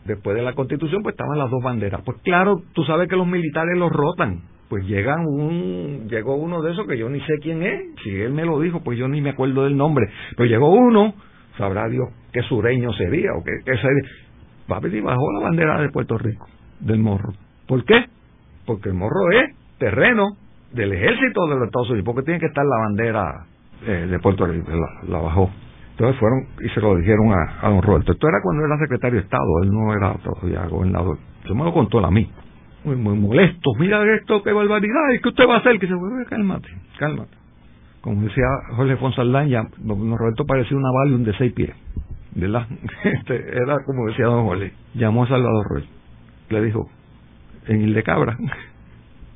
después 0.05 0.37
de 0.37 0.43
la 0.43 0.53
constitución, 0.53 1.03
pues 1.03 1.15
estaban 1.15 1.39
las 1.39 1.51
dos 1.51 1.63
banderas. 1.63 2.03
Pues 2.05 2.19
claro, 2.23 2.63
tú 2.75 2.85
sabes 2.85 3.09
que 3.09 3.17
los 3.17 3.27
militares 3.27 3.77
los 3.79 3.91
rotan 3.91 4.43
pues 4.69 4.85
llegan 4.85 5.25
un 5.27 6.09
llegó 6.11 6.37
uno 6.37 6.61
de 6.61 6.73
esos 6.73 6.87
que 6.87 6.99
yo 6.99 7.09
ni 7.09 7.21
sé 7.21 7.39
quién 7.41 7.63
es 7.63 7.81
si 8.03 8.11
él 8.11 8.33
me 8.33 8.45
lo 8.45 8.61
dijo 8.61 8.83
pues 8.85 8.99
yo 8.99 9.09
ni 9.09 9.23
me 9.23 9.31
acuerdo 9.31 9.65
del 9.65 9.77
nombre 9.77 10.07
pero 10.37 10.47
llegó 10.47 10.71
uno 10.71 11.15
sabrá 11.57 11.89
Dios 11.89 12.09
qué 12.33 12.43
sureño 12.43 12.93
sería 12.93 13.31
o 13.33 13.43
qué, 13.43 13.53
qué 13.65 13.77
sería 13.77 14.11
papi 14.67 14.89
y 14.89 15.01
bajó 15.01 15.33
la 15.33 15.45
bandera 15.45 15.81
de 15.81 15.89
Puerto 15.89 16.19
Rico 16.19 16.47
del 16.81 16.99
morro 16.99 17.33
¿por 17.67 17.83
qué? 17.85 18.05
porque 18.67 18.91
el 18.91 18.95
morro 18.95 19.31
es 19.33 19.57
terreno 19.79 20.37
del 20.73 20.93
ejército 20.93 21.47
de 21.47 21.57
los 21.57 21.67
Estados 21.67 21.91
Unidos 21.91 22.05
porque 22.05 22.23
tiene 22.23 22.41
que 22.41 22.47
estar 22.47 22.65
la 22.65 22.79
bandera 22.79 23.47
eh, 23.87 24.07
de 24.11 24.19
Puerto 24.19 24.47
Rico 24.47 24.71
la, 25.09 25.19
bajó 25.19 25.51
entonces 25.93 26.19
fueron 26.21 26.47
y 26.61 26.69
se 26.69 26.81
lo 26.81 26.97
dijeron 26.97 27.33
a, 27.33 27.67
a 27.67 27.71
don 27.71 27.83
Roberto 27.83 28.13
esto 28.13 28.29
era 28.29 28.39
cuando 28.43 28.65
era 28.65 28.79
secretario 28.79 29.19
de 29.19 29.25
Estado 29.25 29.63
él 29.63 29.71
no 29.71 29.93
era 29.95 30.15
todavía 30.19 30.67
gobernador 30.67 31.19
se 31.47 31.55
me 31.55 31.65
lo 31.65 31.73
contó 31.73 31.99
él 31.99 32.05
a 32.05 32.11
mí 32.11 32.31
muy, 32.85 33.17
molestos. 33.17 33.75
Mira 33.79 34.03
esto, 34.15 34.43
qué 34.43 34.53
barbaridad, 34.53 35.11
¿y 35.15 35.21
qué 35.21 35.29
usted 35.29 35.45
va 35.49 35.57
a 35.57 35.59
hacer? 35.59 35.79
Que 35.79 35.87
se 35.87 35.95
vuelve, 35.95 36.25
cálmate, 36.27 36.69
cálmate. 36.99 37.37
Como 38.01 38.23
decía 38.23 38.45
Jorge 38.77 38.97
Fonsaldán, 38.97 39.49
ya, 39.49 39.63
don 39.79 40.17
Roberto 40.17 40.45
parecía 40.47 40.77
una 40.77 40.91
Valium 40.93 41.25
de 41.25 41.37
seis 41.37 41.53
pies, 41.53 41.75
¿verdad? 42.35 42.67
Este, 43.05 43.35
era 43.57 43.77
como 43.85 44.07
decía 44.07 44.27
don 44.27 44.47
Jorge. 44.47 44.73
Llamó 44.95 45.25
a 45.25 45.29
Salvador 45.29 45.67
Roy, 45.69 45.85
le 46.51 46.63
dijo, 46.63 46.89
en 47.67 47.83
el 47.83 47.95
de 47.95 48.03
Cabra, 48.03 48.37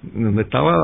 donde 0.03 0.43
estaba 0.43 0.77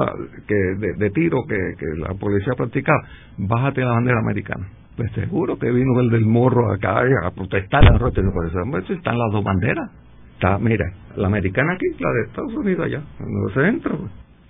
que 0.46 0.54
de, 0.54 1.10
tiro 1.10 1.38
que, 1.48 1.56
que, 1.78 1.86
la 1.98 2.14
policía 2.14 2.54
practicaba, 2.56 2.98
bájate 3.36 3.80
la 3.80 3.92
bandera 3.92 4.18
americana. 4.20 4.68
Pues 4.96 5.12
seguro 5.12 5.58
que 5.58 5.70
vino 5.70 6.00
el 6.00 6.10
del 6.10 6.26
morro 6.26 6.72
acá 6.72 7.02
a 7.24 7.30
protestar 7.30 7.84
a 7.84 7.96
eso 7.96 8.92
están 8.92 9.18
las 9.18 9.32
dos 9.32 9.44
banderas 9.44 9.90
Está, 10.38 10.56
mira, 10.56 10.84
la 11.16 11.26
americana 11.26 11.72
aquí, 11.72 11.86
la 11.98 12.12
de 12.12 12.22
Estados 12.28 12.54
Unidos 12.54 12.86
allá, 12.86 13.02
en 13.18 13.42
el 13.44 13.54
centro. 13.54 13.98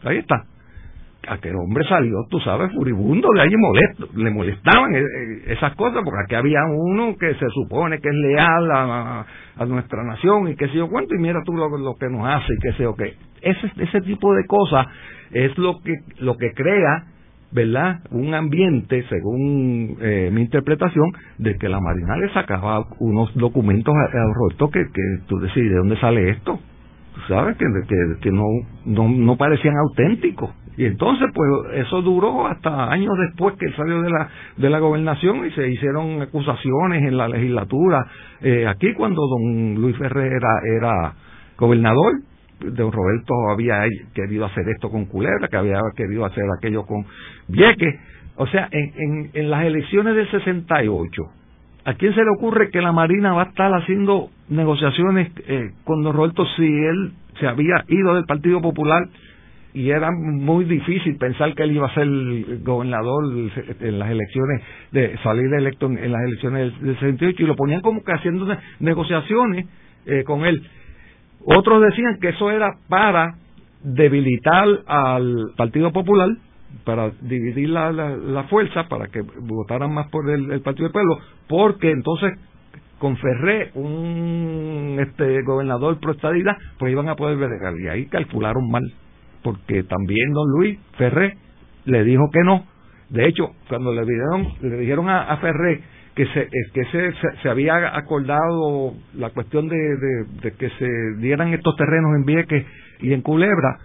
Ahí 0.04 0.18
está. 0.18 0.44
Aquel 1.26 1.56
hombre 1.56 1.82
salió, 1.88 2.26
tú 2.28 2.38
sabes, 2.40 2.70
furibundo 2.74 3.26
de 3.34 3.40
ahí 3.40 3.56
molesto. 3.56 4.08
Le 4.14 4.30
molestaban 4.30 4.94
eh, 4.94 5.00
eh, 5.00 5.42
esas 5.46 5.74
cosas 5.76 6.02
porque 6.04 6.24
aquí 6.24 6.34
había 6.34 6.60
uno 6.70 7.16
que 7.18 7.32
se 7.36 7.48
supone 7.54 8.00
que 8.00 8.08
es 8.10 8.14
leal 8.14 8.70
a, 8.70 9.26
nuestra 9.66 10.04
nación 10.04 10.48
y 10.48 10.56
qué 10.56 10.68
sé 10.68 10.74
yo 10.74 10.88
cuánto, 10.90 11.14
y 11.14 11.18
mira 11.18 11.40
tú 11.42 11.54
lo, 11.54 11.70
lo 11.78 11.96
que 11.96 12.08
nos 12.10 12.26
hace 12.28 12.52
y 12.52 12.58
qué 12.60 12.72
sé 12.72 12.82
yo 12.82 12.94
qué. 12.94 13.14
Ese, 13.42 13.70
ese 13.76 14.00
tipo 14.02 14.34
de 14.34 14.46
cosas 14.46 14.86
es 15.32 15.56
lo 15.58 15.80
que, 15.80 15.94
lo 16.20 16.36
que 16.36 16.52
crea 16.52 17.04
¿verdad? 17.50 18.00
Un 18.10 18.34
ambiente, 18.34 19.04
según 19.08 19.96
eh, 20.00 20.30
mi 20.32 20.42
interpretación, 20.42 21.10
de 21.38 21.56
que 21.56 21.68
la 21.68 21.80
Marina 21.80 22.16
le 22.16 22.32
sacaba 22.32 22.84
unos 22.98 23.34
documentos 23.34 23.94
a, 23.94 24.34
Roberto 24.34 24.68
que, 24.70 24.80
que 24.92 25.02
tú 25.26 25.38
decís, 25.38 25.62
¿de 25.64 25.76
dónde 25.76 25.98
sale 25.98 26.30
esto? 26.30 26.58
Tú 27.14 27.20
sabes 27.26 27.56
que, 27.56 27.64
que, 27.88 27.96
que 28.20 28.30
no, 28.30 28.44
no, 28.84 29.08
no 29.08 29.36
parecían 29.36 29.74
auténticos. 29.76 30.50
Y 30.76 30.84
entonces, 30.84 31.28
pues, 31.34 31.48
eso 31.86 32.02
duró 32.02 32.46
hasta 32.46 32.92
años 32.92 33.12
después 33.18 33.56
que 33.58 33.72
salió 33.72 34.00
de 34.00 34.10
la, 34.10 34.28
de 34.56 34.70
la 34.70 34.78
gobernación 34.78 35.44
y 35.44 35.50
se 35.50 35.68
hicieron 35.68 36.22
acusaciones 36.22 37.02
en 37.02 37.16
la 37.16 37.26
legislatura. 37.26 38.06
Eh, 38.42 38.64
aquí, 38.68 38.94
cuando 38.94 39.22
don 39.26 39.74
Luis 39.74 39.96
Ferrer 39.96 40.40
era 40.76 41.14
gobernador, 41.56 42.12
don 42.60 42.92
Roberto 42.92 43.34
había 43.50 43.84
querido 44.14 44.46
hacer 44.46 44.68
esto 44.68 44.90
con 44.90 45.06
Culebra, 45.06 45.48
que 45.48 45.56
había 45.56 45.80
querido 45.96 46.24
hacer 46.24 46.44
aquello 46.56 46.84
con 46.84 47.04
Vieques. 47.48 47.94
O 48.36 48.46
sea, 48.46 48.68
en, 48.70 49.30
en, 49.34 49.50
las 49.50 49.64
elecciones 49.64 50.14
del 50.14 50.30
68, 50.30 51.22
¿a 51.84 51.94
quién 51.94 52.14
se 52.14 52.22
le 52.22 52.30
ocurre 52.36 52.70
que 52.70 52.80
la 52.80 52.92
Marina 52.92 53.32
va 53.32 53.42
a 53.42 53.46
estar 53.46 53.72
haciendo 53.72 54.30
negociaciones 54.48 55.32
eh, 55.46 55.72
con 55.84 56.02
don 56.02 56.14
Roberto 56.14 56.44
si 56.56 56.64
él 56.64 57.12
se 57.40 57.46
había 57.46 57.84
ido 57.88 58.14
del 58.14 58.24
Partido 58.26 58.60
Popular 58.60 59.08
y 59.74 59.90
era 59.90 60.10
muy 60.10 60.64
difícil 60.64 61.16
pensar 61.18 61.54
que 61.54 61.62
él 61.62 61.72
iba 61.72 61.86
a 61.86 61.94
ser 61.94 62.08
gobernador 62.62 63.24
en 63.80 63.98
las 63.98 64.10
elecciones, 64.10 64.62
de 64.92 65.16
salir 65.22 65.52
electo 65.54 65.86
en 65.86 66.10
las 66.10 66.22
elecciones 66.22 66.80
del 66.80 66.94
68 66.94 67.42
y 67.42 67.46
lo 67.46 67.54
ponían 67.54 67.80
como 67.80 68.02
que 68.02 68.12
haciendo 68.12 68.46
negociaciones 68.80 69.66
eh, 70.06 70.24
con 70.24 70.46
él. 70.46 70.66
Otros 71.44 71.82
decían 71.82 72.18
que 72.20 72.30
eso 72.30 72.50
era 72.50 72.76
para 72.88 73.36
debilitar 73.82 74.66
al 74.86 75.52
Partido 75.56 75.92
Popular, 75.92 76.28
para 76.84 77.10
dividir 77.22 77.70
la, 77.70 77.92
la, 77.92 78.44
fuerza, 78.44 78.88
para 78.88 79.08
que 79.08 79.22
votaran 79.40 79.92
más 79.92 80.08
por 80.08 80.28
el, 80.30 80.60
Partido 80.60 80.84
del 80.84 80.92
Pueblo, 80.92 81.18
porque 81.48 81.90
entonces 81.90 82.38
con 82.98 83.16
Ferré, 83.16 83.70
un 83.74 84.96
este 84.98 85.42
gobernador 85.42 85.98
pro 86.00 86.12
estadidad, 86.12 86.56
pues 86.78 86.90
iban 86.90 87.08
a 87.08 87.14
poder 87.14 87.36
ver 87.36 87.50
Y 87.80 87.88
ahí 87.88 88.06
calcularon 88.06 88.68
mal, 88.70 88.82
porque 89.42 89.84
también 89.84 90.32
don 90.32 90.48
Luis 90.50 90.78
Ferré 90.96 91.36
le 91.84 92.02
dijo 92.04 92.28
que 92.32 92.40
no. 92.44 92.64
De 93.10 93.26
hecho, 93.26 93.52
cuando 93.68 93.92
le, 93.92 94.04
dieron, 94.04 94.52
le 94.60 94.76
dijeron 94.78 95.08
a, 95.08 95.22
a 95.22 95.36
Ferré 95.38 95.82
que 96.18 96.26
se 96.26 96.48
que 96.74 96.84
se, 96.86 97.12
se, 97.42 97.48
había 97.48 97.96
acordado 97.96 98.92
la 99.14 99.30
cuestión 99.30 99.68
de, 99.68 99.76
de, 100.42 100.52
que 100.52 100.68
se 100.70 100.88
dieran 101.18 101.54
estos 101.54 101.76
terrenos 101.76 102.10
en 102.16 102.24
Vieques 102.24 102.66
y 102.98 103.12
en 103.12 103.22
Culebra, 103.22 103.78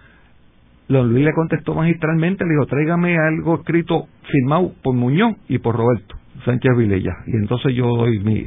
Luis 0.88 1.24
le 1.24 1.32
contestó 1.32 1.74
magistralmente, 1.74 2.44
le 2.44 2.54
dijo, 2.54 2.66
tráigame 2.66 3.16
algo 3.16 3.54
escrito 3.54 4.08
firmado 4.32 4.72
por 4.82 4.96
Muñoz 4.96 5.36
y 5.48 5.58
por 5.58 5.76
Roberto 5.76 6.16
Sánchez 6.44 6.72
Vilella. 6.76 7.14
Y 7.28 7.36
entonces 7.36 7.72
yo 7.72 7.86
doy 7.86 8.18
mi, 8.18 8.42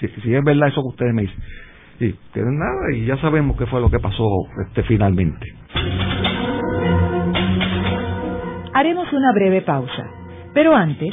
si, 0.00 0.34
es 0.34 0.42
verdad 0.42 0.68
eso 0.68 0.80
que 0.80 0.88
ustedes 0.88 1.14
me 1.14 1.22
dicen. 1.22 1.38
Y 2.00 2.12
que 2.32 2.40
nada, 2.40 2.94
y 2.94 3.04
ya 3.04 3.18
sabemos 3.18 3.58
qué 3.58 3.66
fue 3.66 3.82
lo 3.82 3.90
que 3.90 3.98
pasó 3.98 4.24
este 4.66 4.82
finalmente. 4.84 5.46
Haremos 8.72 9.12
una 9.12 9.32
breve 9.34 9.60
pausa, 9.60 10.06
pero 10.54 10.74
antes 10.74 11.12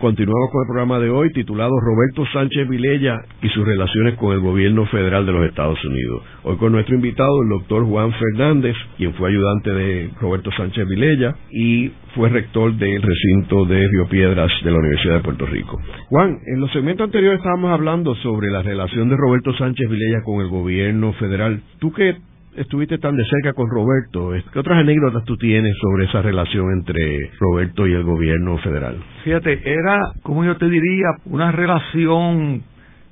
continuamos 0.00 0.50
con 0.50 0.62
el 0.62 0.66
programa 0.66 0.98
de 0.98 1.10
hoy 1.10 1.30
titulado 1.32 1.72
Roberto 1.78 2.24
Sánchez 2.32 2.66
Vilella 2.68 3.20
y 3.42 3.48
sus 3.50 3.66
relaciones 3.66 4.14
con 4.14 4.32
el 4.32 4.40
gobierno 4.40 4.86
federal 4.86 5.26
de 5.26 5.32
los 5.32 5.46
Estados 5.46 5.78
Unidos. 5.84 6.22
Hoy 6.42 6.56
con 6.56 6.72
nuestro 6.72 6.94
invitado, 6.94 7.42
el 7.42 7.50
doctor 7.50 7.84
Juan 7.84 8.10
Fernández, 8.12 8.74
quien 8.96 9.12
fue 9.14 9.28
ayudante 9.28 9.70
de 9.70 10.10
Roberto 10.18 10.50
Sánchez 10.56 10.88
Vilella 10.88 11.36
y 11.50 11.92
fue 12.14 12.30
rector 12.30 12.74
del 12.76 13.02
recinto 13.02 13.66
de 13.66 13.86
Río 13.86 14.08
Piedras 14.08 14.50
de 14.64 14.70
la 14.70 14.78
Universidad 14.78 15.16
de 15.16 15.22
Puerto 15.22 15.44
Rico. 15.44 15.78
Juan, 16.08 16.38
en 16.46 16.60
los 16.60 16.72
segmentos 16.72 17.04
anteriores 17.04 17.38
estábamos 17.38 17.70
hablando 17.70 18.14
sobre 18.16 18.50
la 18.50 18.62
relación 18.62 19.10
de 19.10 19.16
Roberto 19.16 19.52
Sánchez 19.52 19.88
Vilella 19.88 20.22
con 20.24 20.40
el 20.40 20.48
gobierno 20.48 21.12
federal. 21.12 21.60
¿Tú 21.78 21.92
qué 21.92 22.16
estuviste 22.56 22.98
tan 22.98 23.16
de 23.16 23.24
cerca 23.24 23.52
con 23.52 23.68
Roberto, 23.70 24.32
¿qué 24.52 24.58
otras 24.58 24.78
anécdotas 24.78 25.24
tú 25.24 25.36
tienes 25.36 25.74
sobre 25.80 26.06
esa 26.06 26.22
relación 26.22 26.72
entre 26.72 27.30
Roberto 27.38 27.86
y 27.86 27.92
el 27.92 28.02
gobierno 28.02 28.58
federal? 28.58 28.96
Fíjate, 29.24 29.60
era, 29.64 30.12
como 30.22 30.44
yo 30.44 30.56
te 30.56 30.68
diría, 30.68 31.08
una 31.26 31.52
relación 31.52 32.62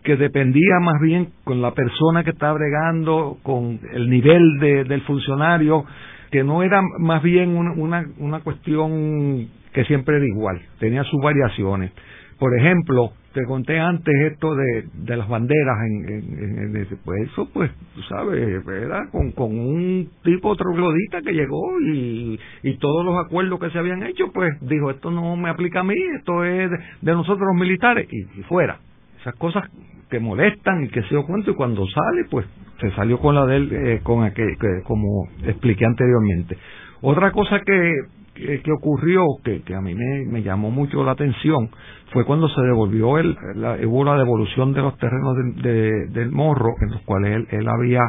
que 0.02 0.16
dependía 0.16 0.80
más 0.80 1.00
bien 1.00 1.28
con 1.44 1.60
la 1.60 1.72
persona 1.72 2.24
que 2.24 2.30
estaba 2.30 2.54
bregando, 2.54 3.38
con 3.42 3.78
el 3.92 4.08
nivel 4.08 4.58
de, 4.60 4.84
del 4.84 5.02
funcionario, 5.02 5.84
que 6.30 6.42
no 6.44 6.62
era 6.62 6.80
más 6.98 7.22
bien 7.22 7.56
una, 7.56 8.04
una 8.18 8.40
cuestión 8.40 9.48
que 9.72 9.84
siempre 9.84 10.16
era 10.16 10.26
igual, 10.26 10.60
tenía 10.78 11.04
sus 11.04 11.20
variaciones. 11.22 11.92
Por 12.38 12.56
ejemplo, 12.56 13.12
te 13.32 13.44
conté 13.44 13.78
antes 13.78 14.14
esto 14.32 14.54
de, 14.54 14.84
de 14.94 15.16
las 15.16 15.28
banderas 15.28 15.76
en, 15.86 16.76
en, 16.76 16.88
pues 17.04 17.30
eso 17.30 17.48
pues 17.52 17.70
tú 17.94 18.02
sabes 18.02 18.66
era 18.66 19.08
con, 19.10 19.32
con 19.32 19.58
un 19.58 20.08
tipo 20.24 20.56
troglodita 20.56 21.20
que 21.20 21.32
llegó 21.32 21.78
y, 21.80 22.38
y 22.62 22.78
todos 22.78 23.04
los 23.04 23.16
acuerdos 23.24 23.60
que 23.60 23.70
se 23.70 23.78
habían 23.78 24.02
hecho 24.02 24.32
pues 24.32 24.58
dijo 24.62 24.90
esto 24.90 25.10
no 25.10 25.36
me 25.36 25.50
aplica 25.50 25.80
a 25.80 25.84
mí 25.84 25.94
esto 26.16 26.44
es 26.44 26.70
de, 27.02 27.12
nosotros 27.12 27.46
los 27.52 27.60
militares 27.60 28.08
y, 28.10 28.42
fuera. 28.42 28.78
Esas 29.20 29.34
cosas 29.34 29.68
que 30.08 30.20
molestan 30.20 30.84
y 30.84 30.88
que 30.88 31.02
se 31.02 31.08
dio 31.10 31.26
cuenta 31.26 31.50
y 31.50 31.54
cuando 31.54 31.86
sale 31.86 32.24
pues 32.30 32.46
se 32.80 32.90
salió 32.92 33.18
con 33.18 33.34
la 33.34 33.44
de 33.44 33.56
él 33.56 33.72
eh, 33.72 34.00
con 34.02 34.24
aquel, 34.24 34.56
que, 34.58 34.82
como 34.84 35.28
expliqué 35.44 35.84
anteriormente. 35.84 36.56
Otra 37.00 37.30
cosa 37.32 37.60
que 37.60 37.92
que, 38.38 38.72
ocurrió, 38.72 39.24
que, 39.44 39.62
que 39.62 39.74
a 39.74 39.80
mí 39.80 39.94
me, 39.94 40.42
llamó 40.42 40.70
mucho 40.70 41.02
la 41.04 41.12
atención, 41.12 41.70
fue 42.12 42.24
cuando 42.24 42.48
se 42.48 42.60
devolvió, 42.62 43.18
el, 43.18 43.36
la, 43.54 43.76
hubo 43.86 44.04
la 44.04 44.16
devolución 44.16 44.72
de 44.72 44.82
los 44.82 44.96
terrenos 44.98 45.36
de, 45.62 46.06
del 46.08 46.30
morro 46.30 46.70
en 46.80 46.90
los 46.92 47.02
cuales 47.02 47.36
él, 47.36 47.48
él 47.50 47.68
había 47.68 48.00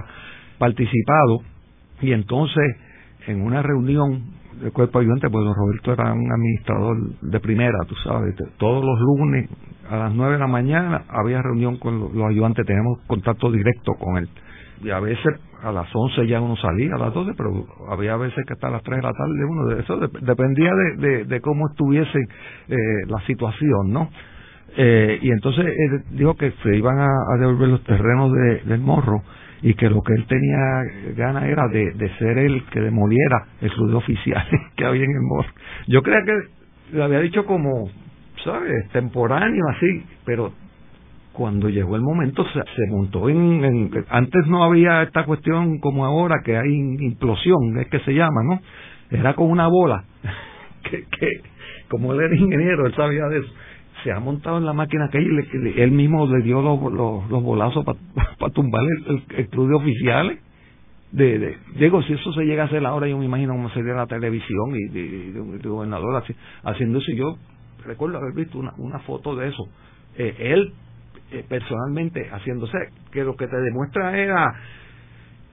participado, 0.57 1.41
y 2.01 2.13
entonces 2.13 2.75
en 3.27 3.41
una 3.41 3.61
reunión 3.61 4.39
del 4.61 4.71
cuerpo 4.71 4.99
ayudante, 4.99 5.29
pues 5.29 5.45
don 5.45 5.55
Roberto 5.55 5.93
era 5.93 6.13
un 6.13 6.31
administrador 6.31 6.97
de 7.21 7.39
primera, 7.39 7.77
tú 7.87 7.95
sabes, 8.03 8.35
todos 8.57 8.83
los 8.83 8.99
lunes 8.99 9.49
a 9.89 9.97
las 9.97 10.13
nueve 10.13 10.33
de 10.33 10.39
la 10.39 10.47
mañana 10.47 11.03
había 11.09 11.41
reunión 11.41 11.77
con 11.77 11.99
los, 11.99 12.29
ayudantes, 12.29 12.65
teníamos 12.65 12.99
contacto 13.07 13.51
directo 13.51 13.93
con 13.93 14.17
él. 14.17 14.29
Y 14.81 14.91
a 14.91 14.99
veces 14.99 15.39
a 15.61 15.71
las 15.71 15.87
11 15.93 16.27
ya 16.27 16.39
uno 16.39 16.55
salía, 16.55 16.95
a 16.95 16.97
las 16.97 17.13
12, 17.13 17.33
pero 17.35 17.65
había 17.89 18.15
veces 18.15 18.45
que 18.45 18.53
hasta 18.53 18.69
las 18.69 18.83
3 18.83 18.97
de 18.97 19.03
la 19.03 19.13
tarde 19.13 19.45
uno, 19.45 19.65
de 19.67 19.81
eso 19.81 19.97
dependía 20.21 20.71
de, 20.97 21.25
de, 21.25 21.41
cómo 21.41 21.67
estuviese 21.69 22.19
eh, 22.69 22.75
la 23.07 23.19
situación, 23.25 23.91
¿no? 23.91 24.09
Eh, 24.77 25.19
y 25.21 25.31
entonces 25.31 25.65
él 25.65 26.03
dijo 26.11 26.35
que 26.35 26.51
se 26.63 26.77
iban 26.77 26.99
a, 26.99 27.09
devolver 27.39 27.69
los 27.69 27.83
terrenos 27.83 28.31
de, 28.31 28.61
del 28.65 28.79
morro 28.79 29.23
y 29.61 29.73
que 29.73 29.89
lo 29.89 30.01
que 30.01 30.13
él 30.13 30.25
tenía 30.27 30.83
gana 31.17 31.47
era 31.47 31.67
de, 31.67 31.91
de 31.93 32.09
ser 32.17 32.37
el 32.37 32.63
que 32.67 32.79
demoliera 32.79 33.47
el 33.61 33.71
club 33.71 34.03
de 34.05 34.33
que 34.75 34.85
había 34.85 35.03
en 35.03 35.11
el 35.11 35.21
morro. 35.21 35.49
Yo 35.87 36.01
creía 36.01 36.23
que 36.23 36.95
le 36.95 37.03
había 37.03 37.19
dicho 37.19 37.45
como, 37.45 37.89
¿sabes? 38.43 38.89
Temporáneo 38.91 39.65
así, 39.75 40.05
pero 40.25 40.53
cuando 41.39 41.69
llegó 41.69 41.95
el 41.95 42.01
momento 42.01 42.45
se, 42.51 42.87
montó 42.89 43.29
en, 43.29 43.89
antes 44.09 44.45
no 44.47 44.61
había 44.61 45.03
esta 45.03 45.23
cuestión 45.23 45.79
como 45.79 46.05
ahora 46.05 46.41
que 46.43 46.57
hay 46.57 46.69
implosión 46.69 47.79
es 47.79 47.87
que 47.87 48.01
se 48.01 48.11
llama 48.13 48.43
no 48.43 48.59
era 49.09 49.33
con 49.35 49.49
una 49.49 49.67
bola 49.67 50.03
que, 50.83 51.05
que 51.05 51.41
como 51.87 52.11
él 52.11 52.19
era 52.19 52.35
ingeniero 52.35 52.85
él 52.85 52.93
sabía 52.93 53.25
de 53.27 53.39
eso 53.39 53.47
se 54.03 54.11
ha 54.11 54.19
montado 54.19 54.57
en 54.57 54.65
la 54.65 54.73
máquina 54.73 55.07
que 55.09 55.17
él, 55.17 55.91
mismo 55.91 56.27
le 56.27 56.43
dio 56.43 56.61
los, 56.61 56.91
los, 56.91 57.41
bolazos 57.41 57.85
para 57.85 57.97
tumbar 58.53 58.81
el, 59.07 59.23
el, 59.37 59.47
club 59.47 59.69
de 59.69 59.75
oficiales 59.75 60.39
de, 61.13 61.39
de, 61.39 61.57
digo 61.77 62.03
si 62.03 62.11
eso 62.11 62.33
se 62.33 62.43
llega 62.43 62.63
a 62.63 62.65
hacer 62.65 62.85
ahora 62.85 63.07
yo 63.07 63.17
me 63.17 63.23
imagino 63.23 63.53
cómo 63.53 63.69
sería 63.69 63.93
la 63.93 64.07
televisión 64.07 64.75
y 64.75 64.89
de, 64.89 65.59
gobernador 65.63 66.21
haciendo 66.63 66.99
eso 66.99 67.13
yo 67.15 67.37
recuerdo 67.85 68.17
haber 68.17 68.33
visto 68.33 68.59
una, 68.59 68.73
una 68.77 68.99
foto 68.99 69.37
de 69.37 69.47
eso 69.47 69.69
eh, 70.17 70.35
él 70.37 70.73
eh, 71.31 71.45
personalmente 71.47 72.27
haciéndose, 72.31 72.77
que 73.11 73.23
lo 73.23 73.35
que 73.35 73.47
te 73.47 73.57
demuestra 73.57 74.17
era, 74.17 74.51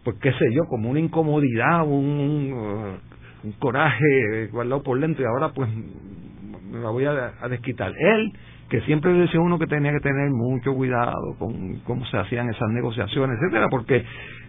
pues 0.04 0.16
qué 0.22 0.32
sé 0.32 0.46
yo, 0.52 0.62
como 0.70 0.88
una 0.88 1.00
incomodidad, 1.00 1.86
un, 1.86 2.98
un, 3.44 3.52
coraje 3.58 4.48
guardado 4.50 4.82
por 4.82 4.98
dentro 4.98 5.22
y 5.22 5.26
ahora 5.26 5.52
pues 5.52 5.68
me 5.70 6.78
la 6.80 6.90
voy 6.90 7.04
a, 7.04 7.32
desquitar. 7.50 7.92
Él, 7.94 8.32
que 8.70 8.80
siempre 8.82 9.12
decía 9.12 9.38
uno 9.38 9.58
que 9.58 9.66
tenía 9.66 9.92
que 9.92 10.00
tener 10.00 10.30
mucho 10.30 10.74
cuidado 10.74 11.36
con 11.38 11.80
cómo 11.80 12.06
se 12.06 12.16
hacían 12.16 12.48
esas 12.48 12.68
negociaciones, 12.70 13.36
etcétera, 13.38 13.68
porque 13.70 14.02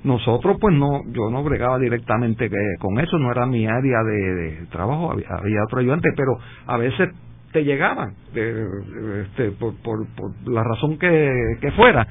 nosotros 0.06 0.58
pues 0.62 0.76
no, 0.76 1.04
yo 1.12 1.30
no 1.30 1.44
bregaba 1.44 1.78
directamente 1.78 2.50
con 2.80 3.00
eso, 3.00 3.20
no 3.20 3.32
era 3.32 3.46
mi 3.46 3.68
área 3.68 4.02
de, 4.04 4.66
trabajo, 4.72 5.12
había, 5.12 5.28
había 5.30 5.64
otro 5.66 5.80
ayudante, 5.80 6.10
pero 6.16 6.38
a 6.66 6.78
veces 6.78 7.10
te 7.58 7.64
llegaban 7.64 8.14
este, 8.36 9.50
por, 9.52 9.74
por, 9.82 10.06
la 10.46 10.64
razón 10.64 11.00
que 11.00 11.72
fuera 11.76 12.08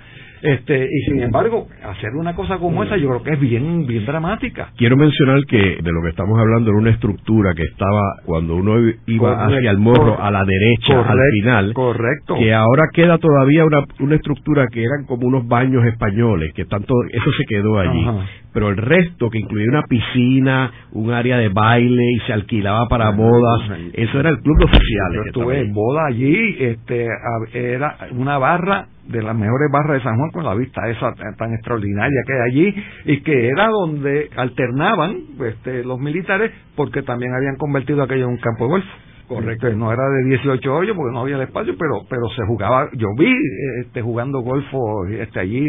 este 0.46 0.88
y 0.90 1.02
sin 1.06 1.22
embargo 1.22 1.66
hacer 1.82 2.10
una 2.14 2.34
cosa 2.34 2.58
como 2.58 2.84
esa 2.84 2.96
yo 2.96 3.08
creo 3.08 3.22
que 3.22 3.32
es 3.32 3.40
bien 3.40 3.86
bien 3.86 4.06
dramática. 4.06 4.70
Quiero 4.76 4.96
mencionar 4.96 5.44
que 5.46 5.58
de 5.58 5.92
lo 5.92 6.02
que 6.02 6.10
estamos 6.10 6.38
hablando 6.38 6.70
era 6.70 6.78
una 6.78 6.90
estructura 6.90 7.54
que 7.54 7.62
estaba 7.62 8.00
cuando 8.24 8.56
uno 8.56 8.74
iba 9.06 9.46
hacia 9.46 9.70
el 9.70 9.78
morro 9.78 10.20
a 10.20 10.30
la 10.30 10.44
derecha 10.44 11.00
al 11.00 11.18
final 11.32 11.72
correcto. 11.74 12.36
que 12.38 12.54
ahora 12.54 12.84
queda 12.92 13.18
todavía 13.18 13.64
una, 13.64 13.84
una 14.00 14.16
estructura 14.16 14.66
que 14.70 14.82
eran 14.82 15.04
como 15.06 15.26
unos 15.26 15.46
baños 15.46 15.84
españoles 15.84 16.52
que 16.54 16.64
tanto 16.64 16.94
eso 17.10 17.32
se 17.38 17.44
quedó 17.48 17.78
allí. 17.78 18.06
Pero 18.52 18.70
el 18.70 18.76
resto 18.78 19.28
que 19.28 19.38
incluía 19.38 19.66
una 19.68 19.82
piscina 19.82 20.72
un 20.92 21.12
área 21.12 21.38
de 21.38 21.48
baile 21.48 22.02
y 22.14 22.20
se 22.26 22.32
alquilaba 22.32 22.88
para 22.88 23.10
bodas 23.10 23.70
eso 23.92 24.20
era 24.20 24.30
el 24.30 24.38
club 24.38 24.58
de 24.58 24.64
oficiales 24.64 25.16
yo 25.16 25.22
estuve 25.26 25.60
en 25.60 25.72
boda 25.72 26.06
allí 26.06 26.56
este 26.58 27.06
era 27.52 27.96
una 28.12 28.38
barra 28.38 28.86
de 29.08 29.22
las 29.22 29.36
mejores 29.36 29.70
barras 29.72 29.98
de 29.98 30.02
San 30.02 30.16
Juan 30.16 30.30
con 30.30 30.44
la 30.44 30.54
vista 30.54 30.88
esa 30.88 31.12
tan 31.38 31.52
extraordinaria 31.54 32.20
que 32.26 32.32
hay 32.32 32.50
allí 32.50 32.84
y 33.04 33.20
que 33.22 33.48
era 33.48 33.68
donde 33.68 34.30
alternaban 34.36 35.16
este, 35.44 35.84
los 35.84 35.98
militares 35.98 36.52
porque 36.74 37.02
también 37.02 37.32
habían 37.34 37.56
convertido 37.56 38.02
aquello 38.02 38.24
en 38.24 38.30
un 38.30 38.38
campo 38.38 38.64
de 38.64 38.70
golf. 38.70 38.84
Correcto, 39.28 39.68
no 39.74 39.92
era 39.92 40.08
de 40.08 40.24
18 40.24 40.72
hoyos 40.72 40.96
porque 40.96 41.12
no 41.12 41.22
había 41.22 41.34
el 41.34 41.42
espacio, 41.42 41.74
pero 41.76 42.02
pero 42.08 42.28
se 42.36 42.46
jugaba, 42.46 42.88
yo 42.92 43.08
vi 43.18 43.32
este 43.84 44.00
jugando 44.00 44.38
golfo 44.40 45.04
este 45.06 45.40
allí 45.40 45.66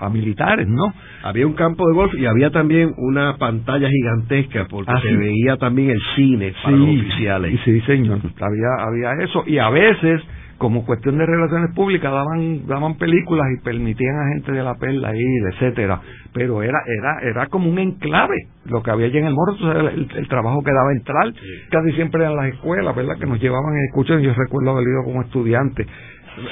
a, 0.00 0.08
militares, 0.08 0.66
¿no? 0.68 0.92
Había 1.22 1.46
un 1.46 1.52
campo 1.52 1.86
de 1.86 1.94
golf 1.94 2.14
y 2.14 2.24
había 2.24 2.50
también 2.50 2.94
una 2.96 3.36
pantalla 3.36 3.90
gigantesca 3.90 4.66
porque 4.70 4.90
ah, 4.90 5.00
se 5.02 5.14
veía 5.16 5.58
también 5.58 5.90
el 5.90 6.00
cine 6.16 6.54
para 6.62 6.76
los 6.76 6.88
oficiales. 6.88 7.60
Sí, 7.64 7.80
señor, 7.82 8.20
había 8.40 8.86
había 8.86 9.24
eso 9.24 9.44
y 9.46 9.58
a 9.58 9.68
veces 9.68 10.22
como 10.58 10.84
cuestión 10.84 11.18
de 11.18 11.26
relaciones 11.26 11.74
públicas 11.74 12.10
daban 12.10 12.66
daban 12.66 12.96
películas 12.96 13.46
y 13.56 13.62
permitían 13.62 14.16
a 14.16 14.28
gente 14.34 14.52
de 14.52 14.62
la 14.62 14.74
perla 14.74 15.14
ir 15.14 15.42
etcétera. 15.52 16.00
Pero 16.32 16.62
era 16.62 16.78
era 16.86 17.30
era 17.30 17.46
como 17.46 17.70
un 17.70 17.78
enclave 17.78 18.48
lo 18.66 18.82
que 18.82 18.90
había 18.90 19.06
allí 19.06 19.18
en 19.18 19.26
el 19.26 19.34
morro 19.34 19.54
el, 19.88 20.28
trabajo 20.28 20.62
que 20.62 20.72
daba 20.72 20.92
entrar. 20.92 21.32
Casi 21.70 21.92
siempre 21.92 22.24
en 22.24 22.36
las 22.36 22.54
escuelas 22.54 22.94
verdad 22.96 23.18
que 23.18 23.26
nos 23.26 23.40
llevaban 23.40 23.76
en 23.76 23.84
escuchar 23.86 24.20
yo 24.20 24.32
recuerdo 24.34 24.70
haber 24.70 24.88
ido 24.88 25.04
como 25.04 25.22
estudiante 25.22 25.86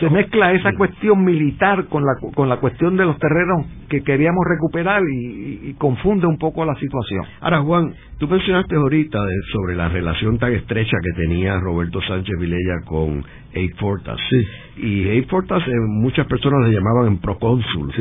se 0.01 0.11
mezcla 0.11 0.53
esa 0.53 0.73
cuestión 0.75 1.25
militar 1.25 1.87
con 1.87 2.05
la, 2.05 2.13
con 2.35 2.49
la 2.49 2.59
cuestión 2.59 2.97
de 2.97 3.05
los 3.05 3.19
terrenos 3.19 3.67
que 3.89 4.03
queríamos 4.03 4.45
recuperar 4.49 5.03
y, 5.03 5.75
confunde 5.79 6.27
un 6.27 6.39
poco 6.39 6.65
la 6.65 6.75
situación. 6.77 7.25
Ahora, 7.41 7.61
Juan, 7.63 7.95
tú 8.19 8.29
mencionaste 8.29 8.77
ahorita 8.77 9.19
sobre 9.53 9.75
la 9.75 9.89
relación 9.89 10.39
tan 10.39 10.53
estrecha 10.53 10.97
que 11.03 11.23
tenía 11.23 11.59
Roberto 11.59 12.01
Sánchez 12.03 12.39
Vilella 12.39 12.83
con 12.85 13.25
Abe 13.51 13.71
Fortas. 13.79 14.19
Sí. 14.31 14.83
Y 14.83 15.09
Abe 15.09 15.25
Fortas, 15.25 15.67
eh, 15.67 15.73
muchas 15.89 16.27
personas 16.27 16.69
le 16.69 16.75
llamaban 16.75 17.09
en 17.09 17.19
procónsul, 17.19 17.93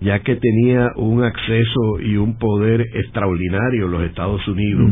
ya 0.00 0.20
que 0.20 0.36
tenía 0.36 0.92
un 0.96 1.22
acceso 1.24 2.00
y 2.00 2.16
un 2.16 2.38
poder 2.38 2.80
extraordinario 2.80 3.86
en 3.86 3.92
los 3.92 4.02
Estados 4.02 4.46
Unidos. 4.48 4.90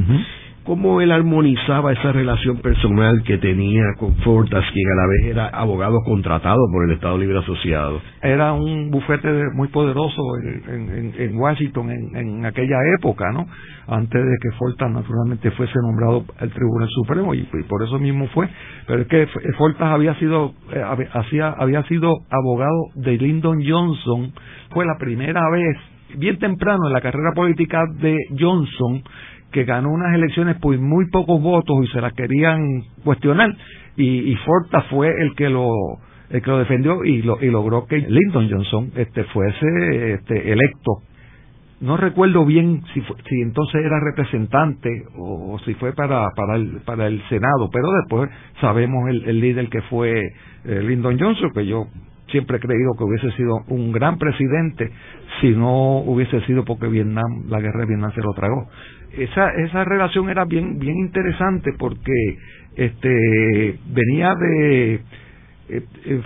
Cómo 0.64 1.00
él 1.00 1.12
armonizaba 1.12 1.92
esa 1.92 2.12
relación 2.12 2.58
personal 2.58 3.22
que 3.24 3.38
tenía 3.38 3.84
con 3.98 4.16
Fortas, 4.16 4.64
quien 4.72 4.88
a 4.88 4.96
la 4.96 5.06
vez 5.06 5.24
era 5.26 5.48
abogado 5.48 6.00
contratado 6.04 6.58
por 6.72 6.84
el 6.84 6.92
Estado 6.92 7.18
Libre 7.18 7.38
Asociado. 7.38 8.00
Era 8.22 8.54
un 8.54 8.90
bufete 8.90 9.28
muy 9.54 9.68
poderoso 9.68 10.22
en, 10.42 11.36
Washington 11.36 11.90
en, 11.90 12.46
aquella 12.46 12.76
época, 12.98 13.30
¿no? 13.32 13.46
Antes 13.86 14.24
de 14.24 14.36
que 14.40 14.56
Fortas 14.56 14.90
naturalmente 14.90 15.50
fuese 15.50 15.78
nombrado 15.82 16.24
al 16.38 16.50
Tribunal 16.50 16.88
Supremo 16.88 17.34
y, 17.34 17.42
por 17.68 17.82
eso 17.82 17.98
mismo 17.98 18.26
fue. 18.28 18.48
Pero 18.86 19.02
es 19.02 19.08
que 19.08 19.26
Fortas 19.58 19.88
había 19.88 20.14
sido 20.14 20.54
eh, 20.72 20.82
había, 20.82 21.48
había 21.50 21.82
sido 21.84 22.14
abogado 22.30 22.88
de 22.94 23.18
Lyndon 23.18 23.58
Johnson, 23.66 24.32
fue 24.70 24.86
la 24.86 24.96
primera 24.98 25.42
vez 25.50 25.76
bien 26.16 26.38
temprano 26.38 26.86
en 26.86 26.92
la 26.92 27.00
carrera 27.00 27.32
política 27.34 27.82
de 28.00 28.16
Johnson 28.38 29.02
que 29.54 29.64
ganó 29.64 29.92
unas 29.92 30.12
elecciones 30.12 30.56
por 30.56 30.76
muy 30.78 31.08
pocos 31.10 31.40
votos 31.40 31.76
y 31.84 31.86
se 31.92 32.00
las 32.00 32.12
querían 32.12 32.82
cuestionar 33.04 33.54
y, 33.96 34.32
y 34.32 34.36
Forta 34.44 34.82
fue 34.90 35.08
el 35.22 35.32
que 35.36 35.48
lo 35.48 35.70
que 36.28 36.42
lo 36.44 36.58
defendió 36.58 37.04
y, 37.04 37.22
lo, 37.22 37.40
y 37.40 37.48
logró 37.50 37.86
que 37.86 37.98
Lyndon 37.98 38.50
Johnson 38.50 38.90
este 38.96 39.22
fuese 39.24 40.14
este 40.14 40.52
electo. 40.52 41.02
No 41.80 41.96
recuerdo 41.96 42.44
bien 42.44 42.82
si 42.92 43.00
si 43.00 43.42
entonces 43.42 43.82
era 43.84 44.00
representante 44.00 44.90
o, 45.16 45.56
si 45.64 45.74
fue 45.74 45.92
para 45.92 46.26
para 46.34 46.56
el 46.56 46.80
para 46.84 47.06
el 47.06 47.22
senado 47.28 47.70
pero 47.72 47.86
después 47.92 48.30
sabemos 48.60 49.08
el, 49.08 49.24
el 49.24 49.40
líder 49.40 49.68
que 49.68 49.82
fue 49.82 50.20
eh, 50.64 50.82
Lyndon 50.82 51.16
Johnson 51.16 51.52
que 51.54 51.64
yo 51.64 51.86
siempre 52.34 52.56
he 52.56 52.60
creído 52.60 52.94
que 52.98 53.04
hubiese 53.04 53.30
sido 53.36 53.60
un 53.68 53.92
gran 53.92 54.18
presidente 54.18 54.90
si 55.40 55.50
no 55.50 55.98
hubiese 55.98 56.40
sido 56.46 56.64
porque 56.64 56.88
Vietnam 56.88 57.46
la 57.48 57.60
guerra 57.60 57.82
de 57.82 57.86
Vietnam 57.86 58.12
se 58.12 58.22
lo 58.22 58.32
tragó. 58.34 58.66
Esa, 59.16 59.50
esa 59.50 59.84
relación 59.84 60.28
era 60.28 60.44
bien, 60.44 60.80
bien 60.80 60.96
interesante 60.96 61.70
porque 61.78 62.12
este, 62.74 63.78
venía 63.86 64.34
de 64.34 64.94
eh, 64.94 65.82
eh 66.06 66.22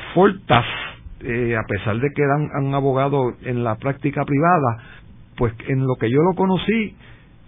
eh, 1.20 1.56
a 1.56 1.66
pesar 1.66 1.98
de 2.00 2.09
que 2.14 2.22
era 2.22 2.36
un, 2.36 2.74
abogado 2.74 3.34
en 3.42 3.64
la 3.64 3.74
práctica 3.74 4.24
privada, 4.24 4.78
pues 5.36 5.52
en 5.66 5.86
lo 5.86 5.96
que 5.96 6.09
yo 6.09 6.22
lo 6.22 6.34
conocí, 6.34 6.96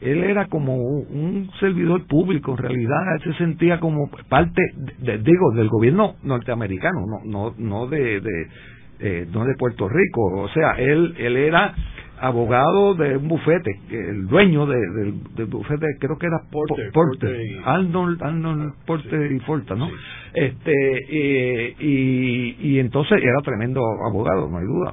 él 0.01 0.25
era 0.25 0.47
como 0.47 0.77
un 0.77 1.51
servidor 1.61 2.07
público 2.07 2.53
en 2.53 2.59
realidad 2.59 3.17
él 3.17 3.33
se 3.33 3.39
sentía 3.39 3.81
como 3.81 4.11
parte 4.29 4.63
digo 4.99 5.53
del 5.55 5.69
gobierno 5.69 6.17
norteamericano 6.23 7.01
no 7.07 7.25
no 7.25 7.55
no 7.59 7.87
de, 7.87 8.21
de 8.21 8.47
eh, 9.01 9.27
no 9.33 9.45
de 9.45 9.55
Puerto 9.55 9.89
Rico. 9.89 10.21
O 10.43 10.49
sea 10.49 10.73
él 10.73 11.15
él 11.19 11.37
era 11.37 11.75
abogado 12.21 12.95
de 12.97 13.17
un 13.17 13.29
bufete, 13.29 13.81
el 13.91 14.27
dueño 14.27 14.67
de, 14.67 14.77
del, 14.77 15.47
bufete, 15.47 15.87
creo 15.99 16.19
que 16.19 16.27
era 16.27 16.39
Porter, 16.53 16.93
Porter, 16.93 17.35
Arnold, 17.65 18.23
Arnold 18.23 18.75
Porter 18.87 19.33
y 19.33 19.41
Forta, 19.41 19.75
¿no? 19.75 19.89
Este, 20.35 20.73
eh, 21.11 21.75
y, 21.79 22.57
y 22.61 22.79
entonces 22.79 23.23
era 23.23 23.41
tremendo 23.43 23.81
abogado, 24.07 24.51
no 24.51 24.59
hay 24.59 24.67
duda, 24.67 24.93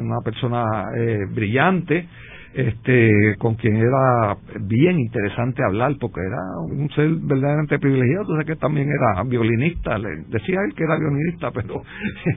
una, 0.00 0.20
persona 0.24 0.64
eh, 0.96 1.18
brillante, 1.30 2.08
este 2.54 3.36
con 3.38 3.54
quien 3.54 3.76
era 3.76 4.36
bien 4.60 4.98
interesante 4.98 5.62
hablar 5.64 5.96
porque 5.98 6.20
era 6.20 6.38
un 6.60 6.88
ser 6.90 7.08
verdaderamente 7.22 7.78
privilegiado, 7.78 8.22
entonces 8.22 8.46
que 8.46 8.56
también 8.56 8.88
era 8.90 9.22
violinista, 9.24 9.98
le 9.98 10.24
decía 10.28 10.58
él 10.66 10.74
que 10.74 10.84
era 10.84 10.98
violinista, 10.98 11.50
pero 11.50 11.82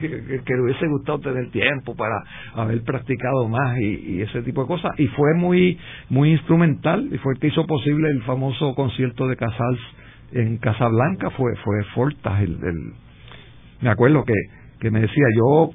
que 0.00 0.54
le 0.54 0.62
hubiese 0.62 0.86
gustado 0.86 1.20
tener 1.20 1.50
tiempo 1.50 1.94
para 1.94 2.22
haber 2.54 2.82
practicado 2.82 3.48
más 3.48 3.78
y, 3.78 4.22
ese 4.22 4.42
tipo 4.42 4.62
de 4.62 4.68
cosas. 4.68 4.92
Y 4.98 5.06
fue 5.08 5.34
muy 5.34 5.78
muy 6.08 6.32
instrumental 6.32 7.08
y 7.12 7.18
fue 7.18 7.34
el 7.34 7.40
que 7.40 7.48
hizo 7.48 7.66
posible 7.66 8.08
el 8.08 8.22
famoso 8.22 8.74
concierto 8.74 9.28
de 9.28 9.36
Casals 9.36 9.80
en 10.32 10.56
Casablanca. 10.58 11.30
Fue 11.30 11.54
fue 11.56 11.84
Fortas 11.94 12.40
el, 12.42 12.58
me 13.82 13.90
acuerdo 13.90 14.24
que 14.24 14.34
que 14.80 14.90
me 14.90 15.00
decía 15.00 15.24
yo 15.36 15.70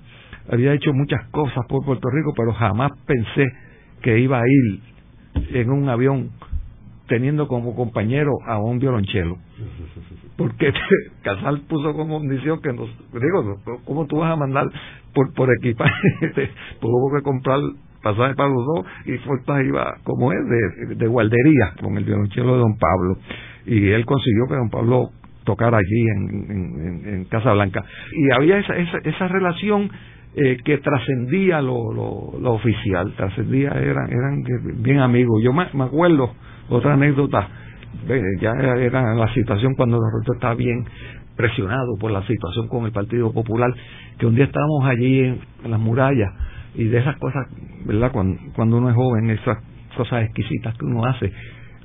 había 0.52 0.74
hecho 0.74 0.94
muchas 0.94 1.28
cosas 1.30 1.66
por 1.68 1.86
Puerto 1.86 2.10
Rico 2.10 2.34
pero 2.36 2.54
jamás 2.54 2.92
pensé 3.06 3.48
que 4.02 4.20
iba 4.20 4.40
a 4.40 4.44
ir 4.46 4.80
en 5.56 5.70
un 5.70 5.90
avión 5.90 6.30
teniendo 7.08 7.48
como 7.48 7.76
compañero 7.76 8.32
a 8.46 8.60
un 8.60 8.80
violonchelo. 8.80 9.38
Porque 10.38 10.72
Casal 11.24 11.62
puso 11.68 11.94
como 11.94 12.20
condición 12.20 12.62
que 12.62 12.72
nos, 12.74 12.90
digo, 13.14 13.60
¿cómo 13.86 14.06
tú 14.08 14.18
vas 14.18 14.32
a 14.32 14.36
mandar 14.38 14.66
por, 15.14 15.34
por 15.34 15.50
equipaje? 15.60 15.92
Tuvo 16.80 17.14
que 17.16 17.22
comprar 17.22 17.60
pasaje 18.02 18.34
para 18.36 18.50
los 18.50 18.66
dos 18.66 18.86
y 19.06 19.18
Fortas 19.20 19.64
iba, 19.66 19.96
como 20.04 20.32
es, 20.32 20.40
de, 20.48 20.96
de 20.96 21.08
guardería 21.08 21.74
con 21.82 21.98
el 21.98 22.06
violonchelo 22.06 22.54
de 22.54 22.60
don 22.60 22.78
Pablo. 22.78 23.18
Y 23.66 23.90
él 23.90 24.06
consiguió 24.06 24.48
que 24.48 24.56
don 24.56 24.70
Pablo 24.70 25.10
tocara 25.44 25.78
allí 25.78 26.08
en, 26.16 26.52
en, 26.52 27.14
en, 27.14 27.26
Casa 27.26 27.52
Blanca. 27.54 27.84
Y 28.14 28.32
había 28.32 28.58
esa, 28.58 28.76
esa, 28.76 28.98
esa 29.04 29.28
relación 29.28 29.90
eh, 30.34 30.58
que 30.64 30.78
trascendía 30.78 31.62
lo, 31.62 31.92
lo, 31.94 32.54
oficial, 32.54 33.14
trascendía, 33.18 33.72
eran, 33.72 34.10
eran 34.10 34.44
bien 34.82 35.00
amigos. 35.00 35.42
Yo 35.44 35.52
me, 35.52 35.64
acuerdo, 35.84 36.32
otra 36.70 36.94
anécdota, 36.94 37.50
ya 38.40 38.52
era 38.52 39.14
la 39.14 39.34
situación 39.34 39.76
cuando 39.76 39.98
Roberto 39.98 40.34
estaba 40.34 40.56
bien 40.56 40.86
presionado 41.36 41.98
por 42.00 42.12
la 42.12 42.26
situación 42.28 42.70
con 42.70 42.86
el 42.86 42.94
Partido 42.94 43.34
Popular, 43.34 43.74
que 44.18 44.26
un 44.26 44.36
día 44.36 44.46
estábamos 44.46 44.86
allí 44.86 45.20
en, 45.20 45.40
las 45.70 45.80
murallas 45.80 46.32
y 46.76 46.86
de 46.86 47.00
esas 47.00 47.18
cosas, 47.18 47.48
¿verdad? 47.86 48.12
Cuando, 48.14 48.40
cuando 48.56 48.78
uno 48.78 48.90
es 48.90 48.96
joven, 48.96 49.30
esas 49.32 49.58
cosas 49.98 50.24
exquisitas 50.24 50.78
que 50.78 50.86
uno 50.86 51.06
hace. 51.06 51.30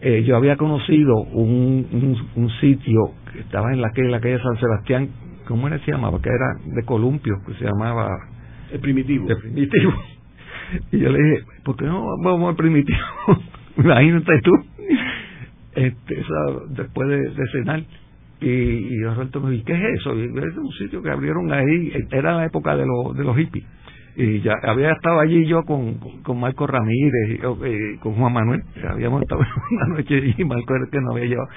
Eh, 0.02 0.22
yo 0.24 0.36
había 0.36 0.56
conocido 0.56 1.16
un, 1.16 2.16
un, 2.36 2.50
sitio 2.60 3.12
que 3.32 3.40
estaba 3.40 3.72
en 3.72 3.80
la 3.80 3.90
calle, 3.90 4.08
la 4.08 4.20
calle 4.20 4.38
San 4.38 4.56
Sebastián, 4.60 5.08
¿cómo 5.48 5.66
era 5.66 5.78
se 5.80 5.90
llamaba? 5.90 6.20
Que 6.20 6.28
era 6.28 6.74
de 6.76 6.84
columpio, 6.84 7.34
que 7.46 7.54
se 7.54 7.64
llamaba 7.64 8.08
el 8.72 8.80
primitivo. 8.80 9.28
El 9.28 9.38
primitivo. 9.38 9.92
Y 10.90 10.98
yo 10.98 11.10
le 11.10 11.22
dije, 11.22 11.44
¿por 11.62 11.76
qué 11.76 11.84
no 11.84 12.04
vamos 12.24 12.48
al 12.48 12.56
primitivo? 12.56 12.98
Imagínate 13.76 14.40
tú. 14.42 14.50
Este, 15.76 16.24
después 16.70 17.08
de, 17.08 17.46
cenar. 17.52 17.84
Y, 18.40 18.48
y 18.48 19.04
Roberto 19.04 19.40
me 19.40 19.52
dijo, 19.52 19.64
¿qué 19.64 19.74
es 19.74 20.00
eso? 20.00 20.12
Y 20.16 20.24
es 20.24 20.56
un 20.56 20.72
sitio 20.72 21.00
que 21.04 21.10
abrieron 21.10 21.52
ahí, 21.52 21.92
era 22.10 22.36
la 22.36 22.46
época 22.46 22.74
de, 22.74 22.84
los 22.84 23.16
de 23.16 23.22
los 23.22 23.36
hippies. 23.36 23.64
Y 24.16 24.40
ya 24.40 24.54
había 24.62 24.92
estado 24.92 25.20
allí 25.20 25.46
yo 25.46 25.62
con, 25.64 25.98
con 26.22 26.40
Marco 26.40 26.66
Ramírez, 26.66 27.30
y, 27.30 27.34
eh, 27.34 27.98
con 28.00 28.14
Juan 28.14 28.32
Manuel, 28.32 28.62
habíamos 28.88 29.22
estado 29.22 29.42
una 29.70 29.96
noche 29.96 30.34
y 30.36 30.44
Marco 30.44 30.74
era 30.74 30.84
el 30.84 30.90
que 30.90 31.00
nos 31.00 31.14
había 31.14 31.26
llevado. 31.26 31.48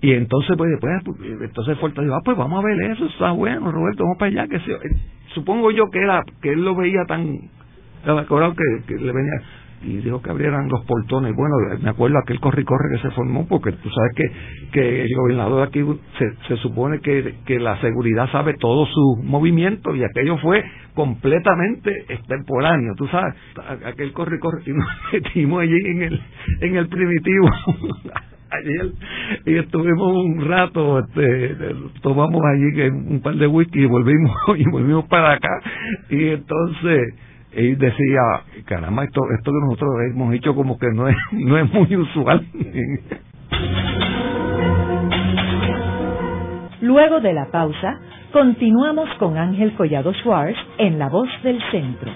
Y 0.00 0.12
entonces, 0.12 0.56
pues 0.56 0.70
después, 0.70 0.92
entonces 1.40 1.78
Fuerte 1.78 2.02
dijo, 2.02 2.14
ah, 2.14 2.22
pues 2.24 2.36
vamos 2.36 2.62
a 2.62 2.66
ver 2.66 2.92
eso, 2.92 3.06
está 3.06 3.32
bueno, 3.32 3.72
Roberto, 3.72 4.04
vamos 4.04 4.18
para 4.18 4.30
allá, 4.30 4.46
que 4.46 4.60
se, 4.60 4.72
supongo 5.34 5.70
yo 5.72 5.90
que 5.90 5.98
era 5.98 6.22
que 6.40 6.50
él 6.50 6.64
lo 6.64 6.76
veía 6.76 7.04
tan 7.08 7.50
acordado 8.04 8.54
que, 8.54 8.86
que 8.86 8.94
le 9.02 9.12
venía 9.12 9.40
y 9.82 9.98
dijo 9.98 10.20
que 10.22 10.30
abrieran 10.30 10.68
los 10.68 10.84
portones. 10.84 11.34
Bueno, 11.34 11.54
me 11.82 11.90
acuerdo 11.90 12.18
aquel 12.18 12.40
corre 12.40 12.64
corre 12.64 12.96
que 12.96 13.02
se 13.02 13.10
formó, 13.10 13.46
porque 13.46 13.72
tú 13.72 13.88
sabes 13.90 14.12
que, 14.16 14.70
que 14.72 15.02
el 15.02 15.10
gobernador 15.16 15.68
aquí 15.68 15.84
se, 16.18 16.48
se 16.48 16.56
supone 16.62 17.00
que, 17.00 17.36
que 17.44 17.58
la 17.58 17.80
seguridad 17.80 18.30
sabe 18.30 18.54
todo 18.58 18.86
su 18.86 19.22
movimiento 19.22 19.94
y 19.94 20.02
aquello 20.04 20.38
fue 20.38 20.64
completamente 20.94 21.90
extemporáneo, 22.08 22.94
tú 22.96 23.06
sabes, 23.08 23.34
aquel 23.84 24.12
corre 24.12 24.38
corre 24.38 24.62
y 24.66 24.70
nos 24.70 24.88
metimos 25.12 25.62
allí 25.62 25.76
en 25.76 26.02
el, 26.02 26.20
en 26.60 26.76
el 26.76 26.88
primitivo. 26.88 27.50
ayer 28.50 28.92
y 29.44 29.56
estuvimos 29.56 30.24
un 30.24 30.48
rato 30.48 31.00
este, 31.00 31.56
tomamos 32.00 32.40
allí 32.44 32.88
un 32.88 33.20
par 33.20 33.34
de 33.34 33.46
whisky 33.46 33.80
y 33.80 33.86
volvimos 33.86 34.32
y 34.56 34.70
volvimos 34.70 35.06
para 35.06 35.32
acá 35.32 35.60
y 36.10 36.28
entonces 36.28 37.14
él 37.56 37.78
decía 37.78 38.20
caramba 38.66 39.04
esto 39.04 39.22
esto 39.36 39.50
que 39.50 39.58
nosotros 39.64 39.90
hemos 40.10 40.34
hecho 40.34 40.54
como 40.54 40.78
que 40.78 40.88
no 40.92 41.08
es 41.08 41.16
no 41.32 41.58
es 41.58 41.72
muy 41.72 41.96
usual 41.96 42.46
luego 46.80 47.20
de 47.20 47.32
la 47.32 47.46
pausa 47.50 47.98
continuamos 48.32 49.08
con 49.18 49.36
Ángel 49.38 49.74
Collado 49.74 50.12
Schwartz 50.14 50.58
en 50.78 50.98
La 50.98 51.08
Voz 51.08 51.28
del 51.42 51.60
Centro 51.70 52.12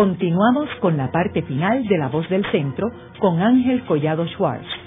Continuamos 0.00 0.70
con 0.80 0.96
la 0.96 1.12
parte 1.12 1.42
final 1.42 1.86
de 1.86 1.98
La 1.98 2.08
Voz 2.08 2.26
del 2.30 2.42
Centro 2.50 2.90
con 3.18 3.42
Ángel 3.42 3.84
Collado 3.84 4.26
Schwartz. 4.28 4.79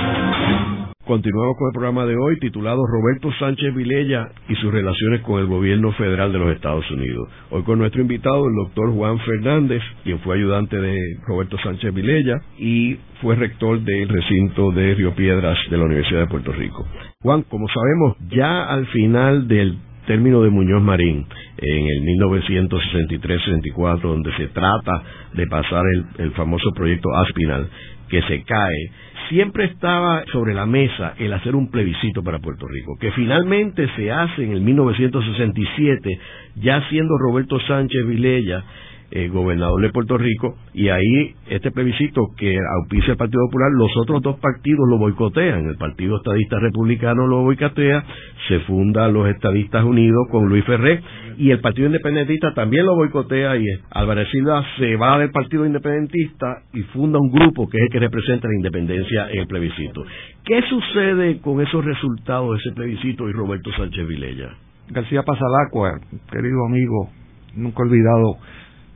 Continuamos 1.11 1.57
con 1.57 1.67
el 1.67 1.73
programa 1.73 2.05
de 2.05 2.15
hoy 2.15 2.39
titulado 2.39 2.87
Roberto 2.87 3.33
Sánchez 3.37 3.75
Vilella 3.75 4.29
y 4.47 4.55
sus 4.55 4.71
relaciones 4.71 5.19
con 5.23 5.41
el 5.41 5.45
gobierno 5.45 5.91
federal 5.91 6.31
de 6.31 6.39
los 6.39 6.55
Estados 6.55 6.89
Unidos. 6.89 7.27
Hoy 7.49 7.63
con 7.63 7.79
nuestro 7.79 7.99
invitado, 7.99 8.47
el 8.47 8.55
doctor 8.55 8.93
Juan 8.93 9.19
Fernández, 9.19 9.81
quien 10.05 10.19
fue 10.19 10.37
ayudante 10.37 10.79
de 10.79 10.97
Roberto 11.27 11.57
Sánchez 11.61 11.93
Vilella 11.93 12.39
y 12.57 12.95
fue 13.21 13.35
rector 13.35 13.81
del 13.81 14.07
recinto 14.07 14.71
de 14.71 14.95
Río 14.95 15.13
Piedras 15.13 15.57
de 15.69 15.77
la 15.77 15.83
Universidad 15.83 16.21
de 16.21 16.27
Puerto 16.27 16.53
Rico. 16.53 16.87
Juan, 17.21 17.41
como 17.41 17.67
sabemos, 17.67 18.15
ya 18.29 18.63
al 18.69 18.85
final 18.87 19.49
del 19.49 19.79
término 20.07 20.41
de 20.41 20.49
Muñoz 20.49 20.81
Marín 20.81 21.25
en 21.57 21.87
el 21.87 22.03
1963-64, 22.19 23.99
donde 23.99 24.31
se 24.37 24.47
trata 24.47 25.03
de 25.33 25.45
pasar 25.47 25.83
el, 25.93 26.05
el 26.23 26.31
famoso 26.31 26.71
proyecto 26.73 27.09
Aspinal, 27.17 27.69
que 28.11 28.21
se 28.23 28.43
cae, 28.43 28.91
siempre 29.29 29.63
estaba 29.63 30.25
sobre 30.33 30.53
la 30.53 30.65
mesa 30.65 31.13
el 31.17 31.31
hacer 31.31 31.55
un 31.55 31.71
plebiscito 31.71 32.21
para 32.21 32.39
Puerto 32.39 32.67
Rico, 32.67 32.97
que 32.99 33.11
finalmente 33.13 33.87
se 33.95 34.11
hace 34.11 34.43
en 34.43 34.51
el 34.51 34.59
1967, 34.59 36.19
ya 36.57 36.87
siendo 36.89 37.17
Roberto 37.17 37.57
Sánchez 37.61 38.05
Vilella 38.05 38.65
eh, 39.11 39.27
gobernador 39.27 39.81
de 39.81 39.89
Puerto 39.89 40.17
Rico, 40.17 40.55
y 40.73 40.89
ahí 40.89 41.35
este 41.49 41.71
plebiscito 41.71 42.21
que 42.37 42.57
auspicia 42.81 43.11
el 43.11 43.17
Partido 43.17 43.45
Popular, 43.47 43.69
los 43.73 43.91
otros 43.97 44.21
dos 44.21 44.39
partidos 44.39 44.87
lo 44.89 44.97
boicotean. 44.97 45.65
El 45.67 45.77
Partido 45.77 46.17
Estadista 46.17 46.59
Republicano 46.59 47.27
lo 47.27 47.41
boicotea, 47.43 48.03
se 48.47 48.59
funda 48.61 49.07
los 49.09 49.27
Estadistas 49.27 49.83
Unidos 49.83 50.27
con 50.31 50.47
Luis 50.47 50.63
Ferré, 50.65 51.01
y 51.37 51.51
el 51.51 51.59
Partido 51.59 51.87
Independentista 51.87 52.53
también 52.53 52.85
lo 52.85 52.95
boicotea, 52.95 53.57
y 53.57 53.65
Álvarez 53.91 54.29
Silva 54.31 54.63
se 54.77 54.95
va 54.95 55.19
del 55.19 55.31
Partido 55.31 55.65
Independentista 55.65 56.63
y 56.73 56.81
funda 56.93 57.19
un 57.19 57.31
grupo 57.31 57.67
que 57.67 57.77
es 57.77 57.83
el 57.83 57.89
que 57.89 57.99
representa 57.99 58.47
la 58.47 58.55
independencia 58.55 59.29
en 59.29 59.39
el 59.39 59.47
plebiscito. 59.47 60.03
¿Qué 60.45 60.61
sucede 60.69 61.39
con 61.39 61.61
esos 61.61 61.83
resultados 61.83 62.51
de 62.51 62.57
ese 62.57 62.75
plebiscito 62.75 63.29
y 63.29 63.33
Roberto 63.33 63.71
Sánchez 63.75 64.07
Vilella? 64.07 64.49
García 64.89 65.23
Pasalacua, 65.23 65.99
querido 66.31 66.65
amigo, 66.65 67.09
nunca 67.55 67.83
olvidado 67.83 68.37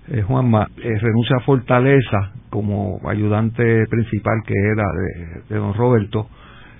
eh, 0.09 0.21
Juanma 0.21 0.67
eh, 0.77 0.97
renuncia 0.99 1.37
a 1.37 1.45
Fortaleza 1.45 2.31
como 2.49 2.99
ayudante 3.09 3.85
principal 3.87 4.41
que 4.45 4.53
era 4.53 4.83
de, 5.49 5.55
don 5.55 5.73
Roberto, 5.73 6.27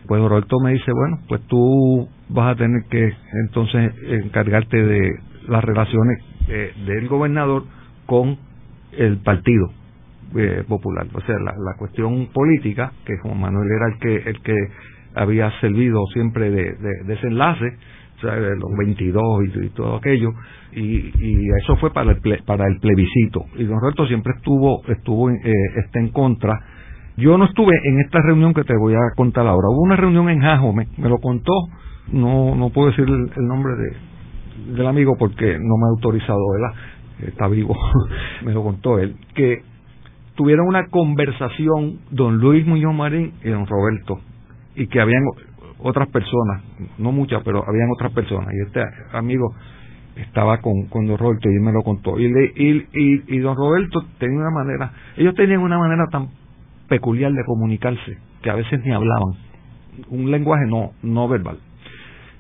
pues 0.08 0.22
don 0.22 0.30
Roberto 0.30 0.58
me 0.64 0.74
dice, 0.74 0.92
bueno, 0.92 1.20
pues 1.28 1.42
tú 1.48 2.08
vas 2.30 2.54
a 2.54 2.56
tener 2.56 2.84
que 2.90 3.12
entonces 3.46 3.94
encargarte 4.08 4.78
de 4.78 5.12
las 5.48 5.64
relaciones 5.64 6.24
eh, 6.48 6.72
del 6.86 7.08
gobernador 7.08 7.64
con 8.06 8.38
el 8.92 9.18
partido 9.18 9.68
eh, 10.36 10.64
popular, 10.68 11.08
o 11.14 11.22
sea, 11.22 11.36
la, 11.40 11.74
cuestión 11.78 12.28
política, 12.28 12.92
que 13.06 13.18
Juan 13.18 13.40
Manuel 13.40 13.68
era 13.70 13.88
el 13.94 14.00
que 14.00 14.30
el 14.30 14.42
que 14.42 14.56
había 15.16 15.50
servido 15.62 16.06
siempre 16.14 16.50
de, 16.52 16.74
de, 16.74 17.04
de 17.06 17.14
ese 17.14 17.28
enlace, 17.28 17.78
de 18.22 18.56
los 18.58 18.72
22 18.78 19.24
y, 19.64 19.70
todo 19.70 19.98
aquello, 19.98 20.30
y, 20.72 20.82
y, 20.82 21.50
eso 21.62 21.76
fue 21.78 21.92
para 21.92 22.12
el, 22.12 22.44
para 22.46 22.66
el 22.68 22.80
plebiscito. 22.80 23.46
Y 23.58 23.66
don 23.66 23.80
Roberto 23.80 24.08
siempre 24.08 24.34
estuvo, 24.38 24.82
estuvo 24.88 25.30
eh, 25.30 25.38
está 25.86 26.00
en 26.00 26.10
contra. 26.10 26.60
Yo 27.18 27.38
no 27.38 27.46
estuve 27.46 27.74
en 27.84 28.00
esta 28.02 28.20
reunión 28.22 28.54
que 28.54 28.64
te 28.64 28.76
voy 28.78 28.94
a 28.94 29.16
contar 29.16 29.48
ahora. 29.48 29.70
Hubo 29.70 29.84
una 29.84 29.96
reunión 29.96 30.30
en 30.30 30.42
Jajome, 30.42 30.88
me 30.98 31.10
lo 31.10 31.18
contó, 31.18 31.54
no, 32.12 32.56
no 32.56 32.70
puedo 32.70 32.90
decir 32.90 33.06
el, 33.06 33.48
nombre 33.48 33.74
de, 33.76 34.76
del 34.76 34.88
amigo 34.88 35.16
porque 35.18 35.58
no 35.58 35.78
me 35.78 35.86
ha 35.86 35.90
autorizado. 35.96 36.40
Está 37.26 37.48
vivo, 37.48 37.76
me 38.44 38.54
lo 38.54 38.64
contó 38.64 39.00
él, 39.00 39.16
que 39.34 39.62
tuvieron 40.36 40.68
una 40.68 40.88
conversación 40.88 42.00
don 42.12 42.40
Luis 42.40 42.66
Muñoz 42.68 42.94
Marín 42.94 43.34
y 43.44 43.50
don 43.50 43.66
Roberto, 43.66 44.20
y 44.76 44.88
que 44.88 45.00
habían 45.00 45.24
otras 45.80 46.10
personas, 46.10 46.64
no 46.98 47.12
muchas, 47.12 47.44
pero 47.44 47.64
habían 47.68 47.90
otras 47.92 48.14
personas. 48.14 48.50
Y 48.54 48.68
este 48.68 48.82
amigo 49.14 49.54
estaba 50.16 50.60
con, 50.60 50.88
con 50.88 51.06
don 51.06 51.18
Roberto 51.18 51.50
y 51.50 51.56
él 51.56 51.62
me 51.62 51.74
lo 51.74 51.82
contó. 51.84 52.20
Y, 52.20 52.32
le, 52.32 52.52
y, 52.56 53.24
y, 53.28 53.40
don 53.40 53.56
Roberto 53.56 54.06
tenía 54.18 54.38
una 54.38 54.52
manera, 54.52 54.92
ellos 55.18 55.36
tenían 55.36 55.60
una 55.60 55.78
manera 55.78 56.06
tan 56.12 56.30
peculiar 56.88 57.32
de 57.32 57.44
comunicarse 57.46 58.18
que 58.42 58.50
a 58.50 58.56
veces 58.56 58.80
ni 58.84 58.94
hablaban, 58.94 59.34
un 60.10 60.32
lenguaje 60.32 60.66
no, 60.68 60.92
no 61.04 61.28
verbal. 61.28 61.60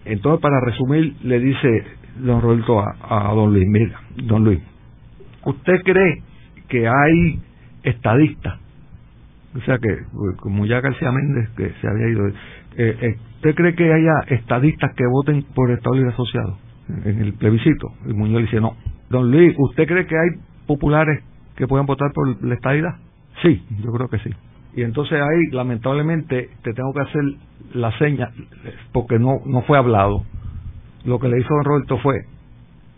Entonces, 0.06 0.42
para 0.42 0.60
resumir, 0.62 1.16
le 1.24 1.40
dice 1.40 1.84
don 2.20 2.42
Roberto 2.42 2.80
a, 2.80 3.30
a 3.30 3.34
don 3.34 3.54
Luis, 3.54 3.68
mira, 3.68 4.00
don 4.24 4.44
Luis, 4.44 4.62
¿usted 5.44 5.82
cree 5.84 6.22
que 6.70 6.88
hay 6.88 7.40
estadistas? 7.84 8.60
O 9.56 9.62
sea 9.62 9.78
que, 9.78 9.98
como 10.38 10.66
ya 10.66 10.82
García 10.82 11.12
Méndez, 11.12 11.50
que 11.56 11.72
se 11.80 11.88
había 11.88 12.10
ido, 12.10 12.28
eh, 12.78 12.98
eh, 13.02 13.18
¿usted 13.36 13.56
cree 13.56 13.76
que 13.76 13.92
haya 13.92 14.36
estadistas 14.36 14.94
que 14.96 15.06
voten 15.06 15.44
por 15.54 15.72
Estado 15.72 15.96
Libre 15.96 16.12
Asociado? 16.12 16.58
en 16.88 17.22
el 17.22 17.34
plebiscito. 17.34 17.94
Y 18.08 18.14
Muñoz 18.14 18.42
dice, 18.44 18.60
no. 18.60 18.76
Don 19.10 19.32
Luis, 19.32 19.56
¿usted 19.58 19.88
cree 19.88 20.06
que 20.06 20.16
hay 20.16 20.40
populares 20.68 21.24
que 21.56 21.68
puedan 21.68 21.86
votar 21.86 22.12
por 22.14 22.44
la 22.44 22.54
estadidad? 22.54 22.96
Sí, 23.42 23.64
yo 23.84 23.92
creo 23.92 24.08
que 24.08 24.20
sí. 24.20 24.30
Y 24.76 24.84
entonces 24.84 25.20
ahí, 25.20 25.52
lamentablemente, 25.52 26.50
te 26.64 26.74
tengo 26.74 26.94
que 26.94 27.02
hacer 27.02 27.24
la 27.74 27.98
seña, 27.98 28.30
porque 28.92 29.20
no, 29.20 29.40
no 29.46 29.62
fue 29.62 29.78
hablado. 29.78 30.24
Lo 31.06 31.20
que 31.20 31.28
le 31.28 31.40
hizo 31.40 31.54
don 31.54 31.64
Roberto 31.64 31.98
fue, 32.00 32.26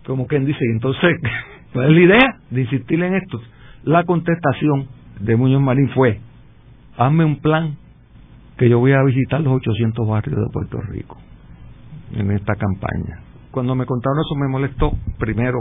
como 0.05 0.27
quien 0.27 0.45
dice, 0.45 0.63
entonces, 0.71 1.17
¿cuál 1.73 1.87
es 1.87 1.93
la 1.93 2.01
idea 2.01 2.37
de 2.49 2.61
insistir 2.61 3.01
en 3.03 3.15
esto? 3.15 3.41
La 3.83 4.03
contestación 4.05 4.87
de 5.19 5.35
Muñoz 5.35 5.61
Marín 5.61 5.89
fue, 5.89 6.19
hazme 6.97 7.25
un 7.25 7.39
plan 7.41 7.75
que 8.57 8.69
yo 8.69 8.79
voy 8.79 8.93
a 8.93 9.03
visitar 9.03 9.41
los 9.41 9.53
800 9.53 10.07
barrios 10.07 10.39
de 10.39 10.51
Puerto 10.51 10.81
Rico 10.81 11.17
en 12.13 12.31
esta 12.31 12.55
campaña 12.55 13.21
cuando 13.57 13.73
me 13.73 13.87
contaron 13.87 14.19
eso 14.19 14.35
me 14.35 14.47
molestó, 14.47 14.91
primero, 15.17 15.57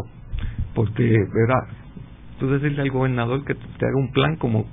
porque, 0.74 1.02
¿verdad? 1.02 1.66
Tú 2.38 2.46
decirle 2.50 2.82
al 2.82 2.90
gobernador 2.90 3.42
que 3.42 3.54
te 3.54 3.86
haga 3.86 3.96
un 3.96 4.12
plan 4.12 4.36
como 4.36 4.66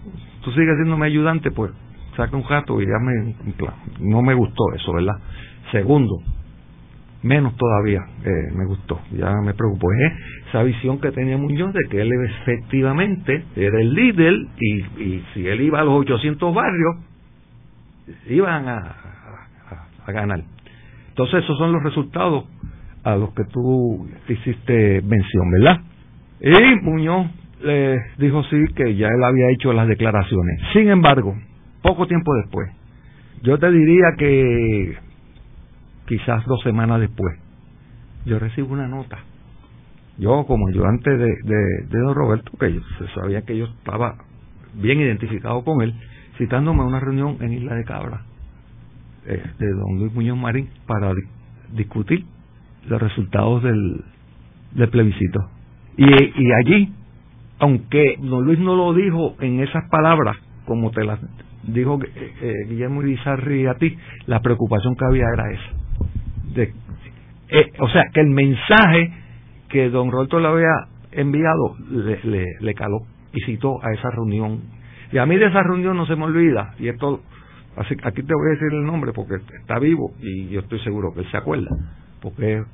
tú 0.43 0.51
sigues 0.51 0.76
mi 0.86 1.05
ayudante, 1.05 1.49
pues 1.49 1.71
saca 2.17 2.36
un 2.36 2.43
jato 2.43 2.82
y 2.82 2.86
me 2.86 3.36
un 3.45 3.53
plan. 3.53 3.76
No 4.01 4.21
me 4.21 4.34
gustó 4.34 4.74
eso, 4.76 4.91
¿verdad? 4.91 5.15
Segundo, 5.71 6.17
menos 7.21 7.55
todavía 7.55 8.01
eh, 8.26 8.51
me 8.53 8.65
gustó, 8.65 8.99
ya 9.13 9.32
me 9.41 9.53
preocupó, 9.53 9.88
es 9.93 10.49
esa 10.49 10.61
visión 10.63 10.99
que 10.99 11.13
tenía 11.13 11.38
Muñoz 11.38 11.74
de 11.74 11.80
que 11.89 12.01
él 12.01 12.11
efectivamente 12.41 13.45
era 13.55 13.80
el 13.80 13.93
líder 13.93 14.34
y, 14.59 14.80
y 15.01 15.26
si 15.34 15.47
él 15.47 15.61
iba 15.61 15.80
a 15.80 15.86
los 15.86 15.93
800 16.01 16.53
barrios, 16.53 16.95
iban 18.28 18.68
a, 18.68 18.95
a, 20.06 20.12
ganar. 20.12 20.43
Entonces 21.10 21.43
esos 21.43 21.58
son 21.58 21.72
los 21.72 21.84
resultados 21.84 22.45
a 23.04 23.16
los 23.16 23.34
que 23.34 23.43
tú 23.45 24.08
hiciste 24.28 25.01
mención, 25.01 25.51
¿verdad? 25.51 25.82
Y 26.41 26.82
Muñoz 26.84 27.28
le 27.62 27.97
dijo 28.18 28.43
sí 28.45 28.58
que 28.76 28.95
ya 28.95 29.08
él 29.08 29.24
había 29.24 29.49
hecho 29.51 29.74
las 29.74 29.88
declaraciones. 29.88 30.62
Sin 30.74 30.89
embargo, 30.89 31.36
poco 31.82 32.08
tiempo 32.08 32.34
después, 32.36 32.70
yo 33.41 33.58
te 33.58 33.72
diría 33.72 34.08
que 34.18 34.97
quizás 36.08 36.45
dos 36.45 36.62
semanas 36.64 36.99
después, 36.99 37.38
yo 38.26 38.39
recibo 38.39 38.74
una 38.74 38.88
nota. 38.88 39.20
Yo, 40.18 40.45
como 40.45 40.70
yo 40.72 40.86
antes 40.86 41.18
de, 41.18 41.26
de, 41.26 41.99
don 41.99 42.14
Roberto, 42.14 42.51
que 42.60 42.74
yo 42.74 42.82
sabía 43.16 43.41
que 43.41 43.58
yo 43.58 43.66
estaba 43.66 44.16
bien 44.76 44.99
identificado 44.99 45.64
con 45.64 45.82
él, 45.82 45.93
citándome 46.38 46.82
a 46.82 46.86
una 46.86 47.00
reunión 47.00 47.38
en 47.42 47.54
Isla 47.54 47.76
de 47.76 47.84
Cabra 47.84 48.22
eh, 49.26 49.44
de 49.60 49.68
don 49.70 50.00
Luis 50.00 50.14
Muñoz 50.14 50.38
Marín 50.38 50.70
para 50.88 51.14
discutir 51.72 52.26
los 52.88 53.02
resultados 53.02 53.64
del, 53.64 54.04
del 54.76 54.90
plebiscito. 54.90 55.50
Y, 55.98 56.06
y 56.06 56.52
allí, 56.52 56.94
aunque 57.60 58.18
don 58.20 58.46
Luis 58.46 58.60
no 58.60 58.76
lo 58.76 58.94
dijo 58.94 59.36
en 59.40 59.60
esas 59.62 59.88
palabras, 59.90 60.36
como 60.66 60.92
te 60.92 61.04
las 61.04 61.20
dijo 61.64 62.00
eh, 62.04 62.34
eh, 62.42 62.54
Guillermo 62.68 63.02
Irizarri 63.02 63.68
a 63.68 63.76
ti, 63.76 63.96
la 64.26 64.42
preocupación 64.42 64.96
que 64.96 65.06
había 65.06 65.26
era 65.34 65.52
esa. 65.52 66.56
De, 66.56 66.74
eh, 67.50 67.72
o 67.80 67.88
sea, 67.90 68.04
que 68.14 68.22
el 68.22 68.30
mensaje 68.30 69.14
que 69.70 69.90
don 69.90 70.12
Roberto 70.12 70.40
le 70.40 70.48
había 70.48 70.74
enviado 71.12 71.76
le, 71.90 72.20
le, 72.24 72.46
le 72.60 72.74
caló 72.74 73.02
y 73.34 73.42
citó 73.42 73.84
a 73.84 73.94
esa 73.94 74.10
reunión. 74.12 74.62
Y 75.14 75.20
a 75.20 75.26
mí 75.26 75.38
de 75.38 75.45
esa 75.45 75.64
reunión 75.64 75.95
no 75.95 76.05
se 76.05 76.16
me 76.16 76.26
olvida, 76.26 76.74
y 76.80 76.89
esto, 76.89 77.22
así, 77.78 77.95
aquí 78.03 78.24
te 78.24 78.34
voy 78.34 78.47
a 78.47 78.51
decir 78.55 78.74
el 78.74 78.84
nombre 78.84 79.14
porque 79.14 79.36
está 79.61 79.80
vivo 79.80 80.11
y 80.20 80.49
yo 80.49 80.61
estoy 80.61 80.80
seguro 80.80 81.14
que 81.14 81.22
él 81.22 81.32
se 81.32 81.38
acuerda 81.38 81.70
porque 82.24 82.53
es 82.53 82.66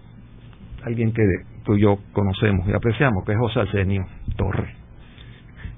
alguien 0.86 1.12
que 1.12 1.24
tú 1.66 1.76
y 1.76 1.82
yo 1.82 1.98
conocemos 2.14 2.68
y 2.68 2.74
apreciamos, 2.74 3.26
que 3.26 3.34
es 3.34 3.38
José 3.40 3.60
Arsenio 3.62 4.06
Torres. 4.38 4.74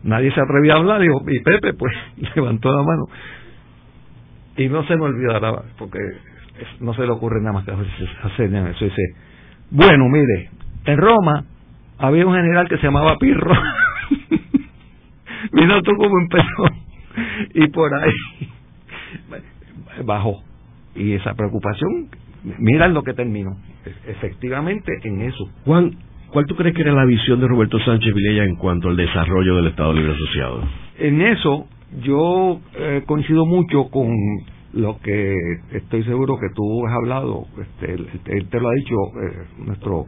Nadie 0.03 0.31
se 0.33 0.41
atrevía 0.41 0.73
a 0.73 0.77
hablar, 0.77 1.01
y 1.03 1.39
Pepe 1.39 1.73
pues 1.73 1.93
levantó 2.35 2.71
la 2.71 2.83
mano. 2.83 3.05
Y 4.57 4.67
no 4.67 4.83
se 4.83 4.97
me 4.97 5.03
olvidará, 5.03 5.63
porque 5.79 5.99
no 6.81 6.93
se 6.93 7.03
le 7.03 7.11
ocurre 7.11 7.39
nada 7.39 7.53
más 7.53 7.65
que 7.65 7.71
Arsenio 7.71 8.67
eso. 8.67 8.85
Dice, 8.85 9.01
bueno, 9.71 10.09
mire, 10.09 10.49
en 10.85 10.97
Roma 10.97 11.45
había 11.97 12.27
un 12.27 12.35
general 12.35 12.67
que 12.67 12.77
se 12.77 12.83
llamaba 12.83 13.17
Pirro. 13.17 13.53
Mira 15.51 15.81
tú 15.81 15.91
cómo 15.97 16.19
empezó. 16.19 16.65
Y 17.53 17.67
por 17.67 17.93
ahí 17.93 18.11
bajó 20.05 20.41
Y 20.95 21.13
esa 21.13 21.33
preocupación, 21.33 22.09
mira 22.59 22.87
lo 22.87 23.03
que 23.03 23.13
terminó, 23.13 23.57
efectivamente 24.07 24.91
en 25.03 25.21
eso. 25.21 25.49
Juan, 25.65 25.95
¿cuál 26.31 26.45
tú 26.45 26.55
crees 26.55 26.75
que 26.75 26.81
era 26.81 26.93
la 26.93 27.05
visión 27.05 27.39
de 27.39 27.47
Roberto 27.47 27.79
Sánchez 27.79 28.13
Vilella 28.13 28.45
en 28.45 28.55
cuanto 28.55 28.89
al 28.89 28.97
desarrollo 28.97 29.55
del 29.57 29.67
Estado 29.67 29.93
Libre 29.93 30.13
Asociado? 30.13 30.63
En 30.99 31.21
eso 31.21 31.67
yo 32.03 32.59
eh, 32.75 33.03
coincido 33.05 33.45
mucho 33.45 33.89
con 33.89 34.13
lo 34.73 34.99
que 34.99 35.35
estoy 35.73 36.03
seguro 36.03 36.37
que 36.37 36.47
tú 36.55 36.85
has 36.87 36.93
hablado, 36.93 37.45
este, 37.59 37.93
él, 37.93 38.47
te 38.49 38.59
lo 38.59 38.69
ha 38.69 38.73
dicho 38.73 38.95
eh, 39.21 39.65
nuestro 39.65 40.05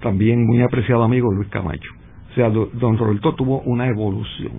también 0.00 0.46
muy 0.46 0.62
apreciado 0.62 1.02
amigo 1.02 1.32
Luis 1.32 1.48
Camacho. 1.48 1.90
O 2.30 2.34
sea, 2.34 2.48
don 2.48 2.96
Roberto 2.96 3.34
tuvo 3.34 3.60
una 3.62 3.86
evolución 3.88 4.52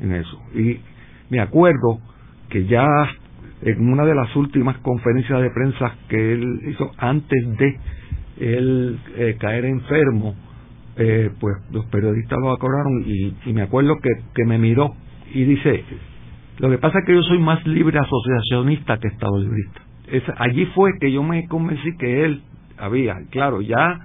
en 0.00 0.14
eso. 0.14 0.40
Y 0.54 0.80
me 1.30 1.40
acuerdo 1.40 2.00
que 2.48 2.66
ya 2.66 2.86
en 3.62 3.88
una 3.88 4.04
de 4.04 4.14
las 4.14 4.34
últimas 4.36 4.76
conferencias 4.78 5.40
de 5.40 5.50
prensa 5.50 5.94
que 6.08 6.32
él 6.32 6.60
hizo 6.68 6.90
antes 6.98 7.58
de 7.58 7.78
él 8.40 8.98
eh, 9.16 9.36
caer 9.38 9.66
enfermo, 9.66 10.34
eh, 10.96 11.30
pues 11.40 11.56
los 11.70 11.86
periodistas 11.86 12.38
lo 12.40 12.52
acordaron 12.52 13.04
y, 13.06 13.52
me 13.52 13.62
acuerdo 13.62 13.96
que, 14.02 14.10
que 14.34 14.44
me 14.44 14.58
miró 14.58 14.94
y 15.32 15.44
dice, 15.44 15.84
lo 16.58 16.70
que 16.70 16.78
pasa 16.78 16.98
es 16.98 17.04
que 17.06 17.14
yo 17.14 17.22
soy 17.22 17.38
más 17.38 17.64
libre 17.66 17.98
asociacionista 17.98 18.98
que 18.98 19.08
Estado 19.08 19.38
librista. 19.38 19.80
Allí 20.36 20.66
fue 20.74 20.90
que 21.00 21.10
yo 21.10 21.22
me 21.22 21.46
convencí 21.48 21.96
que 21.96 22.24
él 22.24 22.42
había, 22.76 23.16
claro, 23.30 23.62
ya 23.62 24.00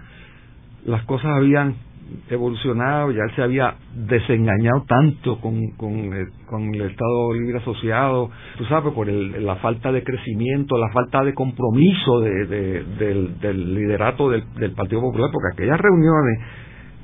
las 0.86 1.03
cosas 1.03 1.32
habían 1.36 1.76
evolucionado, 2.30 3.12
ya 3.12 3.24
él 3.24 3.36
se 3.36 3.41
había 3.41 3.76
desengañado 3.95 4.84
tanto 4.88 5.39
con, 5.39 5.72
con, 5.78 5.91
el, 6.14 6.28
con 6.45 6.64
el 6.74 6.82
Estado 6.82 7.34
Libre 7.34 7.60
Asociado, 7.60 8.30
tú 8.58 8.66
sabes, 8.66 8.93
por 8.93 9.10
el, 9.10 9.45
la 9.45 9.55
falta 9.58 9.91
de 9.91 10.03
crecimiento, 10.03 10.78
la 10.78 10.89
falta 10.91 11.24
de 11.24 11.34
compromiso 11.34 12.20
de, 12.22 12.45
del, 12.45 13.76
liderato 13.76 14.30
del, 14.30 14.72
Partido 14.76 15.01
Popular, 15.01 15.30
porque 15.32 15.53
aquellas 15.53 15.80
reuniones 15.80 16.39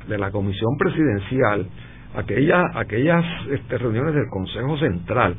de 0.07 0.17
la 0.17 0.31
Comisión 0.31 0.77
Presidencial, 0.77 1.67
aquellas, 2.15 2.63
aquellas 2.75 3.25
este, 3.51 3.77
reuniones 3.77 4.13
del 4.13 4.27
Consejo 4.29 4.77
Central, 4.77 5.35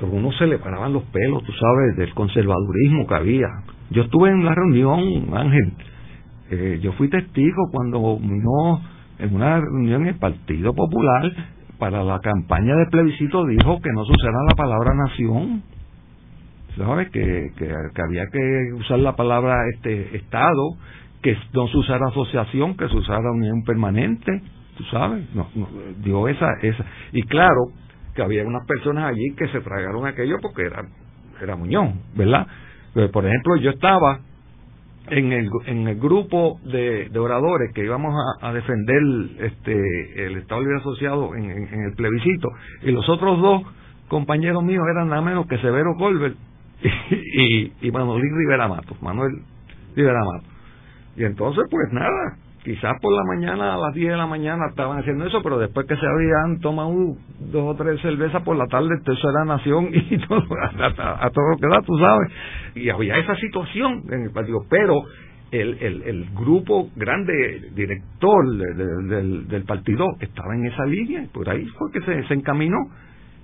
algunos 0.00 0.36
se 0.38 0.46
le 0.46 0.58
paraban 0.58 0.92
los 0.92 1.02
pelos, 1.04 1.42
tú 1.44 1.52
sabes, 1.52 1.96
del 1.96 2.14
conservadurismo 2.14 3.06
que 3.06 3.14
había. 3.14 3.48
Yo 3.90 4.02
estuve 4.02 4.30
en 4.30 4.44
la 4.44 4.54
reunión, 4.54 5.00
Ángel, 5.34 5.72
eh, 6.50 6.80
yo 6.82 6.92
fui 6.94 7.08
testigo 7.08 7.68
cuando 7.72 8.18
no 8.20 8.80
en 9.18 9.34
una 9.34 9.60
reunión 9.60 10.02
en 10.02 10.08
el 10.08 10.18
Partido 10.18 10.74
Popular 10.74 11.30
para 11.78 12.02
la 12.04 12.18
campaña 12.20 12.74
de 12.76 12.86
plebiscito 12.90 13.46
dijo 13.46 13.80
que 13.80 13.90
no 13.92 14.04
se 14.04 14.12
usara 14.12 14.44
la 14.48 14.54
palabra 14.54 14.94
nación, 14.94 15.62
¿sabes? 16.76 17.10
Que, 17.10 17.52
que, 17.56 18.02
había 18.02 18.26
que 18.32 18.72
usar 18.74 18.98
la 18.98 19.16
palabra 19.16 19.56
este 19.74 20.16
Estado, 20.16 20.76
que 21.22 21.36
no 21.54 21.68
se 21.68 21.76
usara 21.78 22.08
asociación, 22.08 22.76
que 22.76 22.88
se 22.88 22.96
usara 22.96 23.30
unión 23.32 23.62
permanente 23.64 24.42
tú 24.80 24.86
sabes, 24.86 25.22
no, 25.34 25.46
no, 25.54 25.68
dio 26.02 26.26
esa, 26.26 26.48
esa. 26.62 26.84
Y 27.12 27.22
claro, 27.24 27.66
que 28.14 28.22
había 28.22 28.46
unas 28.46 28.66
personas 28.66 29.10
allí 29.10 29.34
que 29.36 29.46
se 29.48 29.60
tragaron 29.60 30.06
aquello 30.06 30.36
porque 30.40 30.62
era, 30.62 30.82
era 31.42 31.54
Muñón, 31.54 32.00
¿verdad? 32.16 32.46
Por 32.94 33.26
ejemplo, 33.26 33.56
yo 33.56 33.70
estaba 33.70 34.20
en 35.08 35.32
el, 35.32 35.48
en 35.66 35.88
el 35.88 35.98
grupo 35.98 36.60
de, 36.64 37.08
de 37.08 37.18
oradores 37.18 37.72
que 37.74 37.84
íbamos 37.84 38.14
a, 38.40 38.52
defender 38.52 39.02
este, 39.40 40.26
el 40.26 40.36
Estado 40.36 40.60
Libre 40.60 40.78
Asociado 40.78 41.34
en, 41.34 41.50
el 41.50 41.92
plebiscito, 41.94 42.48
y 42.82 42.92
los 42.92 43.08
otros 43.08 43.40
dos 43.40 43.62
compañeros 44.08 44.62
míos 44.62 44.84
eran 44.90 45.08
nada 45.08 45.22
menos 45.22 45.46
que 45.46 45.58
Severo 45.58 45.94
Colbert 45.98 46.36
y, 46.82 47.72
y, 47.80 47.90
Manuel 47.90 48.22
Rivera 48.22 48.68
Mato, 48.68 48.96
Manuel 49.00 49.32
Rivera 49.94 50.20
Mato. 50.20 50.46
Y 51.16 51.24
entonces, 51.24 51.64
pues 51.70 51.92
nada, 51.92 52.36
quizás 52.64 52.92
por 53.00 53.12
la 53.12 53.24
mañana, 53.24 53.74
a 53.74 53.78
las 53.78 53.94
10 53.94 54.10
de 54.10 54.16
la 54.16 54.26
mañana 54.26 54.66
estaban 54.68 54.98
haciendo 54.98 55.26
eso, 55.26 55.42
pero 55.42 55.58
después 55.58 55.86
que 55.86 55.96
se 55.96 56.06
habían 56.06 56.60
tomado 56.60 56.92
dos 57.52 57.74
o 57.74 57.74
tres 57.74 58.00
cervezas 58.02 58.42
por 58.42 58.56
la 58.56 58.66
tarde, 58.66 58.88
eso 59.00 59.30
era 59.30 59.44
nación 59.44 59.88
y 59.92 60.18
todo, 60.18 60.42
a, 60.60 61.30
todo 61.30 61.44
lo 61.50 61.56
que 61.58 61.68
da, 61.68 61.82
tú 61.82 61.98
sabes. 61.98 62.32
Y 62.74 62.90
había 62.90 63.16
esa 63.16 63.34
situación 63.36 64.02
en 64.10 64.24
el 64.24 64.30
partido, 64.30 64.60
pero 64.68 65.02
el, 65.50 65.78
el, 65.80 66.02
el 66.02 66.30
grupo 66.34 66.90
grande 66.96 67.70
director 67.74 68.46
del, 68.56 69.48
del 69.48 69.64
partido 69.64 70.06
estaba 70.20 70.54
en 70.54 70.66
esa 70.66 70.84
línea, 70.84 71.26
por 71.32 71.48
ahí 71.48 71.66
fue 71.78 71.90
que 71.92 72.00
se, 72.02 72.28
se 72.28 72.34
encaminó. 72.34 72.78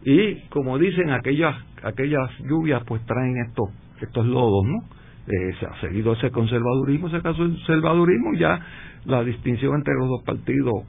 Y 0.05 0.41
como 0.51 0.79
dicen, 0.79 1.11
aquellas, 1.11 1.57
aquellas 1.83 2.31
lluvias 2.49 2.83
pues 2.87 3.05
traen 3.07 3.35
estos, 3.49 3.71
estos 4.01 4.25
lodos, 4.27 4.65
¿no? 4.65 4.97
Eh, 5.27 5.55
se 5.59 5.67
ha 5.67 5.81
seguido 5.81 6.13
ese 6.13 6.31
conservadurismo, 6.31 7.09
ese 7.09 7.21
conservadurismo, 7.21 8.35
ya 8.35 8.61
la 9.07 9.23
distinción 9.23 9.75
entre 9.77 9.95
los 9.95 10.09
dos 10.09 10.23
partidos 10.25 10.83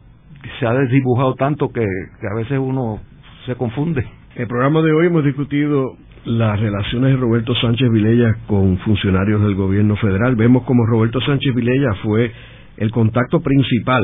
se 0.59 0.65
ha 0.65 0.74
desdibujado 0.74 1.36
tanto 1.36 1.70
que, 1.70 1.82
a 1.82 2.36
veces 2.36 2.59
uno 2.59 2.99
se 3.45 3.55
confunde. 3.55 4.01
En 4.36 4.41
el 4.43 4.47
programa 4.47 4.82
de 4.82 4.91
hoy 4.91 5.07
hemos 5.07 5.24
discutido 5.24 5.95
las 6.26 6.59
relaciones 6.59 7.11
de 7.11 7.18
Roberto 7.18 7.53
Sánchez 7.55 7.89
Vilella 7.91 8.38
con 8.47 8.78
funcionarios 8.80 9.41
del 9.41 9.55
gobierno 9.55 9.95
federal. 9.95 10.36
Vemos 10.36 10.63
como 10.63 10.86
Roberto 10.86 11.22
Sánchez 11.22 11.55
Vilella 11.55 11.93
fue 12.03 12.32
el 12.78 12.91
contacto 12.91 13.39
principal 13.41 14.03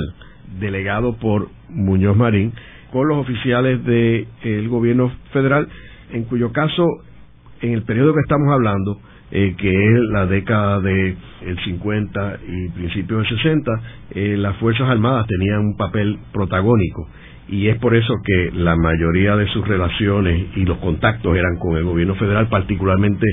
delegado 0.59 1.17
por 1.17 1.49
Muñoz 1.69 2.15
Marín 2.15 2.53
con 2.91 3.07
los 3.07 3.17
oficiales 3.17 3.83
del 3.83 4.69
gobierno 4.69 5.11
federal, 5.31 5.67
en 6.11 6.25
cuyo 6.25 6.51
caso, 6.51 6.85
en 7.61 7.73
el 7.73 7.83
periodo 7.83 8.13
que 8.13 8.19
estamos 8.19 8.53
hablando, 8.53 8.99
eh, 9.35 9.55
que 9.57 9.69
es 9.69 9.99
la 10.11 10.27
década 10.27 10.79
del 10.79 11.17
el 11.41 11.59
50 11.65 12.37
y 12.47 12.69
principios 12.69 13.27
del 13.27 13.37
60, 13.37 13.71
eh, 14.11 14.35
las 14.37 14.55
Fuerzas 14.57 14.87
Armadas 14.87 15.25
tenían 15.25 15.59
un 15.59 15.75
papel 15.75 16.19
protagónico 16.31 17.09
y 17.49 17.67
es 17.67 17.77
por 17.79 17.95
eso 17.95 18.13
que 18.23 18.51
la 18.53 18.75
mayoría 18.75 19.35
de 19.35 19.47
sus 19.47 19.67
relaciones 19.67 20.55
y 20.55 20.65
los 20.65 20.77
contactos 20.77 21.35
eran 21.35 21.57
con 21.57 21.75
el 21.77 21.83
gobierno 21.83 22.13
federal, 22.13 22.47
particularmente 22.47 23.25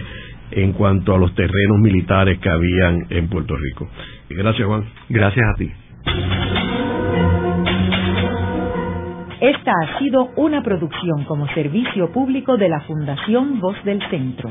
en 0.52 0.72
cuanto 0.72 1.14
a 1.14 1.18
los 1.18 1.34
terrenos 1.34 1.78
militares 1.82 2.38
que 2.38 2.48
habían 2.48 3.06
en 3.10 3.28
Puerto 3.28 3.54
Rico. 3.54 3.86
Gracias, 4.30 4.66
Juan. 4.66 4.84
Gracias 5.10 5.46
a 5.46 5.58
ti. 5.58 5.70
Esta 9.42 9.72
ha 9.72 9.98
sido 9.98 10.30
una 10.36 10.62
producción 10.62 11.24
como 11.24 11.46
servicio 11.48 12.10
público 12.10 12.56
de 12.56 12.70
la 12.70 12.80
Fundación 12.80 13.60
Voz 13.60 13.76
del 13.84 14.00
Centro. 14.08 14.50